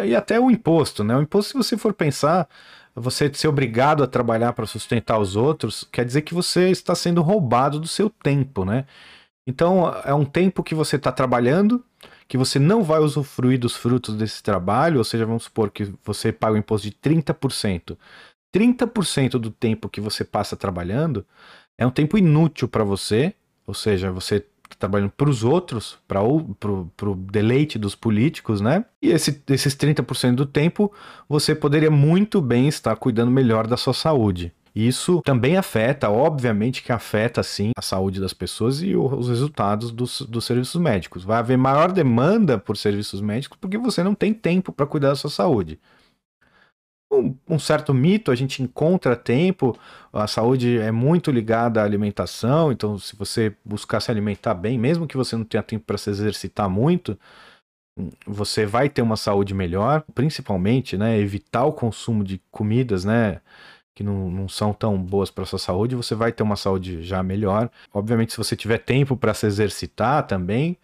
e 0.07 0.17
até 0.17 0.41
o 0.41 0.51
imposto, 0.51 1.05
né? 1.05 1.15
O 1.15 1.21
imposto, 1.21 1.51
se 1.51 1.57
você 1.57 1.77
for 1.77 1.93
pensar, 1.93 2.49
você 2.95 3.31
ser 3.35 3.49
obrigado 3.49 4.03
a 4.03 4.07
trabalhar 4.07 4.55
para 4.55 4.67
sustentar 4.67 5.19
os 5.19 5.37
outros, 5.37 5.87
quer 5.93 6.05
dizer 6.05 6.23
que 6.23 6.33
você 6.33 6.71
está 6.71 6.95
sendo 6.95 7.21
roubado 7.21 7.79
do 7.79 7.87
seu 7.87 8.09
tempo, 8.09 8.65
né? 8.65 8.87
Então, 9.47 9.89
é 10.05 10.13
um 10.13 10.25
tempo 10.25 10.63
que 10.63 10.75
você 10.75 10.97
está 10.97 11.13
trabalhando, 11.13 11.85
que 12.27 12.37
você 12.37 12.59
não 12.59 12.83
vai 12.83 12.99
usufruir 12.99 13.59
dos 13.59 13.77
frutos 13.77 14.17
desse 14.17 14.43
trabalho, 14.43 14.99
ou 14.99 15.05
seja, 15.05 15.25
vamos 15.25 15.45
supor 15.45 15.71
que 15.71 15.93
você 16.05 16.33
paga 16.33 16.55
o 16.55 16.59
imposto 16.59 16.89
de 16.89 16.97
30%. 16.97 17.97
30% 18.53 19.39
do 19.39 19.51
tempo 19.51 19.89
que 19.89 20.01
você 20.01 20.25
passa 20.25 20.57
trabalhando 20.57 21.25
é 21.79 21.87
um 21.87 21.91
tempo 21.91 22.19
inútil 22.19 22.67
para 22.67 22.83
você, 22.83 23.35
ou 23.67 23.75
seja, 23.75 24.11
você 24.11 24.37
está 24.37 24.77
trabalhando 24.81 25.11
para 25.11 25.31
os 25.31 25.45
outros, 25.45 25.99
para 26.09 26.23
o 26.23 27.15
deleite 27.15 27.79
dos 27.79 27.95
políticos, 27.95 28.61
né? 28.61 28.85
E 29.01 29.11
esse, 29.11 29.43
esses 29.49 29.77
30% 29.77 30.35
do 30.35 30.47
tempo 30.47 30.93
você 31.29 31.55
poderia 31.55 31.91
muito 31.91 32.41
bem 32.41 32.67
estar 32.67 32.97
cuidando 32.97 33.31
melhor 33.31 33.67
da 33.67 33.77
sua 33.77 33.95
saúde. 33.95 34.53
Isso 34.77 35.23
também 35.25 35.57
afeta, 35.57 36.11
obviamente 36.11 36.83
que 36.83 36.93
afeta 36.93 37.43
sim 37.43 37.71
a 37.77 37.81
saúde 37.83 38.21
das 38.21 38.35
pessoas 38.35 38.83
e 38.83 38.95
os 38.95 39.29
resultados 39.29 39.91
dos, 39.91 40.21
dos 40.21 40.45
serviços 40.45 40.81
médicos. 40.81 41.25
Vai 41.25 41.39
haver 41.39 41.57
maior 41.57 41.91
demanda 41.91 42.59
por 42.59 42.77
serviços 42.77 43.21
médicos 43.23 43.59
porque 43.59 43.79
você 43.79 44.03
não 44.03 44.15
tem 44.15 44.35
tempo 44.35 44.73
para 44.73 44.87
cuidar 44.87 45.09
da 45.09 45.17
sua 45.17 45.31
saúde 45.31 45.81
um, 47.11 47.37
um, 47.49 47.59
certo 47.59 47.95
mito, 47.95 48.31
a 48.31 48.35
gente 48.35 48.63
encontra 48.63 49.17
tempo, 49.17 49.79
a 50.13 50.27
saúde 50.27 50.79
é 50.79 50.91
muito 50.91 51.31
ligada 51.31 51.81
à 51.81 51.85
alimentação, 51.85 52.73
então 52.73 52.99
se 52.99 53.17
você 53.17 53.55
buscar 53.65 54.01
se 54.01 54.11
alimentar 54.11 54.55
bem, 54.55 54.79
mesmo 54.79 55.07
que 55.07 55.17
você 55.17 55.37
não 55.37 55.45
tenha 55.45 55.63
tempo 55.63 55.85
para 55.85 55.99
se 55.99 56.11
exercitar 56.11 56.69
muito, 56.69 57.19
você 58.27 58.67
vai 58.67 58.89
ter 58.91 59.03
uma 59.03 59.17
saúde 59.17 59.55
melhor, 59.55 60.05
principalmente, 60.15 60.97
né, 60.99 61.19
evitar 61.19 61.65
o 61.65 61.73
consumo 61.73 62.23
de 62.25 62.41
comidas, 62.51 63.05
né, 63.05 63.41
que 63.97 64.05
não, 64.05 64.31
não 64.31 64.47
são 64.47 64.75
tão 64.75 65.03
boas 65.03 65.31
para 65.31 65.47
sua 65.47 65.59
saúde, 65.59 65.97
você 65.97 66.15
vai 66.15 66.31
ter 66.31 66.43
uma 66.43 66.55
saúde 66.55 67.03
já 67.03 67.23
melhor. 67.23 67.71
Obviamente, 67.95 68.33
se 68.33 68.39
você 68.39 68.55
tiver 68.55 68.77
tempo 68.77 69.17
para 69.17 69.33
se 69.33 69.47
exercitar 69.47 70.27
também, 70.27 70.77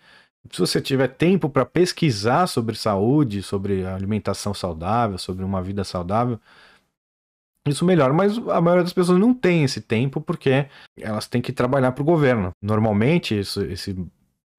se 0.51 0.59
você 0.59 0.81
tiver 0.81 1.09
tempo 1.09 1.51
para 1.51 1.67
pesquisar 1.67 2.47
sobre 2.47 2.75
saúde, 2.75 3.43
sobre 3.43 3.85
alimentação 3.85 4.55
saudável, 4.55 5.19
sobre 5.19 5.45
uma 5.45 5.63
vida 5.63 5.85
saudável, 5.85 6.41
isso 7.69 7.85
melhora. 7.85 8.15
Mas 8.15 8.39
a 8.39 8.61
maioria 8.63 8.83
das 8.83 8.95
pessoas 8.95 9.21
não 9.21 9.35
tem 9.35 9.63
esse 9.63 9.83
tempo 9.83 10.19
porque 10.19 10.67
elas 10.99 11.29
têm 11.29 11.43
que 11.43 11.53
trabalhar 11.53 11.93
para 11.93 12.03
o 12.03 12.07
governo. 12.07 12.51
Normalmente, 12.63 13.39
isso, 13.39 13.63
esse, 13.63 13.95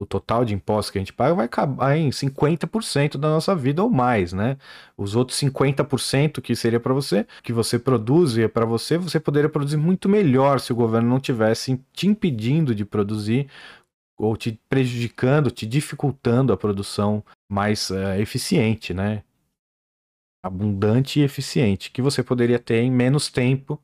o 0.04 0.06
total 0.06 0.44
de 0.44 0.54
impostos 0.54 0.90
que 0.90 0.98
a 0.98 1.00
gente 1.00 1.12
paga 1.12 1.34
vai 1.34 1.46
acabar 1.46 1.96
em 1.96 2.10
50% 2.10 3.16
da 3.18 3.28
nossa 3.28 3.54
vida 3.54 3.82
ou 3.82 3.90
mais, 3.90 4.32
né? 4.32 4.56
Os 4.96 5.16
outros 5.16 5.38
50% 5.38 6.40
que 6.40 6.54
seria 6.54 6.78
para 6.78 6.94
você, 6.94 7.26
que 7.42 7.52
você 7.52 7.78
produz 7.78 8.36
e 8.36 8.42
é 8.42 8.48
para 8.48 8.64
você, 8.64 8.96
você 8.96 9.18
poderia 9.18 9.48
produzir 9.48 9.76
muito 9.76 10.08
melhor 10.08 10.60
se 10.60 10.72
o 10.72 10.76
governo 10.76 11.08
não 11.08 11.20
tivesse 11.20 11.80
te 11.92 12.06
impedindo 12.06 12.74
de 12.74 12.84
produzir 12.84 13.48
ou 14.16 14.36
te 14.36 14.60
prejudicando, 14.68 15.50
te 15.50 15.66
dificultando 15.66 16.52
a 16.52 16.56
produção 16.56 17.24
mais 17.50 17.90
uh, 17.90 18.14
eficiente, 18.20 18.94
né? 18.94 19.22
Abundante 20.42 21.20
e 21.20 21.22
eficiente, 21.22 21.90
que 21.90 22.02
você 22.02 22.22
poderia 22.22 22.58
ter 22.58 22.82
em 22.82 22.90
menos 22.90 23.30
tempo 23.30 23.80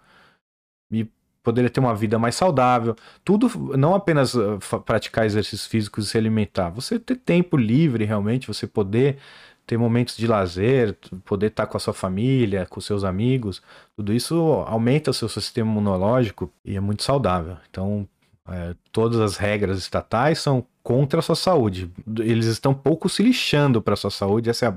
poderia 1.42 1.70
ter 1.70 1.81
uma 1.81 1.94
vida 1.94 2.18
mais 2.18 2.35
saudável. 2.35 2.94
Tudo, 3.24 3.76
não 3.76 3.94
apenas 3.94 4.35
uh, 4.35 4.59
praticar 4.85 5.26
exercícios 5.26 5.66
físicos 5.66 6.07
e 6.07 6.11
se 6.11 6.18
alimentar, 6.18 6.70
você 6.70 6.98
ter 6.98 7.16
tempo 7.16 7.57
livre 7.57 8.05
realmente, 8.05 8.47
você 8.47 8.66
poder 8.66 9.18
ter 9.66 9.76
momentos 9.76 10.16
de 10.16 10.26
lazer, 10.26 10.97
poder 11.24 11.47
estar 11.49 11.66
com 11.66 11.76
a 11.76 11.80
sua 11.80 11.95
família, 11.95 12.66
com 12.66 12.80
seus 12.80 13.05
amigos, 13.05 13.62
tudo 13.97 14.12
isso 14.12 14.34
aumenta 14.66 15.11
o 15.11 15.14
seu 15.14 15.28
sistema 15.28 15.70
imunológico 15.70 16.53
e 16.64 16.76
é 16.76 16.80
muito 16.80 17.03
saudável. 17.03 17.57
Então, 17.70 18.09
É, 18.49 18.74
todas 18.91 19.20
as 19.20 19.36
regras 19.36 19.78
estatais 19.78 20.41
são 20.41 20.66
contra 20.82 21.20
a 21.20 21.22
sua 21.22 21.36
saúde. 21.36 21.88
Eles 22.18 22.47
estão 22.47 22.74
pouco 22.74 23.09
se 23.09 23.22
lixando 23.22 23.80
para 23.80 23.95
a 23.95 23.97
sua 23.97 24.11
saúde, 24.11 24.51
essa 24.51 24.66
é 24.66 24.68
a, 24.70 24.74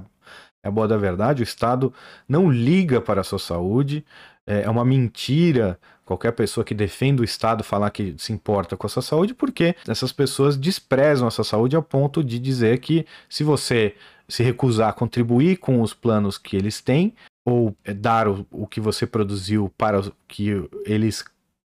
é 0.63 0.67
a 0.67 0.71
boa 0.71 0.87
da 0.87 0.97
verdade. 0.97 1.41
O 1.41 1.43
Estado 1.43 1.91
não 2.27 2.51
liga 2.51 3.01
para 3.01 3.21
a 3.21 3.23
sua 3.23 3.39
saúde, 3.39 4.05
é, 4.45 4.63
é 4.63 4.69
uma 4.69 4.85
mentira 4.85 5.79
qualquer 6.05 6.31
pessoa 6.33 6.63
que 6.63 6.73
defenda 6.73 7.21
o 7.21 7.25
Estado 7.25 7.63
falar 7.63 7.89
que 7.89 8.15
se 8.17 8.33
importa 8.33 8.75
com 8.75 8.85
a 8.85 8.89
sua 8.89 9.01
saúde, 9.01 9.33
porque 9.33 9.75
essas 9.87 10.11
pessoas 10.11 10.57
desprezam 10.57 11.27
a 11.27 11.31
sua 11.31 11.43
saúde 11.43 11.75
ao 11.75 11.83
ponto 11.83 12.23
de 12.23 12.39
dizer 12.39 12.79
que 12.79 13.05
se 13.29 13.43
você 13.43 13.95
se 14.27 14.43
recusar 14.43 14.89
a 14.89 14.93
contribuir 14.93 15.57
com 15.57 15.81
os 15.81 15.93
planos 15.93 16.37
que 16.37 16.55
eles 16.55 16.81
têm, 16.81 17.13
ou 17.45 17.75
dar 17.97 18.27
o, 18.27 18.45
o 18.51 18.65
que 18.65 18.79
você 18.79 19.05
produziu 19.05 19.71
para 19.77 20.01
que 20.27 20.49
eles 20.85 21.23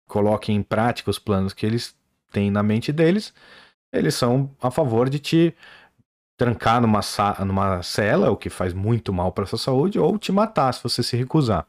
coloquem 0.09 0.57
em 0.57 0.63
prática 0.63 1.11
os 1.11 1.19
planos 1.19 1.53
que 1.53 1.67
eles 1.67 1.95
têm 2.33 2.51
na 2.51 2.63
mente 2.63 2.93
deles, 2.93 3.35
eles 3.93 4.15
são 4.15 4.51
a 4.61 4.71
favor 4.71 5.09
de 5.09 5.19
te 5.19 5.55
trancar 6.37 6.81
numa, 6.81 7.01
numa 7.45 7.83
cela, 7.83 8.31
o 8.31 8.37
que 8.37 8.51
faz 8.51 8.73
muito 8.73 9.13
mal 9.13 9.33
para 9.33 9.47
sua 9.47 9.59
saúde, 9.59 9.99
ou 9.99 10.19
te 10.19 10.31
matar 10.33 10.73
se 10.73 10.83
você 10.83 11.03
se 11.03 11.17
recusar, 11.17 11.67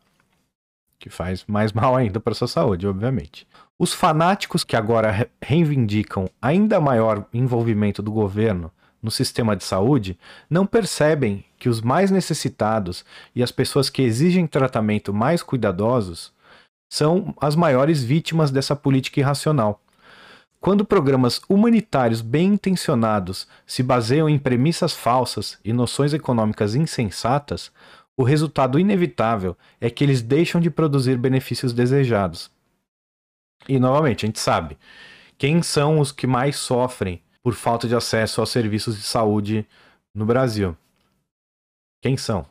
que 1.00 1.10
faz 1.10 1.44
mais 1.48 1.72
mal 1.74 1.96
ainda 1.96 2.20
para 2.20 2.34
sua 2.34 2.48
saúde, 2.48 2.88
obviamente. 2.88 3.48
Os 3.80 3.94
fanáticos 3.94 4.64
que 4.64 4.76
agora 4.76 5.30
reivindicam 5.42 6.28
ainda 6.42 6.82
maior 6.82 7.26
envolvimento 7.34 8.02
do 8.02 8.12
governo 8.12 8.72
no 9.02 9.12
sistema 9.12 9.56
de 9.56 9.64
saúde 9.64 10.18
não 10.50 10.66
percebem 10.66 11.46
que 11.60 11.70
os 11.70 11.82
mais 11.82 12.10
necessitados 12.10 13.06
e 13.36 13.44
as 13.44 13.52
pessoas 13.52 13.90
que 13.90 14.02
exigem 14.02 14.48
tratamento 14.48 15.14
mais 15.14 15.44
cuidadosos 15.44 16.34
são 16.90 17.34
as 17.40 17.56
maiores 17.56 18.04
vítimas 18.04 18.50
dessa 18.50 18.76
política 18.76 19.20
irracional. 19.20 19.82
Quando 20.60 20.84
programas 20.84 21.40
humanitários 21.48 22.22
bem 22.22 22.54
intencionados 22.54 23.48
se 23.66 23.84
baseiam 23.84 24.28
em 24.28 24.40
premissas 24.40 24.94
falsas 24.94 25.60
e 25.64 25.72
noções 25.72 26.14
econômicas 26.14 26.74
insensatas, 26.74 27.72
o 28.18 28.24
resultado 28.24 28.80
inevitável 28.80 29.56
é 29.80 29.92
que 29.92 30.04
eles 30.04 30.24
deixam 30.24 30.60
de 30.60 30.72
produzir 30.72 31.18
benefícios 31.18 31.72
desejados. 31.72 32.52
E 33.70 33.80
novamente, 33.80 34.26
a 34.26 34.28
gente 34.28 34.40
sabe 34.40 34.76
quem 35.38 35.62
são 35.62 36.00
os 36.00 36.12
que 36.12 36.26
mais 36.26 36.56
sofrem 36.58 37.22
por 37.44 37.54
falta 37.54 37.88
de 37.88 37.96
acesso 37.96 38.42
aos 38.42 38.50
serviços 38.50 38.98
de 38.98 39.04
saúde 39.04 39.68
no 40.16 40.26
Brasil. 40.26 40.76
Quem 42.02 42.18
são? 42.18 42.46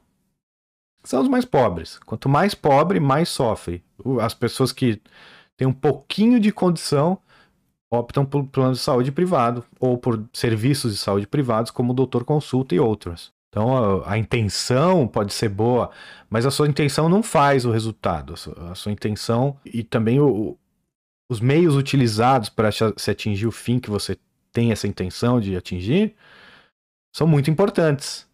São 1.02 1.20
os 1.20 1.28
mais 1.28 1.44
pobres. 1.44 1.98
Quanto 1.98 2.28
mais 2.28 2.54
pobre, 2.54 3.00
mais 3.00 3.28
sofre. 3.28 3.84
As 4.20 4.34
pessoas 4.34 4.72
que 4.72 5.02
têm 5.56 5.66
um 5.66 5.72
pouquinho 5.72 6.38
de 6.38 6.52
condição 6.52 7.18
optam 7.90 8.24
por 8.24 8.46
plano 8.46 8.72
de 8.72 8.78
saúde 8.78 9.10
privado 9.10 9.64
ou 9.80 9.98
por 9.98 10.28
serviços 10.32 10.92
de 10.92 10.98
saúde 10.98 11.26
privados, 11.26 11.70
como 11.70 11.92
o 11.92 11.96
doutor 11.96 12.24
consulta 12.24 12.74
e 12.74 12.80
outros. 12.80 13.35
Então 13.56 14.02
a, 14.02 14.12
a, 14.12 14.18
intenção 14.18 15.08
pode 15.08 15.32
ser 15.32 15.48
boa, 15.48 15.90
mas 16.28 16.44
a 16.44 16.50
sua 16.50 16.68
intenção 16.68 17.08
não 17.08 17.22
faz 17.22 17.64
o 17.64 17.70
resultado. 17.70 18.34
A 18.34 18.36
sua, 18.36 18.70
a 18.72 18.74
sua 18.74 18.92
intenção 18.92 19.58
e 19.64 19.82
também 19.82 20.20
o, 20.20 20.58
os 21.30 21.40
meios 21.40 21.74
utilizados 21.74 22.50
para 22.50 22.68
se 22.70 23.10
atingir 23.10 23.46
o 23.46 23.50
fim 23.50 23.80
que 23.80 23.88
você 23.88 24.18
tem 24.52 24.72
essa 24.72 24.86
intenção 24.86 25.40
de 25.40 25.56
atingir 25.56 26.14
são 27.14 27.26
muito 27.26 27.50
importantes. 27.50 28.28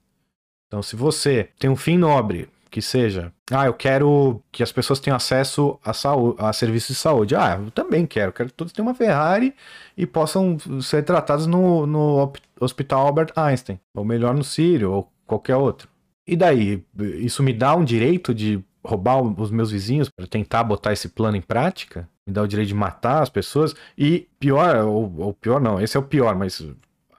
Então, 0.67 0.83
se 0.83 0.97
você 0.97 1.51
tem 1.57 1.71
um 1.71 1.77
fim 1.77 1.97
nobre, 1.97 2.49
que 2.73 2.81
seja, 2.81 3.31
ah, 3.51 3.67
eu 3.67 3.75
quero 3.75 4.43
que 4.51 4.63
as 4.63 4.73
pessoas 4.73 4.99
tenham 4.99 5.15
acesso 5.15 5.79
a, 5.85 5.93
saúde, 5.93 6.37
a 6.39 6.51
serviços 6.55 6.97
de 6.97 7.03
saúde. 7.03 7.37
Ah, 7.37 7.61
eu 7.63 7.71
também 7.71 8.07
quero, 8.07 8.33
quero 8.33 8.49
que 8.49 8.55
todos 8.55 8.73
tenham 8.73 8.89
uma 8.89 8.95
Ferrari 8.95 9.55
e 9.95 10.07
possam 10.07 10.57
ser 10.81 11.05
tratados 11.05 11.47
no, 11.47 11.87
no 11.87 12.33
Hospital 12.59 13.07
Albert 13.07 13.33
Einstein, 13.37 13.79
ou 13.95 14.07
melhor 14.07 14.35
no 14.35 14.43
Sírio, 14.43 14.91
ou 14.91 15.13
qualquer 15.27 15.55
outro. 15.57 15.87
E 16.27 16.35
daí, 16.35 16.83
isso 16.99 17.43
me 17.43 17.53
dá 17.53 17.77
um 17.77 17.85
direito 17.85 18.35
de 18.35 18.65
roubar 18.83 19.21
os 19.21 19.51
meus 19.51 19.71
vizinhos 19.71 20.09
para 20.09 20.27
tentar 20.27 20.65
botar 20.65 20.95
esse 20.95 21.11
plano 21.11 21.37
em 21.37 21.43
prática? 21.43 22.09
Me 22.27 22.33
dá 22.33 22.41
o 22.43 22.49
direito 22.49 22.69
de 22.69 22.75
matar 22.75 23.23
as 23.23 23.29
pessoas? 23.29 23.75
E 23.99 24.27
pior, 24.41 24.77
ou, 24.87 25.15
ou 25.19 25.35
pior 25.35 25.61
não, 25.61 25.79
esse 25.79 25.95
é 25.95 26.01
o 26.01 26.05
pior, 26.05 26.35
mas 26.35 26.67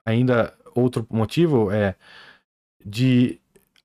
ainda 0.03 0.51
outro 0.73 1.05
motivo 1.11 1.71
é 1.71 1.95
de 2.83 3.39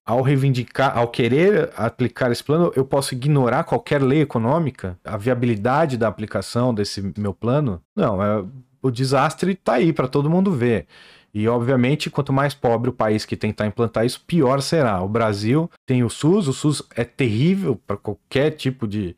ao 0.09 0.23
reivindicar, 0.23 0.97
ao 0.97 1.09
querer 1.09 1.71
aplicar 1.77 2.33
esse 2.33 2.43
plano, 2.43 2.73
eu 2.75 2.83
posso 2.83 3.13
ignorar 3.13 3.65
qualquer 3.65 4.03
lei 4.03 4.23
econômica, 4.23 4.99
a 5.05 5.19
viabilidade 5.19 5.99
da 5.99 6.09
aplicação 6.09 6.73
desse 6.73 7.13
meu 7.19 7.35
plano? 7.35 7.83
Não, 7.95 8.23
é, 8.23 8.43
o 8.81 8.91
desastre 8.91 9.53
está 9.53 9.75
aí 9.75 9.93
para 9.93 10.09
todo 10.09 10.31
mundo 10.31 10.51
ver. 10.51 10.87
E, 11.35 11.47
obviamente, 11.47 12.09
quanto 12.09 12.33
mais 12.33 12.55
pobre 12.55 12.89
o 12.89 12.93
país 12.93 13.27
que 13.27 13.37
tentar 13.37 13.67
implantar 13.67 14.07
isso, 14.07 14.25
pior 14.27 14.63
será. 14.63 15.03
O 15.03 15.09
Brasil 15.11 15.71
tem 15.85 16.03
o 16.03 16.09
SUS, 16.09 16.49
o 16.49 16.55
SUS 16.55 16.83
é 16.97 17.05
terrível 17.05 17.77
para 17.77 17.99
qualquer 17.99 18.53
tipo 18.53 18.89
de, 18.89 19.15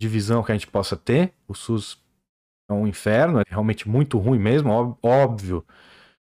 de 0.00 0.06
visão 0.06 0.44
que 0.44 0.52
a 0.52 0.54
gente 0.54 0.68
possa 0.68 0.96
ter. 0.96 1.32
O 1.48 1.54
SUS 1.54 1.98
é 2.70 2.72
um 2.72 2.86
inferno, 2.86 3.40
é 3.40 3.44
realmente 3.48 3.88
muito 3.88 4.16
ruim 4.18 4.38
mesmo, 4.38 4.96
óbvio 5.02 5.64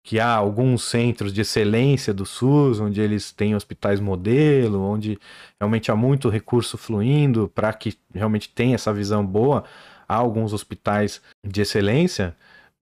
que 0.04 0.20
há 0.20 0.34
alguns 0.34 0.84
centros 0.84 1.34
de 1.34 1.42
excelência 1.42 2.14
do 2.14 2.26
SUS, 2.26 2.80
onde 2.80 3.02
eles 3.02 3.32
têm 3.32 3.56
hospitais 3.56 4.00
modelo, 4.00 4.82
onde 4.82 5.20
realmente 5.60 5.92
há 5.92 5.96
muito 5.96 6.30
recurso 6.30 6.78
fluindo 6.78 7.52
para 7.54 7.72
que 7.74 7.98
realmente 8.14 8.50
tenha 8.50 8.76
essa 8.76 8.94
visão 8.94 9.26
boa. 9.26 9.64
Há 10.08 10.16
alguns 10.16 10.54
hospitais 10.54 11.22
de 11.46 11.62
excelência, 11.62 12.36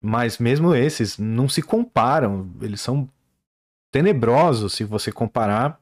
mas 0.02 0.38
mesmo 0.38 0.76
esses 0.76 1.18
não 1.18 1.48
se 1.48 1.62
comparam, 1.62 2.50
eles 2.62 2.82
são 2.82 3.08
tenebrosos 3.92 4.74
se 4.74 4.84
você 4.84 5.12
comparar 5.12 5.80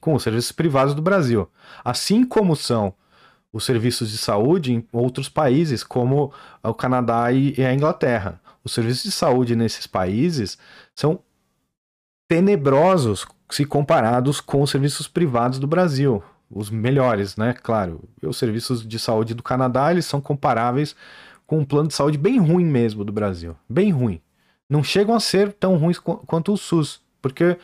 com 0.00 0.12
os 0.12 0.22
serviços 0.22 0.52
privados 0.52 0.92
do 0.92 1.00
Brasil. 1.00 1.48
Assim 1.82 2.24
como 2.26 2.54
são 2.54 2.92
os 3.52 3.64
serviços 3.64 4.10
de 4.10 4.18
saúde 4.18 4.72
em 4.74 4.86
outros 4.92 5.28
países, 5.28 5.84
como 5.84 6.32
o 6.62 6.74
Canadá 6.74 7.30
e 7.32 7.64
a 7.64 7.72
Inglaterra. 7.72 8.40
Os 8.64 8.72
serviços 8.72 9.04
de 9.04 9.10
saúde 9.10 9.54
nesses 9.54 9.86
países 9.86 10.58
são 10.94 11.20
tenebrosos 12.26 13.26
se 13.50 13.64
comparados 13.64 14.40
com 14.40 14.62
os 14.62 14.70
serviços 14.70 15.06
privados 15.06 15.58
do 15.58 15.66
Brasil. 15.66 16.22
Os 16.50 16.70
melhores, 16.70 17.36
né? 17.36 17.52
Claro. 17.52 18.00
Os 18.22 18.36
serviços 18.36 18.86
de 18.86 18.98
saúde 18.98 19.34
do 19.34 19.42
Canadá, 19.42 19.90
eles 19.90 20.06
são 20.06 20.20
comparáveis 20.20 20.96
com 21.46 21.58
um 21.58 21.64
plano 21.64 21.88
de 21.88 21.94
saúde 21.94 22.16
bem 22.16 22.38
ruim 22.38 22.64
mesmo 22.64 23.04
do 23.04 23.12
Brasil. 23.12 23.56
Bem 23.68 23.90
ruim. 23.90 24.20
Não 24.68 24.82
chegam 24.82 25.14
a 25.14 25.20
ser 25.20 25.52
tão 25.52 25.76
ruins 25.76 25.98
quanto 25.98 26.52
o 26.52 26.56
SUS, 26.56 27.00
porque 27.20 27.58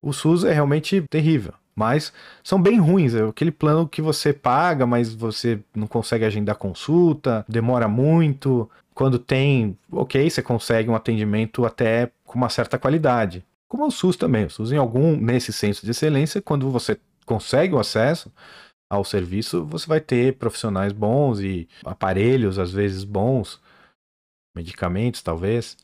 o 0.00 0.12
SUS 0.12 0.44
é 0.44 0.52
realmente 0.52 1.02
terrível. 1.10 1.52
Mas 1.74 2.12
são 2.42 2.60
bem 2.60 2.78
ruins. 2.78 3.14
É 3.14 3.22
aquele 3.22 3.50
plano 3.50 3.86
que 3.86 4.00
você 4.00 4.32
paga, 4.32 4.86
mas 4.86 5.12
você 5.12 5.60
não 5.74 5.86
consegue 5.86 6.24
agendar 6.24 6.56
consulta, 6.56 7.44
demora 7.46 7.86
muito. 7.88 8.70
Quando 8.96 9.18
tem, 9.18 9.78
ok, 9.92 10.30
você 10.30 10.42
consegue 10.42 10.88
um 10.88 10.94
atendimento 10.94 11.66
até 11.66 12.10
com 12.24 12.38
uma 12.38 12.48
certa 12.48 12.78
qualidade. 12.78 13.44
Como 13.68 13.86
o 13.86 13.90
SUS 13.90 14.16
também. 14.16 14.46
O 14.46 14.50
SUS, 14.50 14.72
em 14.72 14.78
algum, 14.78 15.14
nesse 15.14 15.52
centro 15.52 15.84
de 15.84 15.90
excelência, 15.90 16.40
quando 16.40 16.70
você 16.70 16.98
consegue 17.26 17.74
o 17.74 17.78
acesso 17.78 18.32
ao 18.88 19.04
serviço, 19.04 19.66
você 19.66 19.86
vai 19.86 20.00
ter 20.00 20.38
profissionais 20.38 20.94
bons 20.94 21.40
e 21.40 21.68
aparelhos, 21.84 22.58
às 22.58 22.72
vezes 22.72 23.04
bons, 23.04 23.60
medicamentos, 24.56 25.20
talvez. 25.20 25.76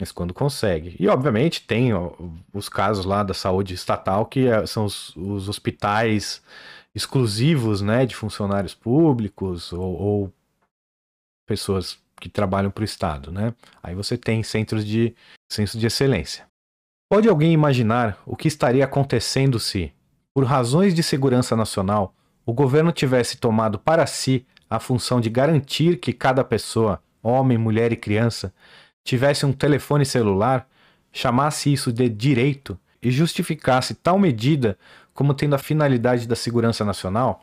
Mas 0.00 0.10
quando 0.10 0.32
consegue. 0.32 0.96
E, 0.98 1.06
obviamente, 1.06 1.66
tem 1.66 1.90
os 2.54 2.70
casos 2.70 3.04
lá 3.04 3.22
da 3.22 3.34
saúde 3.34 3.74
estatal, 3.74 4.24
que 4.24 4.46
é, 4.46 4.64
são 4.64 4.86
os, 4.86 5.14
os, 5.14 5.50
hospitais 5.50 6.42
exclusivos 6.94 7.82
né, 7.82 8.06
de 8.06 8.16
funcionários 8.16 8.74
públicos 8.74 9.70
ou, 9.70 10.00
ou 10.00 10.34
pessoas 11.48 11.98
que 12.20 12.28
trabalham 12.28 12.70
para 12.70 12.82
o 12.82 12.84
Estado. 12.84 13.32
Né? 13.32 13.54
Aí 13.82 13.94
você 13.94 14.16
tem 14.18 14.42
centros 14.42 14.84
de, 14.84 15.14
centros 15.48 15.80
de 15.80 15.86
excelência. 15.86 16.46
Pode 17.10 17.28
alguém 17.28 17.52
imaginar 17.52 18.20
o 18.26 18.36
que 18.36 18.46
estaria 18.46 18.84
acontecendo 18.84 19.58
se, 19.58 19.90
por 20.34 20.44
razões 20.44 20.94
de 20.94 21.02
segurança 21.02 21.56
nacional, 21.56 22.14
o 22.44 22.52
governo 22.52 22.92
tivesse 22.92 23.38
tomado 23.38 23.78
para 23.78 24.06
si 24.06 24.46
a 24.68 24.78
função 24.78 25.20
de 25.20 25.30
garantir 25.30 25.98
que 25.98 26.12
cada 26.12 26.44
pessoa, 26.44 27.02
homem, 27.22 27.56
mulher 27.56 27.92
e 27.92 27.96
criança, 27.96 28.52
tivesse 29.02 29.46
um 29.46 29.52
telefone 29.52 30.04
celular, 30.04 30.68
chamasse 31.10 31.72
isso 31.72 31.90
de 31.90 32.08
direito 32.10 32.78
e 33.02 33.10
justificasse 33.10 33.94
tal 33.94 34.18
medida 34.18 34.78
como 35.14 35.32
tendo 35.32 35.54
a 35.54 35.58
finalidade 35.58 36.28
da 36.28 36.36
segurança 36.36 36.84
nacional, 36.84 37.40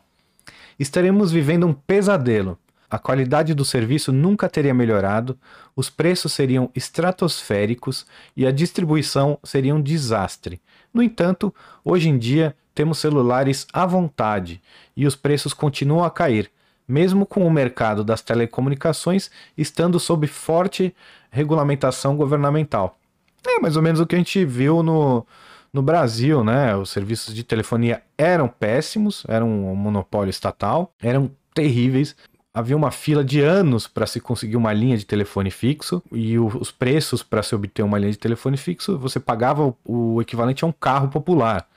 estaremos 0.78 1.32
vivendo 1.32 1.66
um 1.66 1.74
pesadelo. 1.74 2.58
A 2.90 2.98
qualidade 2.98 3.54
do 3.54 3.64
serviço 3.64 4.12
nunca 4.12 4.48
teria 4.48 4.72
melhorado, 4.72 5.38
os 5.74 5.90
preços 5.90 6.32
seriam 6.32 6.70
estratosféricos 6.74 8.06
e 8.36 8.46
a 8.46 8.50
distribuição 8.50 9.38
seria 9.42 9.74
um 9.74 9.82
desastre. 9.82 10.60
No 10.94 11.02
entanto, 11.02 11.54
hoje 11.84 12.08
em 12.08 12.16
dia 12.16 12.54
temos 12.74 12.98
celulares 12.98 13.66
à 13.72 13.84
vontade 13.86 14.60
e 14.96 15.06
os 15.06 15.16
preços 15.16 15.52
continuam 15.52 16.04
a 16.04 16.10
cair, 16.10 16.50
mesmo 16.86 17.26
com 17.26 17.46
o 17.46 17.50
mercado 17.50 18.04
das 18.04 18.22
telecomunicações 18.22 19.30
estando 19.56 19.98
sob 19.98 20.26
forte 20.26 20.94
regulamentação 21.30 22.16
governamental. 22.16 22.98
É 23.46 23.58
mais 23.58 23.76
ou 23.76 23.82
menos 23.82 24.00
o 24.00 24.06
que 24.06 24.14
a 24.14 24.18
gente 24.18 24.44
viu 24.44 24.82
no, 24.82 25.26
no 25.72 25.82
Brasil, 25.82 26.42
né? 26.42 26.74
Os 26.76 26.90
serviços 26.90 27.34
de 27.34 27.44
telefonia 27.44 28.02
eram 28.16 28.48
péssimos, 28.48 29.24
eram 29.28 29.48
um 29.48 29.74
monopólio 29.74 30.30
estatal, 30.30 30.92
eram 31.00 31.30
terríveis. 31.54 32.16
Havia 32.56 32.74
uma 32.74 32.90
fila 32.90 33.22
de 33.22 33.42
anos 33.42 33.86
para 33.86 34.06
se 34.06 34.18
conseguir 34.18 34.56
uma 34.56 34.72
linha 34.72 34.96
de 34.96 35.04
telefone 35.04 35.50
fixo 35.50 36.02
e 36.10 36.38
os 36.38 36.70
preços 36.70 37.22
para 37.22 37.42
se 37.42 37.54
obter 37.54 37.82
uma 37.82 37.98
linha 37.98 38.12
de 38.12 38.18
telefone 38.18 38.56
fixo, 38.56 38.96
você 38.96 39.20
pagava 39.20 39.76
o, 39.84 40.22
equivalente 40.22 40.64
a 40.64 40.66
um 40.66 40.72
carro 40.72 41.08
popular. 41.08 41.68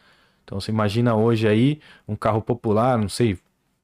Então 0.46 0.58
você 0.58 0.72
imagina 0.72 1.14
hoje 1.14 1.50
aí 1.50 1.82
um 2.08 2.16
carro 2.16 2.42
popular, 2.42 2.98
não 2.98 3.10
sei, 3.10 3.38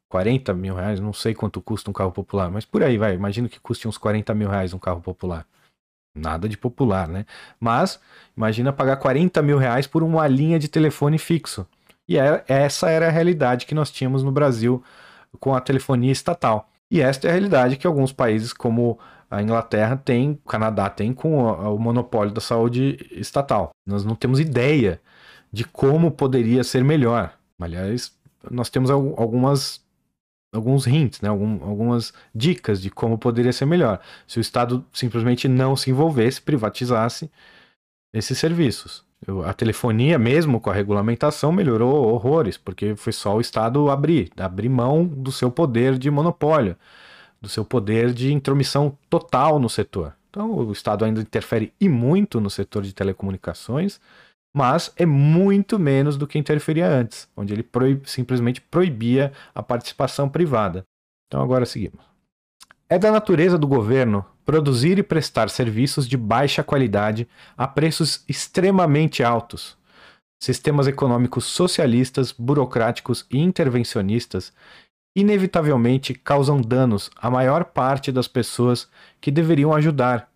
40 0.07 0.53
mil 0.53 0.73
reais, 0.73 1.01
não 1.01 1.11
sei 1.11 1.33
quanto 1.33 1.59
custa 1.59 1.89
um 1.89 1.93
carro 1.93 2.13
popular, 2.13 2.49
mas 2.49 2.63
por 2.63 2.81
aí 2.81 2.97
vai, 2.97 3.13
imagino 3.13 3.49
que 3.49 3.59
custe 3.59 3.89
uns 3.89 3.97
40 3.97 4.33
mil 4.33 4.47
reais 4.47 4.73
um 4.73 4.79
carro 4.79 5.01
popular. 5.01 5.45
Nada 6.15 6.47
de 6.47 6.57
popular, 6.57 7.09
né? 7.09 7.25
Mas 7.59 7.99
imagina 8.37 8.71
pagar 8.71 8.95
40 8.95 9.41
mil 9.41 9.57
reais 9.57 9.85
por 9.85 10.01
uma 10.01 10.25
linha 10.29 10.57
de 10.57 10.69
telefone 10.69 11.17
fixo. 11.17 11.67
E 12.07 12.17
era, 12.17 12.41
essa 12.47 12.89
era 12.89 13.07
a 13.07 13.11
realidade 13.11 13.65
que 13.65 13.75
nós 13.75 13.91
tínhamos 13.91 14.23
no 14.23 14.31
Brasil 14.31 14.81
com 15.41 15.53
a 15.53 15.59
telefonia 15.59 16.13
estatal. 16.13 16.69
E 16.91 17.01
esta 17.01 17.27
é 17.27 17.29
a 17.29 17.33
realidade 17.33 17.77
que 17.77 17.87
alguns 17.87 18.11
países, 18.11 18.53
como 18.53 18.99
a 19.29 19.41
Inglaterra 19.41 19.97
tem, 19.97 20.31
o 20.31 20.49
Canadá 20.49 20.89
tem 20.89 21.13
com 21.13 21.43
o, 21.43 21.79
monopólio 21.79 22.33
da 22.33 22.41
saúde 22.41 22.97
estatal. 23.11 23.71
Nós 23.85 24.05
não 24.05 24.15
temos 24.15 24.39
ideia 24.39 25.01
de 25.51 25.63
como 25.63 26.11
poderia 26.11 26.63
ser 26.63 26.83
melhor. 26.83 27.37
Aliás, 27.59 28.13
nós 28.51 28.69
temos 28.69 28.89
algumas 28.89 29.83
alguns 30.53 30.87
hints, 30.87 31.19
né? 31.21 31.29
Algum, 31.29 31.63
algumas 31.63 32.13
dicas 32.33 32.81
de 32.81 32.89
como 32.89 33.17
poderia 33.17 33.51
ser 33.51 33.65
melhor. 33.65 33.99
Se 34.25 34.39
o 34.39 34.41
Estado 34.41 34.85
simplesmente 34.93 35.47
não 35.47 35.75
se 35.75 35.91
envolvesse, 35.91 36.41
privatizasse 36.41 37.29
esses 38.13 38.37
serviços. 38.37 39.04
A 39.45 39.53
telefonia, 39.53 40.19
mesmo 40.19 40.59
com 40.59 40.69
a 40.69 40.73
regulamentação, 40.73 41.51
melhorou 41.51 42.13
horrores, 42.13 42.57
porque 42.57 42.95
foi 42.95 43.11
só 43.11 43.35
o 43.35 43.41
Estado 43.41 43.89
abrir, 43.89 44.29
abrir 44.37 44.69
mão 44.69 45.05
do 45.05 45.31
seu 45.31 45.49
poder 45.49 45.97
de 45.97 46.11
monopólio, 46.11 46.75
do 47.41 47.49
seu 47.49 47.65
poder 47.65 48.13
de 48.13 48.31
intromissão 48.31 48.97
total 49.09 49.57
no 49.59 49.69
setor. 49.69 50.13
Então, 50.29 50.51
o 50.51 50.71
Estado 50.71 51.05
ainda 51.05 51.21
interfere 51.21 51.73
e 51.79 51.89
muito 51.89 52.39
no 52.39 52.49
setor 52.49 52.83
de 52.83 52.93
telecomunicações, 52.93 53.99
mas 54.55 54.93
é 54.95 55.05
muito 55.05 55.77
menos 55.77 56.17
do 56.17 56.25
que 56.25 56.39
interferia 56.39 56.87
antes, 56.87 57.27
onde 57.35 57.53
ele 57.53 57.63
proib 57.63 58.05
simplesmente 58.05 58.61
proibia 58.61 59.33
a 59.53 59.61
participação 59.61 60.29
privada. 60.29 60.83
Então 61.27 61.41
agora 61.41 61.65
seguimos. 61.65 62.14
É 62.87 62.99
da 62.99 63.11
natureza 63.11 63.57
do 63.57 63.67
governo 63.67 64.23
produzir 64.45 64.99
e 64.99 65.03
prestar 65.03 65.49
serviços 65.49 66.07
de 66.07 66.15
baixa 66.15 66.63
qualidade 66.63 67.27
a 67.57 67.67
preços 67.67 68.23
extremamente 68.29 69.23
altos. 69.23 69.75
Sistemas 70.39 70.85
econômicos 70.85 71.45
socialistas, 71.45 72.31
burocráticos 72.31 73.25
e 73.31 73.39
intervencionistas 73.39 74.53
inevitavelmente 75.15 76.13
causam 76.13 76.61
danos 76.61 77.09
à 77.15 77.27
maior 77.31 77.65
parte 77.65 78.11
das 78.11 78.27
pessoas 78.27 78.87
que 79.19 79.31
deveriam 79.31 79.73
ajudar 79.73 80.29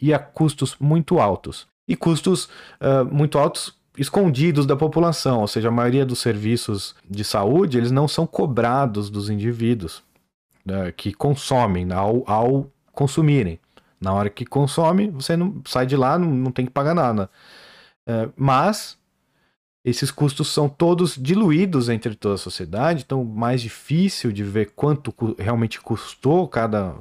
e 0.00 0.14
a 0.14 0.18
custos 0.18 0.76
muito 0.78 1.18
altos, 1.18 1.66
e 1.88 1.96
custos 1.96 2.44
uh, 2.80 3.04
muito 3.10 3.36
altos 3.36 3.74
escondidos 3.98 4.64
da 4.64 4.76
população, 4.76 5.40
ou 5.40 5.48
seja, 5.48 5.68
a 5.68 5.72
maioria 5.72 6.06
dos 6.06 6.20
serviços 6.20 6.94
de 7.08 7.24
saúde 7.24 7.78
eles 7.78 7.90
não 7.90 8.06
são 8.06 8.26
cobrados 8.26 9.10
dos 9.10 9.28
indivíduos 9.28 10.02
né, 10.70 10.92
que 10.92 11.12
consomem 11.12 11.90
ao, 11.92 12.22
ao, 12.30 12.70
consumirem. 12.92 13.58
Na 14.00 14.14
hora 14.14 14.30
que 14.30 14.46
consome, 14.46 15.10
você 15.10 15.36
não 15.36 15.60
sai 15.66 15.84
de 15.86 15.96
lá, 15.96 16.18
não, 16.18 16.30
não 16.30 16.52
tem 16.52 16.64
que 16.64 16.72
pagar 16.72 16.94
nada. 16.94 17.28
Uh, 18.08 18.32
mas 18.36 18.98
esses 19.84 20.10
custos 20.10 20.48
são 20.48 20.68
todos 20.68 21.16
diluídos 21.16 21.88
entre 21.88 22.14
toda 22.14 22.34
a 22.34 22.38
sociedade, 22.38 23.02
então 23.04 23.24
mais 23.24 23.60
difícil 23.60 24.32
de 24.32 24.44
ver 24.44 24.72
quanto 24.74 25.14
realmente 25.38 25.80
custou 25.80 26.46
cada, 26.48 26.96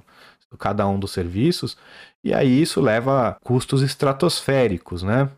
cada 0.57 0.87
um 0.87 0.99
dos 0.99 1.11
serviços. 1.11 1.77
E 2.23 2.33
aí 2.33 2.61
isso 2.61 2.81
leva 2.81 3.29
a 3.29 3.33
custos 3.35 3.81
estratosféricos, 3.81 5.03
né? 5.03 5.29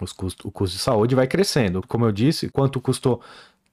Os 0.00 0.12
custos, 0.12 0.44
o 0.46 0.50
custo 0.50 0.76
de 0.76 0.82
saúde 0.82 1.14
vai 1.14 1.26
crescendo. 1.26 1.86
Como 1.86 2.04
eu 2.06 2.12
disse, 2.12 2.48
quanto 2.48 2.80
custou, 2.80 3.20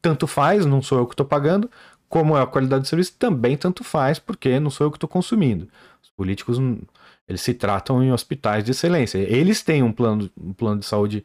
tanto 0.01 0.28
faz, 0.28 0.65
não 0.65 0.82
sou 0.82 0.99
eu 0.99 1.07
que 1.07 1.13
estou 1.13 1.26
pagando. 1.26 1.70
Como 2.10 2.36
é 2.36 2.41
a 2.41 2.47
qualidade 2.47 2.82
do 2.82 2.88
serviço, 2.88 3.14
também 3.18 3.55
tanto 3.55 3.84
faz, 3.84 4.20
porque 4.20 4.60
não 4.60 4.70
sou 4.70 4.88
eu 4.88 4.91
que 4.91 4.97
estou 4.97 5.10
consumindo. 5.10 5.70
Os 6.01 6.10
políticos, 6.10 6.57
eles 7.28 7.41
se 7.41 7.53
tratam 7.53 8.03
em 8.03 8.12
hospitais 8.12 8.64
de 8.64 8.72
excelência. 8.72 9.20
Eles 9.20 9.62
têm 9.62 9.84
um 9.84 9.93
plano, 9.93 10.30
um 10.38 10.51
plano 10.51 10.80
de 10.80 10.86
saúde 10.86 11.24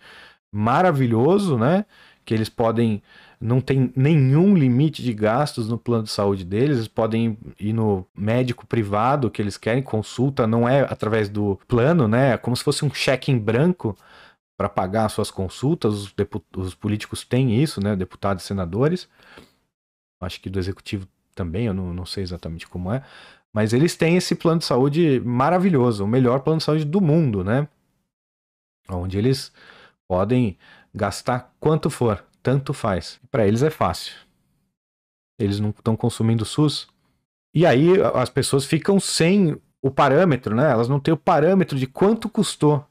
maravilhoso, 0.52 1.58
né? 1.58 1.84
Que 2.24 2.34
eles 2.34 2.48
podem 2.48 3.02
não 3.44 3.60
tem 3.60 3.92
nenhum 3.94 4.56
limite 4.56 5.02
de 5.02 5.12
gastos 5.12 5.68
no 5.68 5.76
plano 5.76 6.04
de 6.04 6.10
saúde 6.10 6.44
deles, 6.44 6.78
eles 6.78 6.88
podem 6.88 7.36
ir 7.60 7.74
no 7.74 8.06
médico 8.16 8.66
privado 8.66 9.30
que 9.30 9.42
eles 9.42 9.58
querem, 9.58 9.82
consulta, 9.82 10.46
não 10.46 10.66
é 10.66 10.80
através 10.80 11.28
do 11.28 11.60
plano, 11.68 12.08
né? 12.08 12.32
É 12.32 12.36
como 12.38 12.56
se 12.56 12.64
fosse 12.64 12.86
um 12.86 12.94
cheque 12.94 13.30
em 13.30 13.38
branco 13.38 13.94
para 14.56 14.68
pagar 14.68 15.08
suas 15.10 15.30
consultas. 15.30 15.92
Os, 15.94 16.14
os, 16.56 16.74
políticos 16.74 17.22
têm 17.22 17.62
isso, 17.62 17.82
né? 17.82 17.94
Deputados 17.94 18.44
e 18.44 18.46
senadores. 18.46 19.08
Acho 20.20 20.40
que 20.40 20.50
do 20.50 20.58
executivo 20.58 21.06
também, 21.34 21.66
eu 21.66 21.74
não, 21.74 21.92
não 21.92 22.06
sei 22.06 22.22
exatamente 22.22 22.66
como 22.66 22.92
é. 22.92 23.02
Mas 23.52 23.72
eles 23.72 23.96
têm 23.96 24.16
esse 24.16 24.34
plano 24.34 24.60
de 24.60 24.64
saúde 24.64 25.20
maravilhoso, 25.20 26.04
o 26.04 26.08
melhor 26.08 26.40
plano 26.40 26.58
de 26.58 26.64
saúde 26.64 26.84
do 26.84 27.00
mundo, 27.00 27.44
né? 27.44 27.68
Onde 28.88 29.18
eles 29.18 29.52
podem 30.08 30.58
gastar 30.94 31.54
quanto 31.60 31.88
for 31.88 32.24
tanto 32.44 32.74
faz. 32.74 33.18
Para 33.30 33.48
eles 33.48 33.62
é 33.62 33.70
fácil. 33.70 34.14
Eles 35.38 35.58
não 35.58 35.70
estão 35.70 35.96
consumindo 35.96 36.44
SUS. 36.44 36.86
E 37.54 37.64
aí 37.64 37.94
as 38.14 38.28
pessoas 38.28 38.66
ficam 38.66 39.00
sem 39.00 39.58
o 39.80 39.90
parâmetro, 39.90 40.54
né? 40.54 40.70
Elas 40.70 40.88
não 40.88 41.00
têm 41.00 41.14
o 41.14 41.16
parâmetro 41.16 41.78
de 41.78 41.86
quanto 41.86 42.28
custou. 42.28 42.86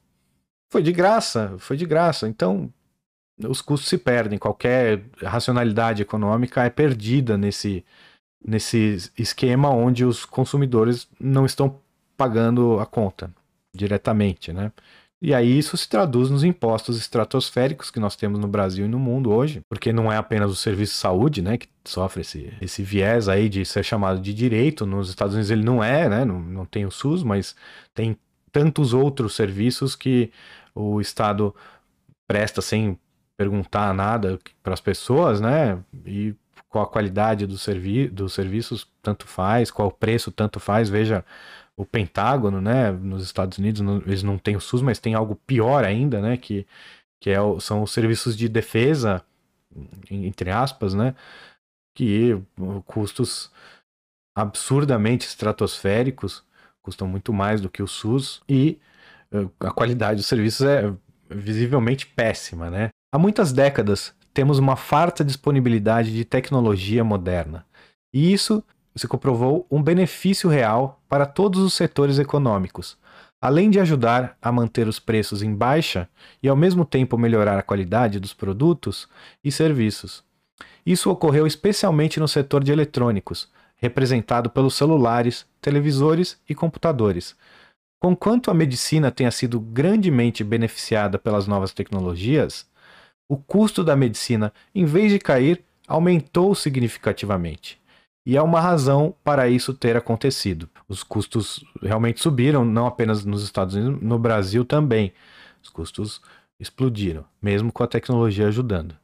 Foi 0.71 0.81
de 0.81 0.91
graça, 0.91 1.55
foi 1.59 1.77
de 1.77 1.85
graça. 1.85 2.27
Então 2.27 2.73
os 3.39 3.61
custos 3.61 3.89
se 3.89 3.97
perdem. 3.97 4.37
Qualquer 4.37 5.03
racionalidade 5.21 6.01
econômica 6.01 6.63
é 6.63 6.69
perdida 6.69 7.37
nesse, 7.37 7.83
nesse 8.45 9.11
esquema 9.17 9.69
onde 9.69 10.05
os 10.05 10.25
consumidores 10.25 11.07
não 11.19 11.45
estão 11.45 11.79
pagando 12.15 12.79
a 12.79 12.85
conta 12.85 13.33
diretamente, 13.75 14.53
né? 14.53 14.71
E 15.21 15.33
aí 15.33 15.57
isso 15.57 15.77
se 15.77 15.87
traduz 15.87 16.29
nos 16.29 16.43
impostos 16.43 16.97
estratosféricos 16.97 17.89
que 17.89 17.97
nós 17.97 18.13
temos 18.13 18.37
no 18.37 18.47
Brasil 18.47 18.83
e 18.83 18.89
no 18.89 18.99
mundo 18.99 19.31
hoje, 19.31 19.61
porque 19.69 19.93
não 19.93 20.11
é 20.11 20.17
apenas 20.17 20.51
o 20.51 20.55
serviço 20.55 20.91
de 20.91 20.99
saúde, 20.99 21.41
né, 21.41 21.57
que 21.57 21.69
sofre 21.85 22.19
esse, 22.19 22.51
esse 22.59 22.83
viés 22.83 23.29
aí 23.29 23.47
de 23.47 23.63
ser 23.63 23.83
chamado 23.85 24.19
de 24.19 24.33
direito. 24.33 24.85
Nos 24.85 25.07
Estados 25.07 25.33
Unidos 25.33 25.49
ele 25.49 25.63
não 25.63 25.81
é, 25.81 26.09
né, 26.09 26.25
não, 26.25 26.41
não 26.41 26.65
tem 26.65 26.85
o 26.85 26.91
SUS, 26.91 27.23
mas 27.23 27.55
tem 27.93 28.17
tantos 28.51 28.93
outros 28.93 29.33
serviços 29.33 29.95
que 29.95 30.29
o 30.75 30.99
Estado 30.99 31.55
presta 32.27 32.61
sem 32.61 32.99
perguntar 33.37 33.93
nada 33.93 34.39
para 34.61 34.73
as 34.73 34.81
pessoas, 34.81 35.41
né, 35.41 35.81
e 36.05 36.35
qual 36.69 36.83
a 36.85 36.87
qualidade 36.87 37.45
do 37.45 37.57
servi 37.57 38.07
dos 38.07 38.33
serviços 38.33 38.87
tanto 39.01 39.27
faz, 39.27 39.69
qual 39.71 39.89
o 39.89 39.91
preço 39.91 40.31
tanto 40.31 40.59
faz. 40.59 40.89
Veja 40.89 41.23
o 41.75 41.85
Pentágono, 41.85 42.61
né, 42.61 42.91
nos 42.91 43.23
Estados 43.23 43.57
Unidos, 43.57 43.81
eles 44.05 44.23
não 44.23 44.37
têm 44.37 44.55
o 44.55 44.61
SUS, 44.61 44.81
mas 44.81 44.99
tem 44.99 45.13
algo 45.13 45.35
pior 45.35 45.83
ainda, 45.83 46.21
né, 46.21 46.37
que, 46.37 46.65
que 47.19 47.29
é 47.29 47.41
o, 47.41 47.59
são 47.59 47.83
os 47.83 47.91
serviços 47.91 48.35
de 48.37 48.47
defesa, 48.49 49.23
entre 50.09 50.51
aspas, 50.51 50.93
né, 50.93 51.15
que 51.95 52.39
custos 52.85 53.51
absurdamente 54.35 55.27
estratosféricos, 55.27 56.43
custam 56.81 57.07
muito 57.07 57.31
mais 57.31 57.61
do 57.61 57.69
que 57.69 57.81
o 57.81 57.87
SUS 57.87 58.41
e 58.49 58.79
eh, 59.31 59.47
a 59.59 59.71
qualidade 59.71 60.17
dos 60.17 60.25
serviços 60.25 60.65
é 60.65 60.93
visivelmente 61.29 62.05
péssima, 62.07 62.69
né? 62.69 62.89
Há 63.13 63.19
muitas 63.19 63.53
décadas 63.53 64.11
temos 64.33 64.57
uma 64.57 64.75
farta 64.75 65.23
disponibilidade 65.23 66.11
de 66.11 66.25
tecnologia 66.25 67.03
moderna. 67.03 67.63
E 68.11 68.33
isso 68.33 68.63
se 68.95 69.07
comprovou 69.07 69.67
um 69.69 69.83
benefício 69.83 70.49
real 70.49 70.99
para 71.07 71.27
todos 71.27 71.61
os 71.61 71.75
setores 71.75 72.17
econômicos, 72.17 72.97
além 73.39 73.69
de 73.69 73.79
ajudar 73.79 74.35
a 74.41 74.51
manter 74.51 74.87
os 74.87 74.99
preços 74.99 75.43
em 75.43 75.53
baixa 75.53 76.09
e 76.41 76.49
ao 76.49 76.55
mesmo 76.55 76.83
tempo 76.83 77.15
melhorar 77.15 77.59
a 77.59 77.61
qualidade 77.61 78.19
dos 78.19 78.33
produtos 78.33 79.07
e 79.43 79.51
serviços. 79.51 80.23
Isso 80.83 81.11
ocorreu 81.11 81.45
especialmente 81.45 82.19
no 82.19 82.27
setor 82.27 82.63
de 82.63 82.71
eletrônicos, 82.71 83.47
representado 83.75 84.49
pelos 84.49 84.73
celulares, 84.73 85.45
televisores 85.61 86.39
e 86.49 86.55
computadores. 86.55 87.35
Conquanto 88.01 88.49
a 88.49 88.55
medicina 88.55 89.11
tenha 89.11 89.29
sido 89.29 89.59
grandemente 89.59 90.43
beneficiada 90.43 91.19
pelas 91.19 91.45
novas 91.45 91.71
tecnologias, 91.73 92.65
o 93.27 93.37
custo 93.37 93.83
da 93.83 93.95
medicina, 93.95 94.53
em 94.73 94.85
vez 94.85 95.11
de 95.11 95.19
cair, 95.19 95.63
aumentou 95.87 96.53
significativamente. 96.55 97.81
e 98.25 98.37
há 98.37 98.43
uma 98.43 98.61
razão 98.61 99.13
para 99.21 99.49
isso 99.49 99.73
ter 99.73 99.97
acontecido. 99.97 100.69
Os 100.87 101.03
custos 101.03 101.61
realmente 101.81 102.21
subiram, 102.21 102.63
não 102.63 102.87
apenas 102.87 103.25
nos 103.25 103.43
Estados 103.43 103.75
Unidos, 103.75 104.01
no 104.01 104.17
Brasil 104.17 104.63
também. 104.63 105.11
Os 105.61 105.69
custos 105.69 106.21
explodiram, 106.57 107.25
mesmo 107.41 107.69
com 107.69 107.83
a 107.83 107.87
tecnologia 107.87 108.47
ajudando. 108.47 108.95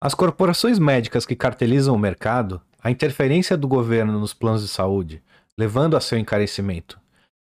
As 0.00 0.14
corporações 0.14 0.78
médicas 0.78 1.26
que 1.26 1.36
cartelizam 1.36 1.94
o 1.94 1.98
mercado, 1.98 2.60
a 2.82 2.90
interferência 2.90 3.54
do 3.56 3.68
governo 3.68 4.18
nos 4.18 4.32
planos 4.32 4.62
de 4.62 4.68
saúde, 4.68 5.22
levando 5.56 5.94
a 5.94 6.00
seu 6.00 6.18
encarecimento, 6.18 6.98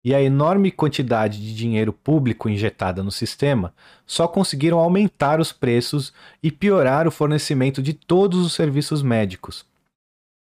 e 0.04 0.14
a 0.14 0.22
enorme 0.22 0.70
quantidade 0.70 1.38
de 1.38 1.54
dinheiro 1.54 1.92
público 1.92 2.48
injetada 2.48 3.02
no 3.02 3.10
sistema 3.10 3.74
só 4.06 4.26
conseguiram 4.26 4.78
aumentar 4.78 5.40
os 5.40 5.52
preços 5.52 6.12
e 6.42 6.50
piorar 6.50 7.06
o 7.06 7.10
fornecimento 7.10 7.82
de 7.82 7.92
todos 7.92 8.44
os 8.44 8.54
serviços 8.54 9.02
médicos. 9.02 9.64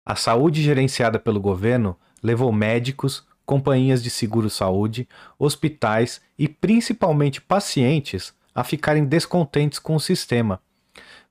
A 0.07 0.15
saúde 0.15 0.63
gerenciada 0.63 1.19
pelo 1.19 1.41
governo 1.41 1.97
levou 2.23 2.53
médicos, 2.53 3.27
companhias 3.45 4.03
de 4.03 4.11
seguro-saúde, 4.11 5.09
hospitais 5.39 6.21
e 6.39 6.47
principalmente 6.47 7.41
pacientes 7.41 8.35
a 8.55 8.63
ficarem 8.63 9.05
descontentes 9.05 9.79
com 9.79 9.95
o 9.95 10.01
sistema. 10.01 10.61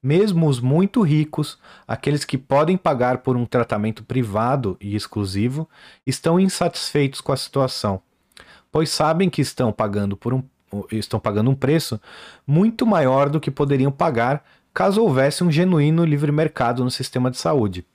Mesmo 0.02 0.48
os 0.48 0.60
muito 0.60 1.02
ricos, 1.02 1.58
aqueles 1.88 2.24
que 2.24 2.38
podem 2.38 2.78
pagar 2.78 3.20
por 3.20 3.36
um 3.36 3.46
tratamento 3.46 4.04
privado 4.04 4.78
e 4.80 4.96
exclusivo, 4.96 5.68
estão 6.06 6.40
insatisfeitos 6.40 7.20
com 7.20 7.32
a 7.32 7.38
situação 7.38 8.02
pois 8.72 8.90
sabem 8.90 9.30
que 9.30 9.42
estão 9.42 9.72
pagando 9.72 10.16
por 10.16 10.34
um 10.34 10.44
estão 10.92 11.18
pagando 11.18 11.50
um 11.50 11.56
preço 11.56 12.00
muito 12.46 12.86
maior 12.86 13.30
do 13.30 13.40
que 13.40 13.50
poderiam 13.50 13.92
pagar 13.92 14.44
caso 14.74 15.02
houvesse 15.02 15.44
um 15.44 15.52
genuíno 15.52 16.04
livre 16.04 16.32
mercado 16.32 16.84
no 16.84 16.92
sistema 16.92 17.32
de 17.32 17.38
saúde. 17.38 17.86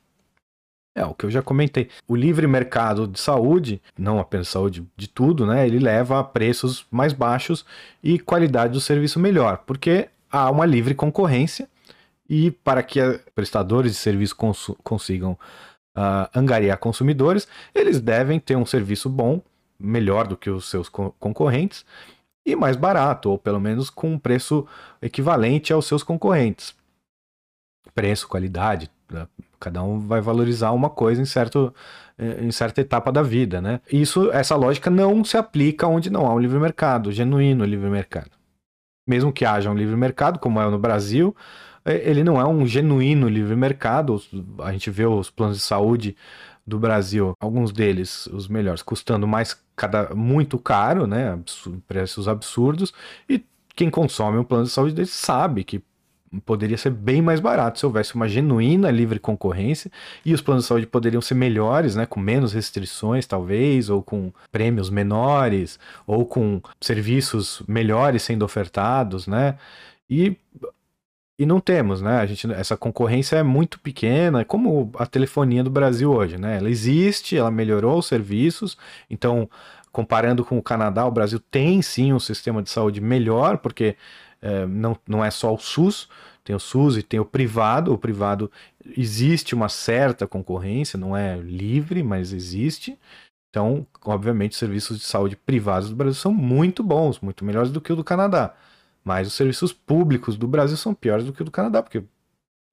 É 0.94 1.04
o 1.04 1.14
que 1.14 1.24
eu 1.24 1.30
já 1.30 1.40
comentei. 1.40 1.88
O 2.06 2.14
livre 2.14 2.46
mercado 2.46 3.06
de 3.06 3.18
saúde, 3.18 3.80
não 3.96 4.18
apenas 4.18 4.48
saúde, 4.48 4.86
de 4.96 5.08
tudo, 5.08 5.46
né? 5.46 5.66
Ele 5.66 5.78
leva 5.78 6.18
a 6.18 6.24
preços 6.24 6.84
mais 6.90 7.12
baixos 7.12 7.64
e 8.02 8.18
qualidade 8.18 8.72
do 8.72 8.80
serviço 8.80 9.18
melhor, 9.18 9.58
porque 9.66 10.08
há 10.30 10.50
uma 10.50 10.66
livre 10.66 10.94
concorrência 10.94 11.68
e 12.28 12.50
para 12.50 12.82
que 12.82 13.00
prestadores 13.34 13.92
de 13.92 13.98
serviço 13.98 14.36
cons 14.36 14.70
consigam 14.82 15.38
uh, 15.96 16.28
angariar 16.34 16.78
consumidores, 16.78 17.48
eles 17.74 18.00
devem 18.00 18.38
ter 18.38 18.56
um 18.56 18.66
serviço 18.66 19.08
bom 19.08 19.40
melhor 19.82 20.26
do 20.26 20.36
que 20.36 20.50
os 20.50 20.70
seus 20.70 20.88
concorrentes 20.88 21.84
e 22.44 22.56
mais 22.56 22.76
barato, 22.76 23.30
ou 23.30 23.38
pelo 23.38 23.60
menos 23.60 23.90
com 23.90 24.12
um 24.12 24.18
preço 24.18 24.66
equivalente 25.00 25.72
aos 25.72 25.86
seus 25.86 26.02
concorrentes. 26.02 26.74
Preço, 27.94 28.28
qualidade, 28.28 28.90
né? 29.10 29.26
cada 29.60 29.82
um 29.82 30.00
vai 30.00 30.20
valorizar 30.20 30.72
uma 30.72 30.90
coisa 30.90 31.22
em, 31.22 31.24
certo, 31.24 31.72
em 32.18 32.50
certa 32.50 32.80
etapa 32.80 33.12
da 33.12 33.22
vida, 33.22 33.60
né? 33.60 33.80
Isso, 33.92 34.30
essa 34.32 34.56
lógica 34.56 34.90
não 34.90 35.24
se 35.24 35.36
aplica 35.36 35.86
onde 35.86 36.10
não 36.10 36.26
há 36.26 36.34
um 36.34 36.38
livre 36.38 36.58
mercado, 36.58 37.12
genuíno 37.12 37.64
livre 37.64 37.88
mercado. 37.88 38.30
Mesmo 39.06 39.32
que 39.32 39.44
haja 39.44 39.70
um 39.70 39.74
livre 39.74 39.96
mercado, 39.96 40.38
como 40.38 40.60
é 40.60 40.68
no 40.68 40.78
Brasil, 40.78 41.34
é, 41.84 42.08
ele 42.08 42.22
não 42.22 42.40
é 42.40 42.46
um 42.46 42.66
genuíno 42.66 43.28
livre 43.28 43.56
mercado. 43.56 44.20
A 44.60 44.72
gente 44.72 44.90
vê 44.90 45.06
os 45.06 45.30
planos 45.30 45.58
de 45.58 45.62
saúde 45.62 46.16
do 46.66 46.78
Brasil, 46.78 47.34
alguns 47.40 47.72
deles, 47.72 48.26
os 48.28 48.48
melhores, 48.48 48.82
custando 48.82 49.26
mais 49.26 49.60
cada 49.74 50.14
muito 50.14 50.58
caro, 50.58 51.06
né? 51.06 51.38
preços 51.86 52.28
absurdos, 52.28 52.92
e 53.28 53.44
quem 53.74 53.90
consome 53.90 54.38
um 54.38 54.44
plano 54.44 54.64
de 54.64 54.70
saúde 54.70 54.94
deles 54.94 55.10
sabe 55.10 55.64
que 55.64 55.82
poderia 56.40 56.78
ser 56.78 56.90
bem 56.90 57.20
mais 57.20 57.40
barato 57.40 57.78
se 57.78 57.84
houvesse 57.84 58.14
uma 58.14 58.26
genuína 58.26 58.90
livre 58.90 59.18
concorrência 59.18 59.90
e 60.24 60.32
os 60.32 60.40
planos 60.40 60.64
de 60.64 60.68
saúde 60.68 60.86
poderiam 60.86 61.20
ser 61.20 61.34
melhores, 61.34 61.94
né, 61.94 62.06
com 62.06 62.18
menos 62.20 62.52
restrições 62.52 63.26
talvez, 63.26 63.90
ou 63.90 64.02
com 64.02 64.32
prêmios 64.50 64.88
menores, 64.88 65.78
ou 66.06 66.24
com 66.24 66.60
serviços 66.80 67.62
melhores 67.68 68.22
sendo 68.22 68.44
ofertados, 68.44 69.26
né? 69.26 69.58
E 70.08 70.36
e 71.38 71.46
não 71.46 71.60
temos, 71.60 72.02
né? 72.02 72.18
A 72.18 72.26
gente, 72.26 72.50
essa 72.52 72.76
concorrência 72.76 73.36
é 73.36 73.42
muito 73.42 73.80
pequena, 73.80 74.44
como 74.44 74.90
a 74.98 75.06
telefonia 75.06 75.64
do 75.64 75.70
Brasil 75.70 76.12
hoje, 76.12 76.38
né? 76.38 76.58
Ela 76.58 76.70
existe, 76.70 77.36
ela 77.36 77.50
melhorou 77.50 77.98
os 77.98 78.06
serviços, 78.06 78.76
então, 79.10 79.48
comparando 79.90 80.44
com 80.44 80.58
o 80.58 80.62
Canadá, 80.62 81.06
o 81.06 81.10
Brasil 81.10 81.40
tem 81.50 81.82
sim 81.82 82.12
um 82.12 82.20
sistema 82.20 82.62
de 82.62 82.70
saúde 82.70 83.00
melhor, 83.00 83.58
porque 83.58 83.96
é, 84.40 84.66
não, 84.66 84.96
não 85.06 85.24
é 85.24 85.30
só 85.30 85.54
o 85.54 85.58
SUS, 85.58 86.08
tem 86.44 86.54
o 86.56 86.60
SUS 86.60 86.96
e 86.96 87.02
tem 87.02 87.20
o 87.20 87.24
privado. 87.24 87.92
O 87.92 87.98
privado 87.98 88.50
existe 88.96 89.54
uma 89.54 89.68
certa 89.68 90.26
concorrência, 90.26 90.98
não 90.98 91.16
é 91.16 91.36
livre, 91.36 92.02
mas 92.02 92.32
existe. 92.32 92.98
Então, 93.50 93.86
obviamente, 94.04 94.52
os 94.52 94.58
serviços 94.58 94.98
de 94.98 95.04
saúde 95.04 95.36
privados 95.36 95.90
do 95.90 95.96
Brasil 95.96 96.14
são 96.14 96.32
muito 96.32 96.82
bons, 96.82 97.20
muito 97.20 97.44
melhores 97.44 97.70
do 97.70 97.80
que 97.80 97.92
o 97.92 97.96
do 97.96 98.02
Canadá. 98.02 98.54
Mas 99.04 99.26
os 99.26 99.34
serviços 99.34 99.72
públicos 99.72 100.36
do 100.36 100.46
Brasil 100.46 100.76
são 100.76 100.94
piores 100.94 101.24
do 101.24 101.32
que 101.32 101.42
o 101.42 101.44
do 101.44 101.50
Canadá, 101.50 101.82
porque 101.82 102.02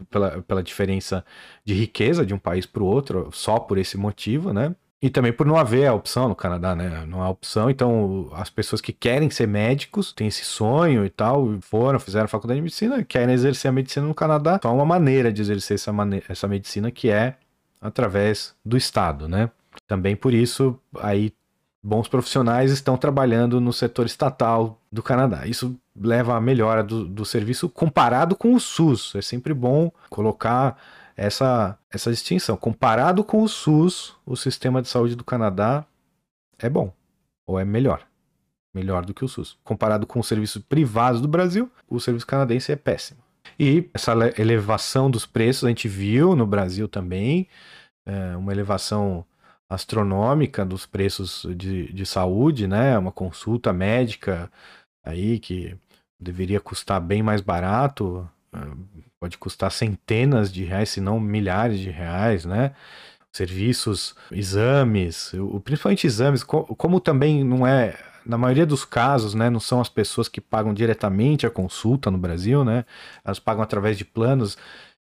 pela, 0.10 0.42
pela 0.42 0.64
diferença 0.64 1.26
de 1.66 1.74
riqueza 1.74 2.26
de 2.26 2.34
um 2.34 2.40
país 2.40 2.66
para 2.66 2.84
o 2.84 2.86
outro, 2.86 3.30
só 3.34 3.60
por 3.60 3.78
esse 3.78 3.98
motivo, 3.98 4.54
né? 4.54 4.76
E 5.02 5.10
também 5.10 5.32
por 5.32 5.48
não 5.48 5.56
haver 5.56 5.88
a 5.88 5.94
opção 5.94 6.28
no 6.28 6.36
Canadá, 6.36 6.76
né? 6.76 7.06
Não 7.06 7.22
há 7.22 7.30
opção, 7.30 7.70
então 7.70 8.30
as 8.34 8.50
pessoas 8.50 8.82
que 8.82 8.92
querem 8.92 9.30
ser 9.30 9.48
médicos, 9.48 10.12
têm 10.12 10.28
esse 10.28 10.44
sonho 10.44 11.06
e 11.06 11.10
tal, 11.10 11.58
foram, 11.62 12.00
fizeram 12.00 12.28
faculdade 12.28 12.58
de 12.58 12.64
medicina, 12.64 13.04
querem 13.04 13.34
exercer 13.34 13.70
a 13.70 13.72
medicina 13.72 14.06
no 14.06 14.14
Canadá. 14.14 14.60
Só 14.62 14.74
uma 14.74 14.86
maneira 14.86 15.32
de 15.32 15.42
exercer 15.42 15.76
essa, 15.76 15.92
essa 16.28 16.48
medicina 16.48 16.92
que 16.92 17.10
é 17.10 17.38
através 17.80 18.54
do 18.64 18.76
Estado, 18.76 19.28
né? 19.28 19.50
Também 19.88 20.16
por 20.18 20.34
isso, 20.34 20.78
aí 21.00 21.32
bons 21.82 22.08
profissionais 22.08 22.72
estão 22.72 22.98
trabalhando 22.98 23.60
no 23.62 23.72
setor 23.72 24.06
estatal 24.06 24.80
do 24.92 25.02
Canadá. 25.02 25.48
Isso 25.48 25.80
leva 25.96 26.36
à 26.36 26.42
melhora 26.42 26.84
do, 26.84 27.06
do 27.06 27.26
serviço 27.26 27.70
comparado 27.70 28.36
com 28.36 28.54
o 28.54 28.60
SUS. 28.60 29.14
É 29.16 29.22
sempre 29.22 29.54
bom 29.54 29.92
colocar 30.10 30.78
essa, 31.16 31.78
essa 31.92 32.12
distinção. 32.12 32.58
Comparado 32.58 33.24
com 33.24 33.44
o 33.44 33.48
SUS, 33.48 34.16
o 34.26 34.36
sistema 34.36 34.82
de 34.82 34.88
saúde 34.88 35.16
do 35.16 35.24
Canadá 35.24 35.86
é 36.58 36.70
bom, 36.70 36.94
ou 37.48 37.60
é 37.60 37.66
melhor. 37.66 38.06
Melhor 38.74 39.06
do 39.06 39.14
que 39.14 39.26
o 39.26 39.28
SUS. 39.28 39.58
Comparado 39.64 40.06
com 40.06 40.20
o 40.20 40.24
serviço 40.24 40.62
privado 40.62 41.20
do 41.20 41.28
Brasil, 41.28 41.72
o 41.90 42.00
serviço 42.00 42.28
canadense 42.28 42.72
é 42.72 42.76
péssimo. 42.76 43.20
E 43.60 43.90
essa 43.94 44.14
elevação 44.38 45.10
dos 45.10 45.26
preços 45.26 45.66
a 45.66 45.70
gente 45.70 45.88
viu 45.88 46.36
no 46.36 46.46
Brasil 46.46 46.88
também, 46.88 47.48
é 48.06 48.38
uma 48.38 48.52
elevação 48.52 49.26
astronômica 49.70 50.66
dos 50.66 50.86
preços 50.86 51.46
de, 51.56 51.94
de 51.94 52.06
saúde, 52.06 52.68
né? 52.68 52.98
Uma 52.98 53.12
consulta 53.12 53.72
médica 53.72 54.52
aí 55.04 55.40
que 55.40 55.78
deveria 56.20 56.60
custar 56.60 57.00
bem 57.00 57.22
mais 57.24 57.42
barato, 57.42 58.28
ah, 58.52 58.68
pode 59.20 59.38
custar 59.38 59.72
centenas 59.72 60.52
de 60.52 60.64
reais, 60.64 60.90
se 60.90 61.02
não 61.02 61.20
milhares 61.20 61.80
de 61.80 61.90
reais, 61.90 62.46
né? 62.46 62.74
Serviços, 63.32 64.16
exames, 64.32 65.32
principalmente 65.64 66.08
exames, 66.08 66.44
como 66.44 67.00
também 67.00 67.44
não 67.44 67.66
é, 67.66 67.96
na 68.26 68.38
maioria 68.38 68.66
dos 68.66 68.84
casos, 68.86 69.34
né, 69.34 69.50
não 69.50 69.60
são 69.60 69.80
as 69.80 69.90
pessoas 69.90 70.28
que 70.28 70.42
pagam 70.42 70.74
diretamente 70.74 71.46
a 71.46 71.50
consulta 71.50 72.12
no 72.12 72.18
Brasil, 72.18 72.64
né? 72.66 72.86
Elas 73.24 73.40
pagam 73.40 73.64
através 73.64 73.98
de 73.98 74.06
planos. 74.06 74.58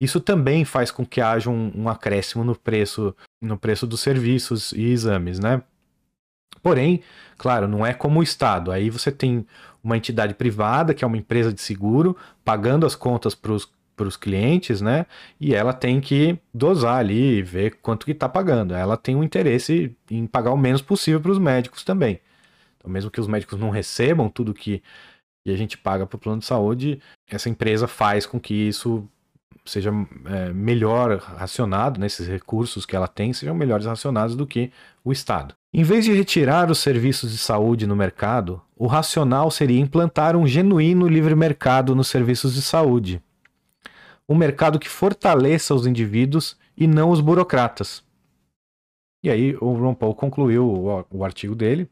Isso 0.01 0.21
também 0.21 0.65
faz 0.65 0.91
com 0.91 1.05
que 1.05 1.21
haja 1.21 1.51
um, 1.51 1.71
um 1.75 1.89
acréscimo 1.89 2.43
no 2.43 2.57
preço, 2.57 3.15
no 3.41 3.59
preço 3.59 3.87
dos 3.87 4.01
serviços 4.01 4.73
e 4.73 4.85
exames, 4.85 5.39
né? 5.39 5.63
Porém, 6.63 7.03
claro, 7.37 7.69
não 7.69 7.85
é 7.85 7.93
como 7.93 8.21
o 8.21 8.23
Estado. 8.23 8.73
Aí 8.73 8.91
você 8.91 9.13
tem 9.13 9.47
uma 9.83 9.97
entidade 9.97 10.35
privada, 10.35 10.95
que 10.95 11.05
é 11.05 11.07
uma 11.07 11.17
empresa 11.17 11.53
de 11.53 11.61
seguro, 11.61 12.17
pagando 12.45 12.87
as 12.87 12.95
contas 12.95 13.35
para 13.35 13.53
os 13.53 14.17
clientes, 14.17 14.81
né? 14.81 15.07
E 15.39 15.55
ela 15.55 15.73
tem 15.73 16.01
que 16.01 16.39
dosar 16.53 16.99
ali 16.99 17.39
e 17.39 17.43
ver 17.43 17.79
quanto 17.83 18.05
que 18.07 18.13
está 18.13 18.29
pagando. 18.29 18.75
Ela 18.75 18.97
tem 18.97 19.17
um 19.17 19.25
interesse 19.25 19.95
em 20.11 20.27
pagar 20.27 20.53
o 20.53 20.57
menos 20.57 20.83
possível 20.83 21.21
para 21.21 21.33
os 21.33 21.39
médicos 21.39 21.85
também. 21.85 22.21
Então, 22.77 22.91
mesmo 22.91 23.11
que 23.11 23.21
os 23.21 23.27
médicos 23.27 23.59
não 23.59 23.71
recebam 23.71 24.29
tudo 24.31 24.55
que, 24.55 24.83
que 25.45 25.53
a 25.53 25.57
gente 25.57 25.77
paga 25.77 26.07
para 26.07 26.17
o 26.17 26.21
plano 26.21 26.41
de 26.41 26.47
saúde, 26.47 27.01
essa 27.29 27.49
empresa 27.49 27.87
faz 27.87 28.27
com 28.27 28.41
que 28.41 28.55
isso 28.55 29.07
seja 29.65 29.91
é, 30.27 30.53
melhor 30.53 31.19
racionado, 31.19 32.01
né, 32.01 32.07
esses 32.07 32.27
recursos 32.27 32.87
que 32.87 32.97
ela 32.97 33.09
tem 33.09 33.33
sejam 33.33 33.55
melhores 33.55 33.87
racionados 33.87 34.35
do 34.35 34.47
que 34.47 34.73
o 35.05 35.13
Estado. 35.13 35.55
Em 35.73 35.85
vez 35.85 36.05
de 36.05 36.13
retirar 36.13 36.71
os 36.71 36.79
serviços 36.79 37.31
de 37.31 37.39
saúde 37.39 37.87
no 37.87 37.95
mercado, 37.95 38.61
o 38.77 38.87
racional 38.87 39.51
seria 39.51 39.81
implantar 39.81 40.37
um 40.37 40.47
genuíno 40.47 41.07
livre 41.07 41.35
mercado 41.35 41.95
nos 41.95 42.09
serviços 42.09 42.55
de 42.55 42.63
saúde. 42.63 43.23
Um 44.29 44.35
mercado 44.35 44.79
que 44.79 44.89
fortaleça 44.89 45.75
os 45.75 45.87
indivíduos 45.87 46.57
e 46.77 46.87
não 46.87 47.11
os 47.11 47.21
burocratas. 47.21 48.03
E 49.23 49.31
aí 49.31 49.57
o 49.61 49.75
Ron 49.75 49.95
Paul 49.95 50.15
concluiu 50.15 50.67
o, 50.67 51.07
o 51.11 51.25
artigo 51.25 51.55
dele, 51.55 51.89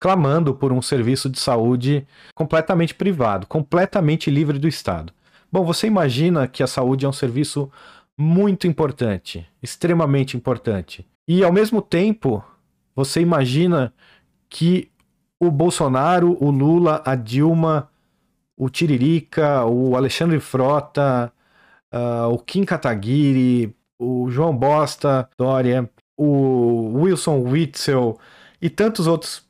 clamando 0.00 0.54
por 0.54 0.72
um 0.72 0.82
serviço 0.82 1.30
de 1.30 1.38
saúde 1.38 2.06
completamente 2.34 2.94
privado, 2.94 3.46
completamente 3.46 4.30
livre 4.30 4.58
do 4.58 4.66
Estado. 4.66 5.12
Bom, 5.52 5.64
você 5.64 5.86
imagina 5.86 6.46
que 6.46 6.62
a 6.62 6.66
saúde 6.66 7.04
é 7.04 7.08
um 7.08 7.12
serviço 7.12 7.70
muito 8.16 8.66
importante, 8.66 9.46
extremamente 9.62 10.36
importante. 10.36 11.06
E 11.26 11.42
ao 11.42 11.52
mesmo 11.52 11.80
tempo, 11.82 12.44
você 12.94 13.20
imagina 13.20 13.92
que 14.48 14.90
o 15.40 15.50
Bolsonaro, 15.50 16.36
o 16.40 16.50
Lula, 16.50 17.02
a 17.04 17.14
Dilma, 17.14 17.90
o 18.56 18.68
Tiririca, 18.68 19.64
o 19.64 19.96
Alexandre 19.96 20.38
Frota, 20.38 21.32
uh, 21.92 22.28
o 22.32 22.38
Kim 22.38 22.64
Kataguiri, 22.64 23.74
o 23.98 24.30
João 24.30 24.56
Bosta, 24.56 25.28
Dória, 25.36 25.90
o 26.16 27.00
Wilson 27.00 27.40
Witzel 27.40 28.18
e 28.60 28.68
tantos 28.68 29.06
outros 29.06 29.48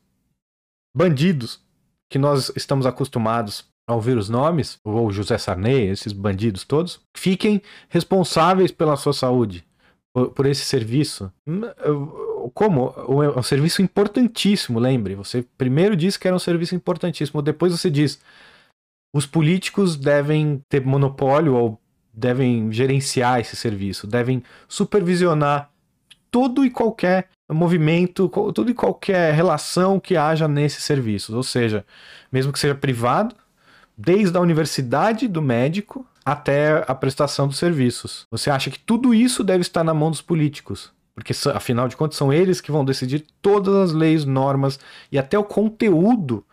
bandidos 0.95 1.61
que 2.09 2.17
nós 2.17 2.51
estamos 2.55 2.85
acostumados 2.85 3.70
a 3.91 3.95
ouvir 3.95 4.17
os 4.17 4.29
nomes, 4.29 4.77
ou 4.83 5.11
José 5.11 5.37
Sarney, 5.37 5.87
esses 5.87 6.13
bandidos 6.13 6.63
todos, 6.63 6.99
fiquem 7.15 7.61
responsáveis 7.89 8.71
pela 8.71 8.95
sua 8.95 9.13
saúde, 9.13 9.63
por, 10.13 10.29
por 10.29 10.45
esse 10.45 10.65
serviço. 10.65 11.31
Hum, 11.47 11.61
como? 12.53 12.93
É 13.23 13.39
um 13.39 13.43
serviço 13.43 13.81
importantíssimo, 13.81 14.79
lembre. 14.79 15.15
Você 15.15 15.45
primeiro 15.57 15.95
disse 15.95 16.19
que 16.19 16.27
era 16.27 16.35
um 16.35 16.39
serviço 16.39 16.75
importantíssimo, 16.75 17.41
depois 17.41 17.71
você 17.71 17.89
diz 17.89 18.19
os 19.13 19.25
políticos 19.25 19.97
devem 19.97 20.63
ter 20.69 20.85
monopólio 20.85 21.53
ou 21.55 21.79
devem 22.13 22.71
gerenciar 22.71 23.39
esse 23.39 23.55
serviço, 23.55 24.07
devem 24.07 24.41
supervisionar 24.67 25.69
todo 26.29 26.65
e 26.65 26.69
qualquer 26.69 27.27
movimento, 27.51 28.29
toda 28.29 28.71
e 28.71 28.73
qualquer 28.73 29.33
relação 29.33 29.99
que 29.99 30.15
haja 30.15 30.47
nesses 30.47 30.83
serviços. 30.83 31.35
Ou 31.35 31.43
seja, 31.43 31.85
mesmo 32.31 32.53
que 32.53 32.59
seja 32.59 32.73
privado, 32.73 33.35
desde 34.05 34.37
a 34.37 34.41
universidade 34.41 35.27
do 35.27 35.41
médico 35.41 36.05
até 36.25 36.83
a 36.87 36.95
prestação 36.95 37.47
dos 37.47 37.57
serviços. 37.57 38.25
Você 38.31 38.49
acha 38.49 38.69
que 38.69 38.79
tudo 38.79 39.13
isso 39.13 39.43
deve 39.43 39.61
estar 39.61 39.83
na 39.83 39.93
mão 39.93 40.09
dos 40.09 40.21
políticos? 40.21 40.91
Porque, 41.13 41.33
afinal 41.53 41.87
de 41.87 41.95
contas, 41.95 42.17
são 42.17 42.31
eles 42.31 42.61
que 42.61 42.71
vão 42.71 42.85
decidir 42.85 43.25
todas 43.41 43.75
as 43.75 43.91
leis, 43.91 44.25
normas 44.25 44.79
e 45.11 45.19
até 45.19 45.37
o 45.37 45.43
conteúdo 45.43 46.45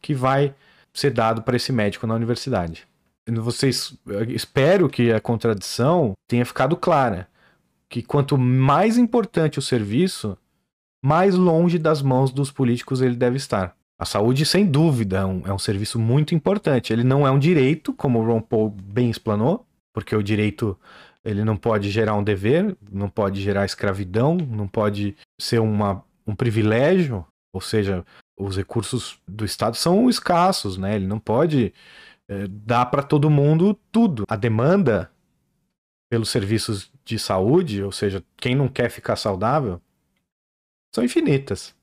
que 0.00 0.14
vai 0.14 0.54
ser 0.92 1.10
dado 1.10 1.42
para 1.42 1.56
esse 1.56 1.72
médico 1.72 2.06
na 2.06 2.14
universidade. 2.14 2.86
Vocês, 3.28 3.92
espero 4.28 4.88
que 4.88 5.12
a 5.12 5.20
contradição 5.20 6.12
tenha 6.28 6.46
ficado 6.46 6.76
clara. 6.76 7.28
Que 7.88 8.02
quanto 8.02 8.38
mais 8.38 8.96
importante 8.96 9.58
o 9.58 9.62
serviço, 9.62 10.38
mais 11.04 11.34
longe 11.34 11.78
das 11.78 12.00
mãos 12.00 12.32
dos 12.32 12.50
políticos 12.50 13.00
ele 13.00 13.16
deve 13.16 13.36
estar. 13.36 13.75
A 13.98 14.04
saúde, 14.04 14.44
sem 14.44 14.66
dúvida, 14.66 15.18
é 15.18 15.24
um, 15.24 15.46
é 15.46 15.52
um 15.52 15.58
serviço 15.58 15.98
muito 15.98 16.34
importante. 16.34 16.92
Ele 16.92 17.02
não 17.02 17.26
é 17.26 17.30
um 17.30 17.38
direito, 17.38 17.94
como 17.94 18.18
o 18.18 18.26
Ron 18.26 18.40
Paul 18.42 18.70
bem 18.70 19.10
explanou, 19.10 19.66
porque 19.92 20.14
o 20.14 20.22
direito 20.22 20.78
ele 21.24 21.42
não 21.42 21.56
pode 21.56 21.90
gerar 21.90 22.14
um 22.14 22.22
dever, 22.22 22.76
não 22.92 23.08
pode 23.08 23.40
gerar 23.40 23.64
escravidão, 23.64 24.36
não 24.36 24.68
pode 24.68 25.16
ser 25.40 25.60
uma, 25.60 26.04
um 26.26 26.34
privilégio, 26.34 27.26
ou 27.52 27.60
seja, 27.60 28.04
os 28.38 28.56
recursos 28.56 29.18
do 29.26 29.44
Estado 29.44 29.76
são 29.76 30.08
escassos, 30.10 30.76
né? 30.76 30.94
Ele 30.94 31.06
não 31.06 31.18
pode 31.18 31.72
é, 32.28 32.46
dar 32.46 32.86
para 32.86 33.02
todo 33.02 33.30
mundo 33.30 33.74
tudo. 33.90 34.24
A 34.28 34.36
demanda 34.36 35.10
pelos 36.10 36.30
serviços 36.30 36.92
de 37.04 37.18
saúde, 37.18 37.82
ou 37.82 37.92
seja, 37.92 38.22
quem 38.36 38.54
não 38.54 38.68
quer 38.68 38.90
ficar 38.90 39.16
saudável, 39.16 39.80
são 40.94 41.04
infinitas. 41.04 41.75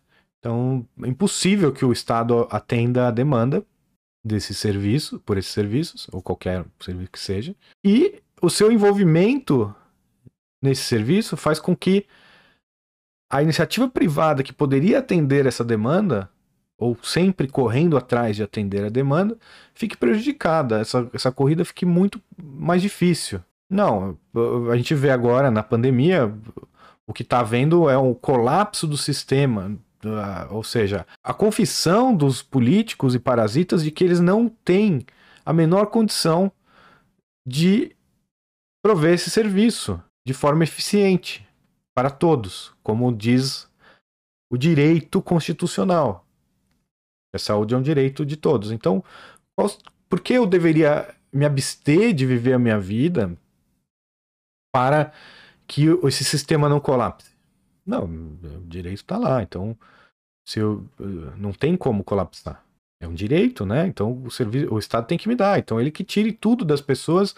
Então, 0.43 0.85
é 1.01 1.07
impossível 1.07 1.71
que 1.71 1.85
o 1.85 1.93
Estado 1.93 2.45
atenda 2.51 3.07
a 3.07 3.11
demanda 3.11 3.65
desse 4.21 4.53
serviço, 4.53 5.17
por 5.21 5.37
esses 5.37 5.53
serviços, 5.53 6.05
ou 6.11 6.21
qualquer 6.21 6.65
serviço 6.81 7.11
que 7.11 7.19
seja. 7.19 7.55
E 7.81 8.21
o 8.41 8.49
seu 8.49 8.69
envolvimento 8.69 9.73
nesse 10.61 10.81
serviço 10.83 11.37
faz 11.37 11.61
com 11.61 11.73
que 11.73 12.05
a 13.31 13.41
iniciativa 13.41 13.87
privada 13.87 14.43
que 14.43 14.51
poderia 14.51 14.99
atender 14.99 15.45
essa 15.45 15.63
demanda, 15.63 16.29
ou 16.77 16.97
sempre 17.01 17.47
correndo 17.47 17.95
atrás 17.95 18.35
de 18.35 18.43
atender 18.43 18.83
a 18.83 18.89
demanda, 18.89 19.37
fique 19.73 19.95
prejudicada. 19.95 20.81
Essa, 20.81 21.09
essa 21.13 21.31
corrida 21.31 21.63
fique 21.63 21.85
muito 21.85 22.21
mais 22.37 22.81
difícil. 22.81 23.39
Não, 23.69 24.17
a 24.69 24.75
gente 24.75 24.93
vê 24.93 25.09
agora 25.09 25.49
na 25.49 25.63
pandemia, 25.63 26.33
o 27.07 27.13
que 27.13 27.23
está 27.23 27.39
havendo 27.39 27.89
é 27.89 27.97
um 27.97 28.13
colapso 28.13 28.85
do 28.85 28.97
sistema 28.97 29.79
ou 30.49 30.63
seja, 30.63 31.05
a 31.23 31.33
confissão 31.33 32.15
dos 32.15 32.41
políticos 32.41 33.15
e 33.15 33.19
parasitas 33.19 33.83
de 33.83 33.91
que 33.91 34.03
eles 34.03 34.19
não 34.19 34.49
têm 34.49 35.05
a 35.45 35.53
menor 35.53 35.87
condição 35.87 36.51
de 37.45 37.95
prover 38.83 39.13
esse 39.13 39.29
serviço 39.29 40.01
de 40.25 40.33
forma 40.33 40.63
eficiente 40.63 41.47
para 41.95 42.09
todos, 42.09 42.73
como 42.81 43.15
diz 43.15 43.69
o 44.51 44.57
direito 44.57 45.21
constitucional. 45.21 46.25
A 47.33 47.39
saúde 47.39 47.73
é 47.73 47.77
um 47.77 47.81
direito 47.81 48.25
de 48.25 48.37
todos. 48.37 48.71
Então, 48.71 49.03
por 50.09 50.21
que 50.21 50.33
eu 50.33 50.45
deveria 50.45 51.13
me 51.31 51.45
abster 51.45 52.13
de 52.13 52.25
viver 52.25 52.53
a 52.53 52.59
minha 52.59 52.79
vida 52.79 53.35
para 54.71 55.11
que 55.67 55.85
esse 56.03 56.23
sistema 56.23 56.69
não 56.69 56.79
colapse? 56.79 57.32
Não, 57.85 58.05
o 58.05 58.65
direito 58.65 58.97
está 58.97 59.17
lá. 59.17 59.41
Então, 59.43 59.77
se 60.45 60.59
eu, 60.59 60.85
não 61.37 61.51
tem 61.51 61.75
como 61.75 62.03
colapsar. 62.03 62.63
É 63.01 63.07
um 63.07 63.13
direito, 63.13 63.65
né? 63.65 63.85
Então 63.85 64.21
o, 64.23 64.31
serviço, 64.31 64.73
o 64.73 64.79
Estado 64.79 65.07
tem 65.07 65.17
que 65.17 65.27
me 65.27 65.35
dar. 65.35 65.59
Então 65.59 65.79
ele 65.79 65.91
que 65.91 66.03
tire 66.03 66.31
tudo 66.31 66.63
das 66.63 66.79
pessoas, 66.79 67.35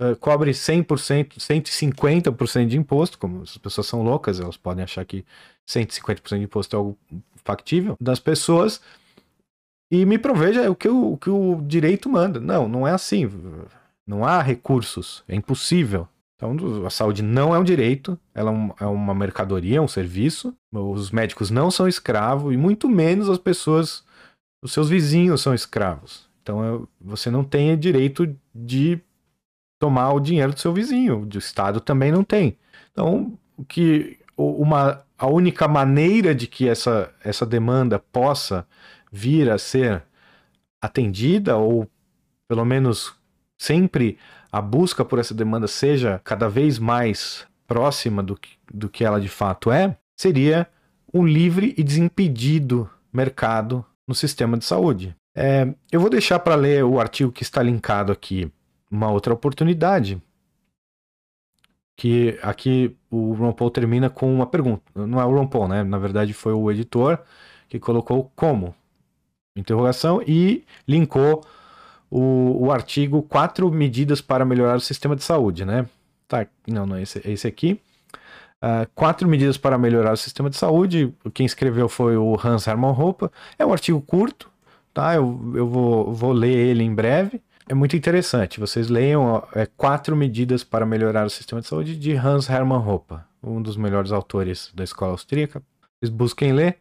uh, 0.00 0.14
cobre 0.20 0.52
100%, 0.52 1.38
150% 1.38 2.66
de 2.66 2.78
imposto, 2.78 3.18
como 3.18 3.42
as 3.42 3.58
pessoas 3.58 3.88
são 3.88 4.02
loucas, 4.02 4.38
elas 4.38 4.56
podem 4.56 4.84
achar 4.84 5.04
que 5.04 5.24
150% 5.68 6.38
de 6.38 6.44
imposto 6.44 6.76
é 6.76 6.78
algo 6.78 6.96
factível, 7.44 7.96
das 8.00 8.20
pessoas 8.20 8.80
e 9.90 10.06
me 10.06 10.18
proveja 10.18 10.70
o 10.70 10.76
que 10.76 10.88
o, 10.88 11.14
o 11.14 11.18
que 11.18 11.30
o 11.30 11.60
direito 11.62 12.08
manda. 12.08 12.38
Não, 12.38 12.68
não 12.68 12.86
é 12.86 12.92
assim. 12.92 13.28
Não 14.06 14.24
há 14.24 14.40
recursos, 14.40 15.24
é 15.26 15.34
impossível. 15.34 16.08
Então, 16.40 16.86
a 16.86 16.90
saúde 16.90 17.22
não 17.22 17.54
é 17.54 17.58
um 17.58 17.64
direito, 17.64 18.18
ela 18.34 18.50
é, 18.80 18.84
é 18.84 18.86
uma 18.86 19.14
mercadoria, 19.14 19.76
é 19.76 19.80
um 19.80 19.86
serviço. 19.86 20.56
Os 20.72 21.10
médicos 21.10 21.50
não 21.50 21.70
são 21.70 21.86
escravos 21.86 22.54
e 22.54 22.56
muito 22.56 22.88
menos 22.88 23.28
as 23.28 23.36
pessoas, 23.36 24.02
os 24.64 24.72
seus 24.72 24.88
vizinhos 24.88 25.42
são 25.42 25.52
escravos. 25.52 26.26
Então, 26.42 26.64
é, 26.64 26.86
você 26.98 27.30
não 27.30 27.44
tem 27.44 27.78
direito 27.78 28.34
de 28.54 28.98
tomar 29.78 30.14
o 30.14 30.20
dinheiro 30.20 30.54
do 30.54 30.60
seu 30.60 30.72
vizinho. 30.72 31.28
O 31.30 31.38
Estado 31.38 31.78
também 31.78 32.10
não 32.10 32.24
tem. 32.24 32.56
Então, 32.90 33.38
que 33.68 34.18
uma, 34.34 35.04
a 35.18 35.26
única 35.26 35.68
maneira 35.68 36.34
de 36.34 36.46
que 36.46 36.66
essa, 36.66 37.12
essa 37.22 37.44
demanda 37.44 37.98
possa 37.98 38.66
vir 39.12 39.50
a 39.50 39.58
ser 39.58 40.02
atendida 40.80 41.58
ou 41.58 41.86
pelo 42.48 42.64
menos 42.64 43.14
sempre 43.58 44.18
a 44.50 44.60
busca 44.60 45.04
por 45.04 45.18
essa 45.18 45.34
demanda 45.34 45.66
seja 45.66 46.20
cada 46.24 46.48
vez 46.48 46.78
mais 46.78 47.46
próxima 47.66 48.22
do 48.22 48.36
que, 48.36 48.50
do 48.72 48.88
que 48.88 49.04
ela 49.04 49.20
de 49.20 49.28
fato 49.28 49.70
é, 49.70 49.96
seria 50.16 50.66
um 51.12 51.26
livre 51.26 51.74
e 51.76 51.82
desimpedido 51.82 52.88
mercado 53.12 53.84
no 54.06 54.14
sistema 54.14 54.56
de 54.56 54.64
saúde. 54.64 55.14
É, 55.34 55.72
eu 55.90 56.00
vou 56.00 56.10
deixar 56.10 56.38
para 56.40 56.54
ler 56.54 56.84
o 56.84 56.98
artigo 56.98 57.32
que 57.32 57.42
está 57.42 57.62
linkado 57.62 58.10
aqui 58.12 58.50
uma 58.90 59.10
outra 59.10 59.32
oportunidade, 59.32 60.20
que 61.96 62.38
aqui 62.42 62.96
o 63.10 63.32
Ron 63.34 63.52
Paul 63.52 63.70
termina 63.70 64.10
com 64.10 64.34
uma 64.34 64.46
pergunta. 64.46 64.82
Não 64.94 65.20
é 65.20 65.24
o 65.24 65.30
Ron 65.30 65.46
Paul, 65.46 65.68
né? 65.68 65.84
Na 65.84 65.98
verdade 65.98 66.32
foi 66.32 66.52
o 66.52 66.70
editor 66.70 67.18
que 67.68 67.78
colocou 67.78 68.32
como 68.34 68.74
interrogação 69.56 70.22
e 70.26 70.64
linkou 70.88 71.44
o, 72.10 72.66
o 72.66 72.72
artigo 72.72 73.22
Quatro 73.22 73.70
Medidas 73.70 74.20
para 74.20 74.44
Melhorar 74.44 74.76
o 74.76 74.80
Sistema 74.80 75.14
de 75.14 75.22
Saúde, 75.22 75.64
né? 75.64 75.86
Tá, 76.26 76.46
não, 76.66 76.86
não, 76.86 76.98
esse, 76.98 77.20
esse 77.24 77.46
aqui. 77.46 77.80
Uh, 78.62 78.86
quatro 78.94 79.26
medidas 79.26 79.56
para 79.56 79.78
melhorar 79.78 80.12
o 80.12 80.16
sistema 80.16 80.50
de 80.50 80.56
saúde. 80.56 81.12
Quem 81.32 81.46
escreveu 81.46 81.88
foi 81.88 82.16
o 82.16 82.38
Hans 82.42 82.66
Hermann 82.66 82.92
Hoppe. 82.92 83.28
É 83.58 83.64
um 83.64 83.72
artigo 83.72 84.00
curto, 84.02 84.50
tá? 84.92 85.14
Eu, 85.14 85.52
eu 85.54 85.66
vou, 85.66 86.12
vou 86.12 86.32
ler 86.32 86.54
ele 86.54 86.84
em 86.84 86.94
breve. 86.94 87.42
É 87.66 87.74
muito 87.74 87.96
interessante. 87.96 88.60
Vocês 88.60 88.88
leiam 88.88 89.42
é, 89.54 89.64
Quatro 89.64 90.14
Medidas 90.14 90.62
para 90.62 90.84
Melhorar 90.84 91.26
o 91.26 91.30
Sistema 91.30 91.62
de 91.62 91.68
Saúde 91.68 91.96
de 91.96 92.12
Hans 92.14 92.50
Hermann 92.50 92.86
Hoppe, 92.86 93.16
um 93.42 93.62
dos 93.62 93.76
melhores 93.76 94.12
autores 94.12 94.70
da 94.74 94.84
escola 94.84 95.12
austríaca. 95.12 95.62
Vocês 95.98 96.14
busquem 96.14 96.52
ler. 96.52 96.76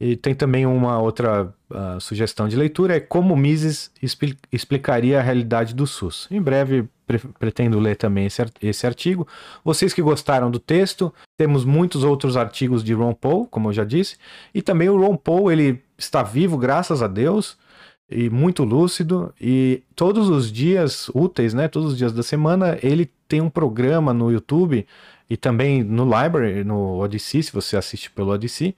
E 0.00 0.16
tem 0.16 0.34
também 0.34 0.64
uma 0.64 1.00
outra 1.00 1.52
uh, 1.70 2.00
sugestão 2.00 2.48
de 2.48 2.56
leitura, 2.56 2.96
é 2.96 3.00
como 3.00 3.36
Mises 3.36 3.90
expli 4.02 4.36
explicaria 4.52 5.18
a 5.18 5.22
realidade 5.22 5.74
do 5.74 5.86
SUS. 5.86 6.26
Em 6.30 6.40
breve 6.40 6.88
pre 7.06 7.18
pretendo 7.18 7.78
ler 7.78 7.96
também 7.96 8.26
esse, 8.26 8.44
esse 8.60 8.86
artigo. 8.86 9.26
Vocês 9.64 9.94
que 9.94 10.02
gostaram 10.02 10.50
do 10.50 10.58
texto, 10.58 11.12
temos 11.36 11.64
muitos 11.64 12.04
outros 12.04 12.36
artigos 12.36 12.84
de 12.84 12.92
Ron 12.92 13.14
Paul, 13.14 13.46
como 13.46 13.68
eu 13.68 13.72
já 13.72 13.84
disse, 13.84 14.16
e 14.54 14.60
também 14.60 14.88
o 14.88 15.00
Ron 15.00 15.16
Paul, 15.16 15.50
ele 15.50 15.82
está 15.96 16.22
vivo, 16.22 16.58
graças 16.58 17.02
a 17.02 17.08
Deus, 17.08 17.56
e 18.10 18.30
muito 18.30 18.64
lúcido 18.64 19.34
e 19.40 19.82
todos 19.94 20.28
os 20.30 20.50
dias 20.50 21.10
úteis, 21.14 21.52
né, 21.52 21.68
todos 21.68 21.92
os 21.92 21.98
dias 21.98 22.12
da 22.12 22.22
semana, 22.22 22.78
ele 22.82 23.10
tem 23.26 23.40
um 23.40 23.50
programa 23.50 24.14
no 24.14 24.32
YouTube 24.32 24.86
e 25.28 25.36
também 25.36 25.82
no 25.82 26.04
Library, 26.04 26.64
no 26.64 26.98
Odyssey, 26.98 27.42
se 27.42 27.52
você 27.52 27.76
assiste 27.76 28.10
pelo 28.10 28.30
Odyssey. 28.30 28.74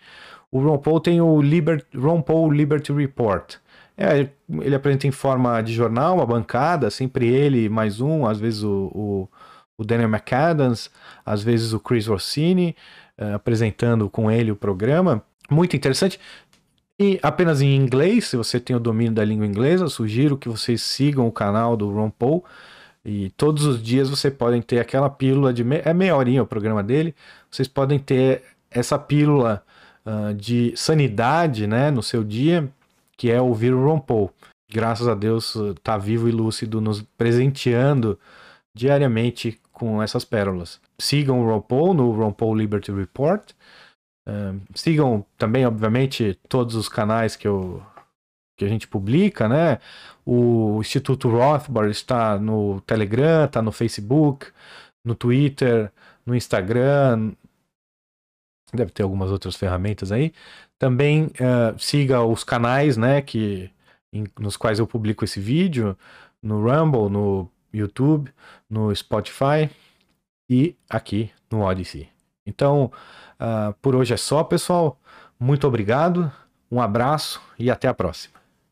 O 0.51 0.61
Ron 0.61 0.78
Paul 0.78 1.01
tem 1.01 1.20
o 1.20 1.40
Liber 1.40 1.84
Ron 1.94 2.20
Paul 2.20 2.51
Liberty 2.51 2.92
Report. 2.92 3.57
É, 3.96 4.28
ele 4.62 4.74
apresenta 4.74 5.07
em 5.07 5.11
forma 5.11 5.61
de 5.61 5.72
jornal, 5.72 6.16
uma 6.16 6.26
bancada, 6.26 6.90
sempre 6.90 7.28
ele 7.28 7.68
mais 7.68 8.01
um, 8.01 8.26
às 8.26 8.40
vezes 8.40 8.62
o, 8.62 8.90
o, 8.94 9.28
o 9.76 9.84
Daniel 9.84 10.09
McAdams, 10.09 10.90
às 11.24 11.42
vezes 11.42 11.74
o 11.74 11.78
Chris 11.78 12.07
Rossini, 12.07 12.74
uh, 13.18 13.34
apresentando 13.34 14.09
com 14.09 14.30
ele 14.30 14.51
o 14.51 14.57
programa. 14.57 15.22
Muito 15.51 15.76
interessante. 15.76 16.18
E 16.98 17.18
apenas 17.22 17.61
em 17.61 17.76
inglês, 17.76 18.26
se 18.26 18.36
você 18.36 18.59
tem 18.59 18.74
o 18.74 18.80
domínio 18.80 19.12
da 19.12 19.24
língua 19.24 19.46
inglesa, 19.46 19.88
sugiro 19.88 20.36
que 20.36 20.48
vocês 20.48 20.82
sigam 20.82 21.26
o 21.26 21.32
canal 21.32 21.76
do 21.76 21.90
Ron 21.90 22.11
Paul. 22.11 22.44
E 23.05 23.30
todos 23.30 23.64
os 23.64 23.82
dias 23.82 24.11
você 24.11 24.30
podem 24.30 24.61
ter 24.61 24.78
aquela 24.78 25.09
pílula 25.09 25.53
de. 25.53 25.64
Me... 25.64 25.80
É 25.84 25.94
meia 25.94 26.14
horinha 26.16 26.42
o 26.42 26.46
programa 26.46 26.82
dele. 26.82 27.14
Vocês 27.51 27.66
podem 27.66 27.98
ter 27.98 28.42
essa 28.70 28.98
pílula 28.98 29.64
uh, 30.05 30.34
de 30.34 30.72
sanidade 30.76 31.66
né, 31.66 31.90
no 31.90 32.03
seu 32.03 32.22
dia, 32.24 32.70
que 33.16 33.30
é 33.30 33.40
ouvir 33.40 33.74
o 33.74 33.84
Ron 33.84 34.01
Paul. 34.01 34.30
Graças 34.70 35.09
a 35.09 35.14
Deus 35.14 35.57
está 35.57 35.98
vivo 35.98 36.28
e 36.28 36.32
lúcido, 36.32 36.80
nos 36.80 37.03
presenteando 37.18 38.18
diariamente 38.74 39.61
com 39.72 40.03
essas 40.03 40.24
pérolas. 40.24 40.80
Sigam 40.98 41.40
o 41.40 41.46
Ron 41.46 41.61
Paul 41.61 41.94
no 41.94 42.11
Ron 42.12 42.32
Paul 42.32 42.55
Liberty 42.55 42.92
Report 42.92 43.53
sigam 44.74 45.24
também, 45.36 45.66
obviamente, 45.66 46.38
todos 46.48 46.74
os 46.74 46.88
canais 46.88 47.36
que, 47.36 47.48
eu, 47.48 47.82
que 48.57 48.64
a 48.64 48.68
gente 48.68 48.86
publica, 48.86 49.48
né? 49.48 49.78
O 50.24 50.78
Instituto 50.80 51.28
Rothbard 51.28 51.90
está 51.90 52.38
no 52.38 52.80
Telegram, 52.82 53.46
está 53.46 53.62
no 53.62 53.72
Facebook, 53.72 54.46
no 55.05 55.14
Twitter, 55.14 55.90
no 56.24 56.34
Instagram. 56.34 57.32
Deve 58.72 58.90
ter 58.90 59.02
algumas 59.02 59.30
outras 59.30 59.56
ferramentas 59.56 60.12
aí. 60.12 60.32
Também 60.78 61.26
uh, 61.26 61.78
siga 61.78 62.22
os 62.22 62.44
canais, 62.44 62.96
né? 62.96 63.20
Que, 63.22 63.70
em, 64.12 64.24
nos 64.38 64.56
quais 64.56 64.78
eu 64.78 64.86
publico 64.86 65.24
esse 65.24 65.40
vídeo, 65.40 65.96
no 66.42 66.62
Rumble, 66.62 67.10
no 67.10 67.50
YouTube, 67.72 68.32
no 68.68 68.94
Spotify 68.94 69.70
e 70.48 70.76
aqui 70.88 71.30
no 71.50 71.62
Odyssey. 71.62 72.08
Então, 72.46 72.90
Uh, 73.40 73.72
por 73.80 73.96
hoje 73.96 74.12
é 74.12 74.18
só, 74.18 74.44
pessoal. 74.44 75.00
Muito 75.38 75.66
obrigado, 75.66 76.30
um 76.70 76.78
abraço 76.80 77.40
e 77.58 77.70
até 77.70 77.88
a 77.88 77.94
próxima. 77.94 78.39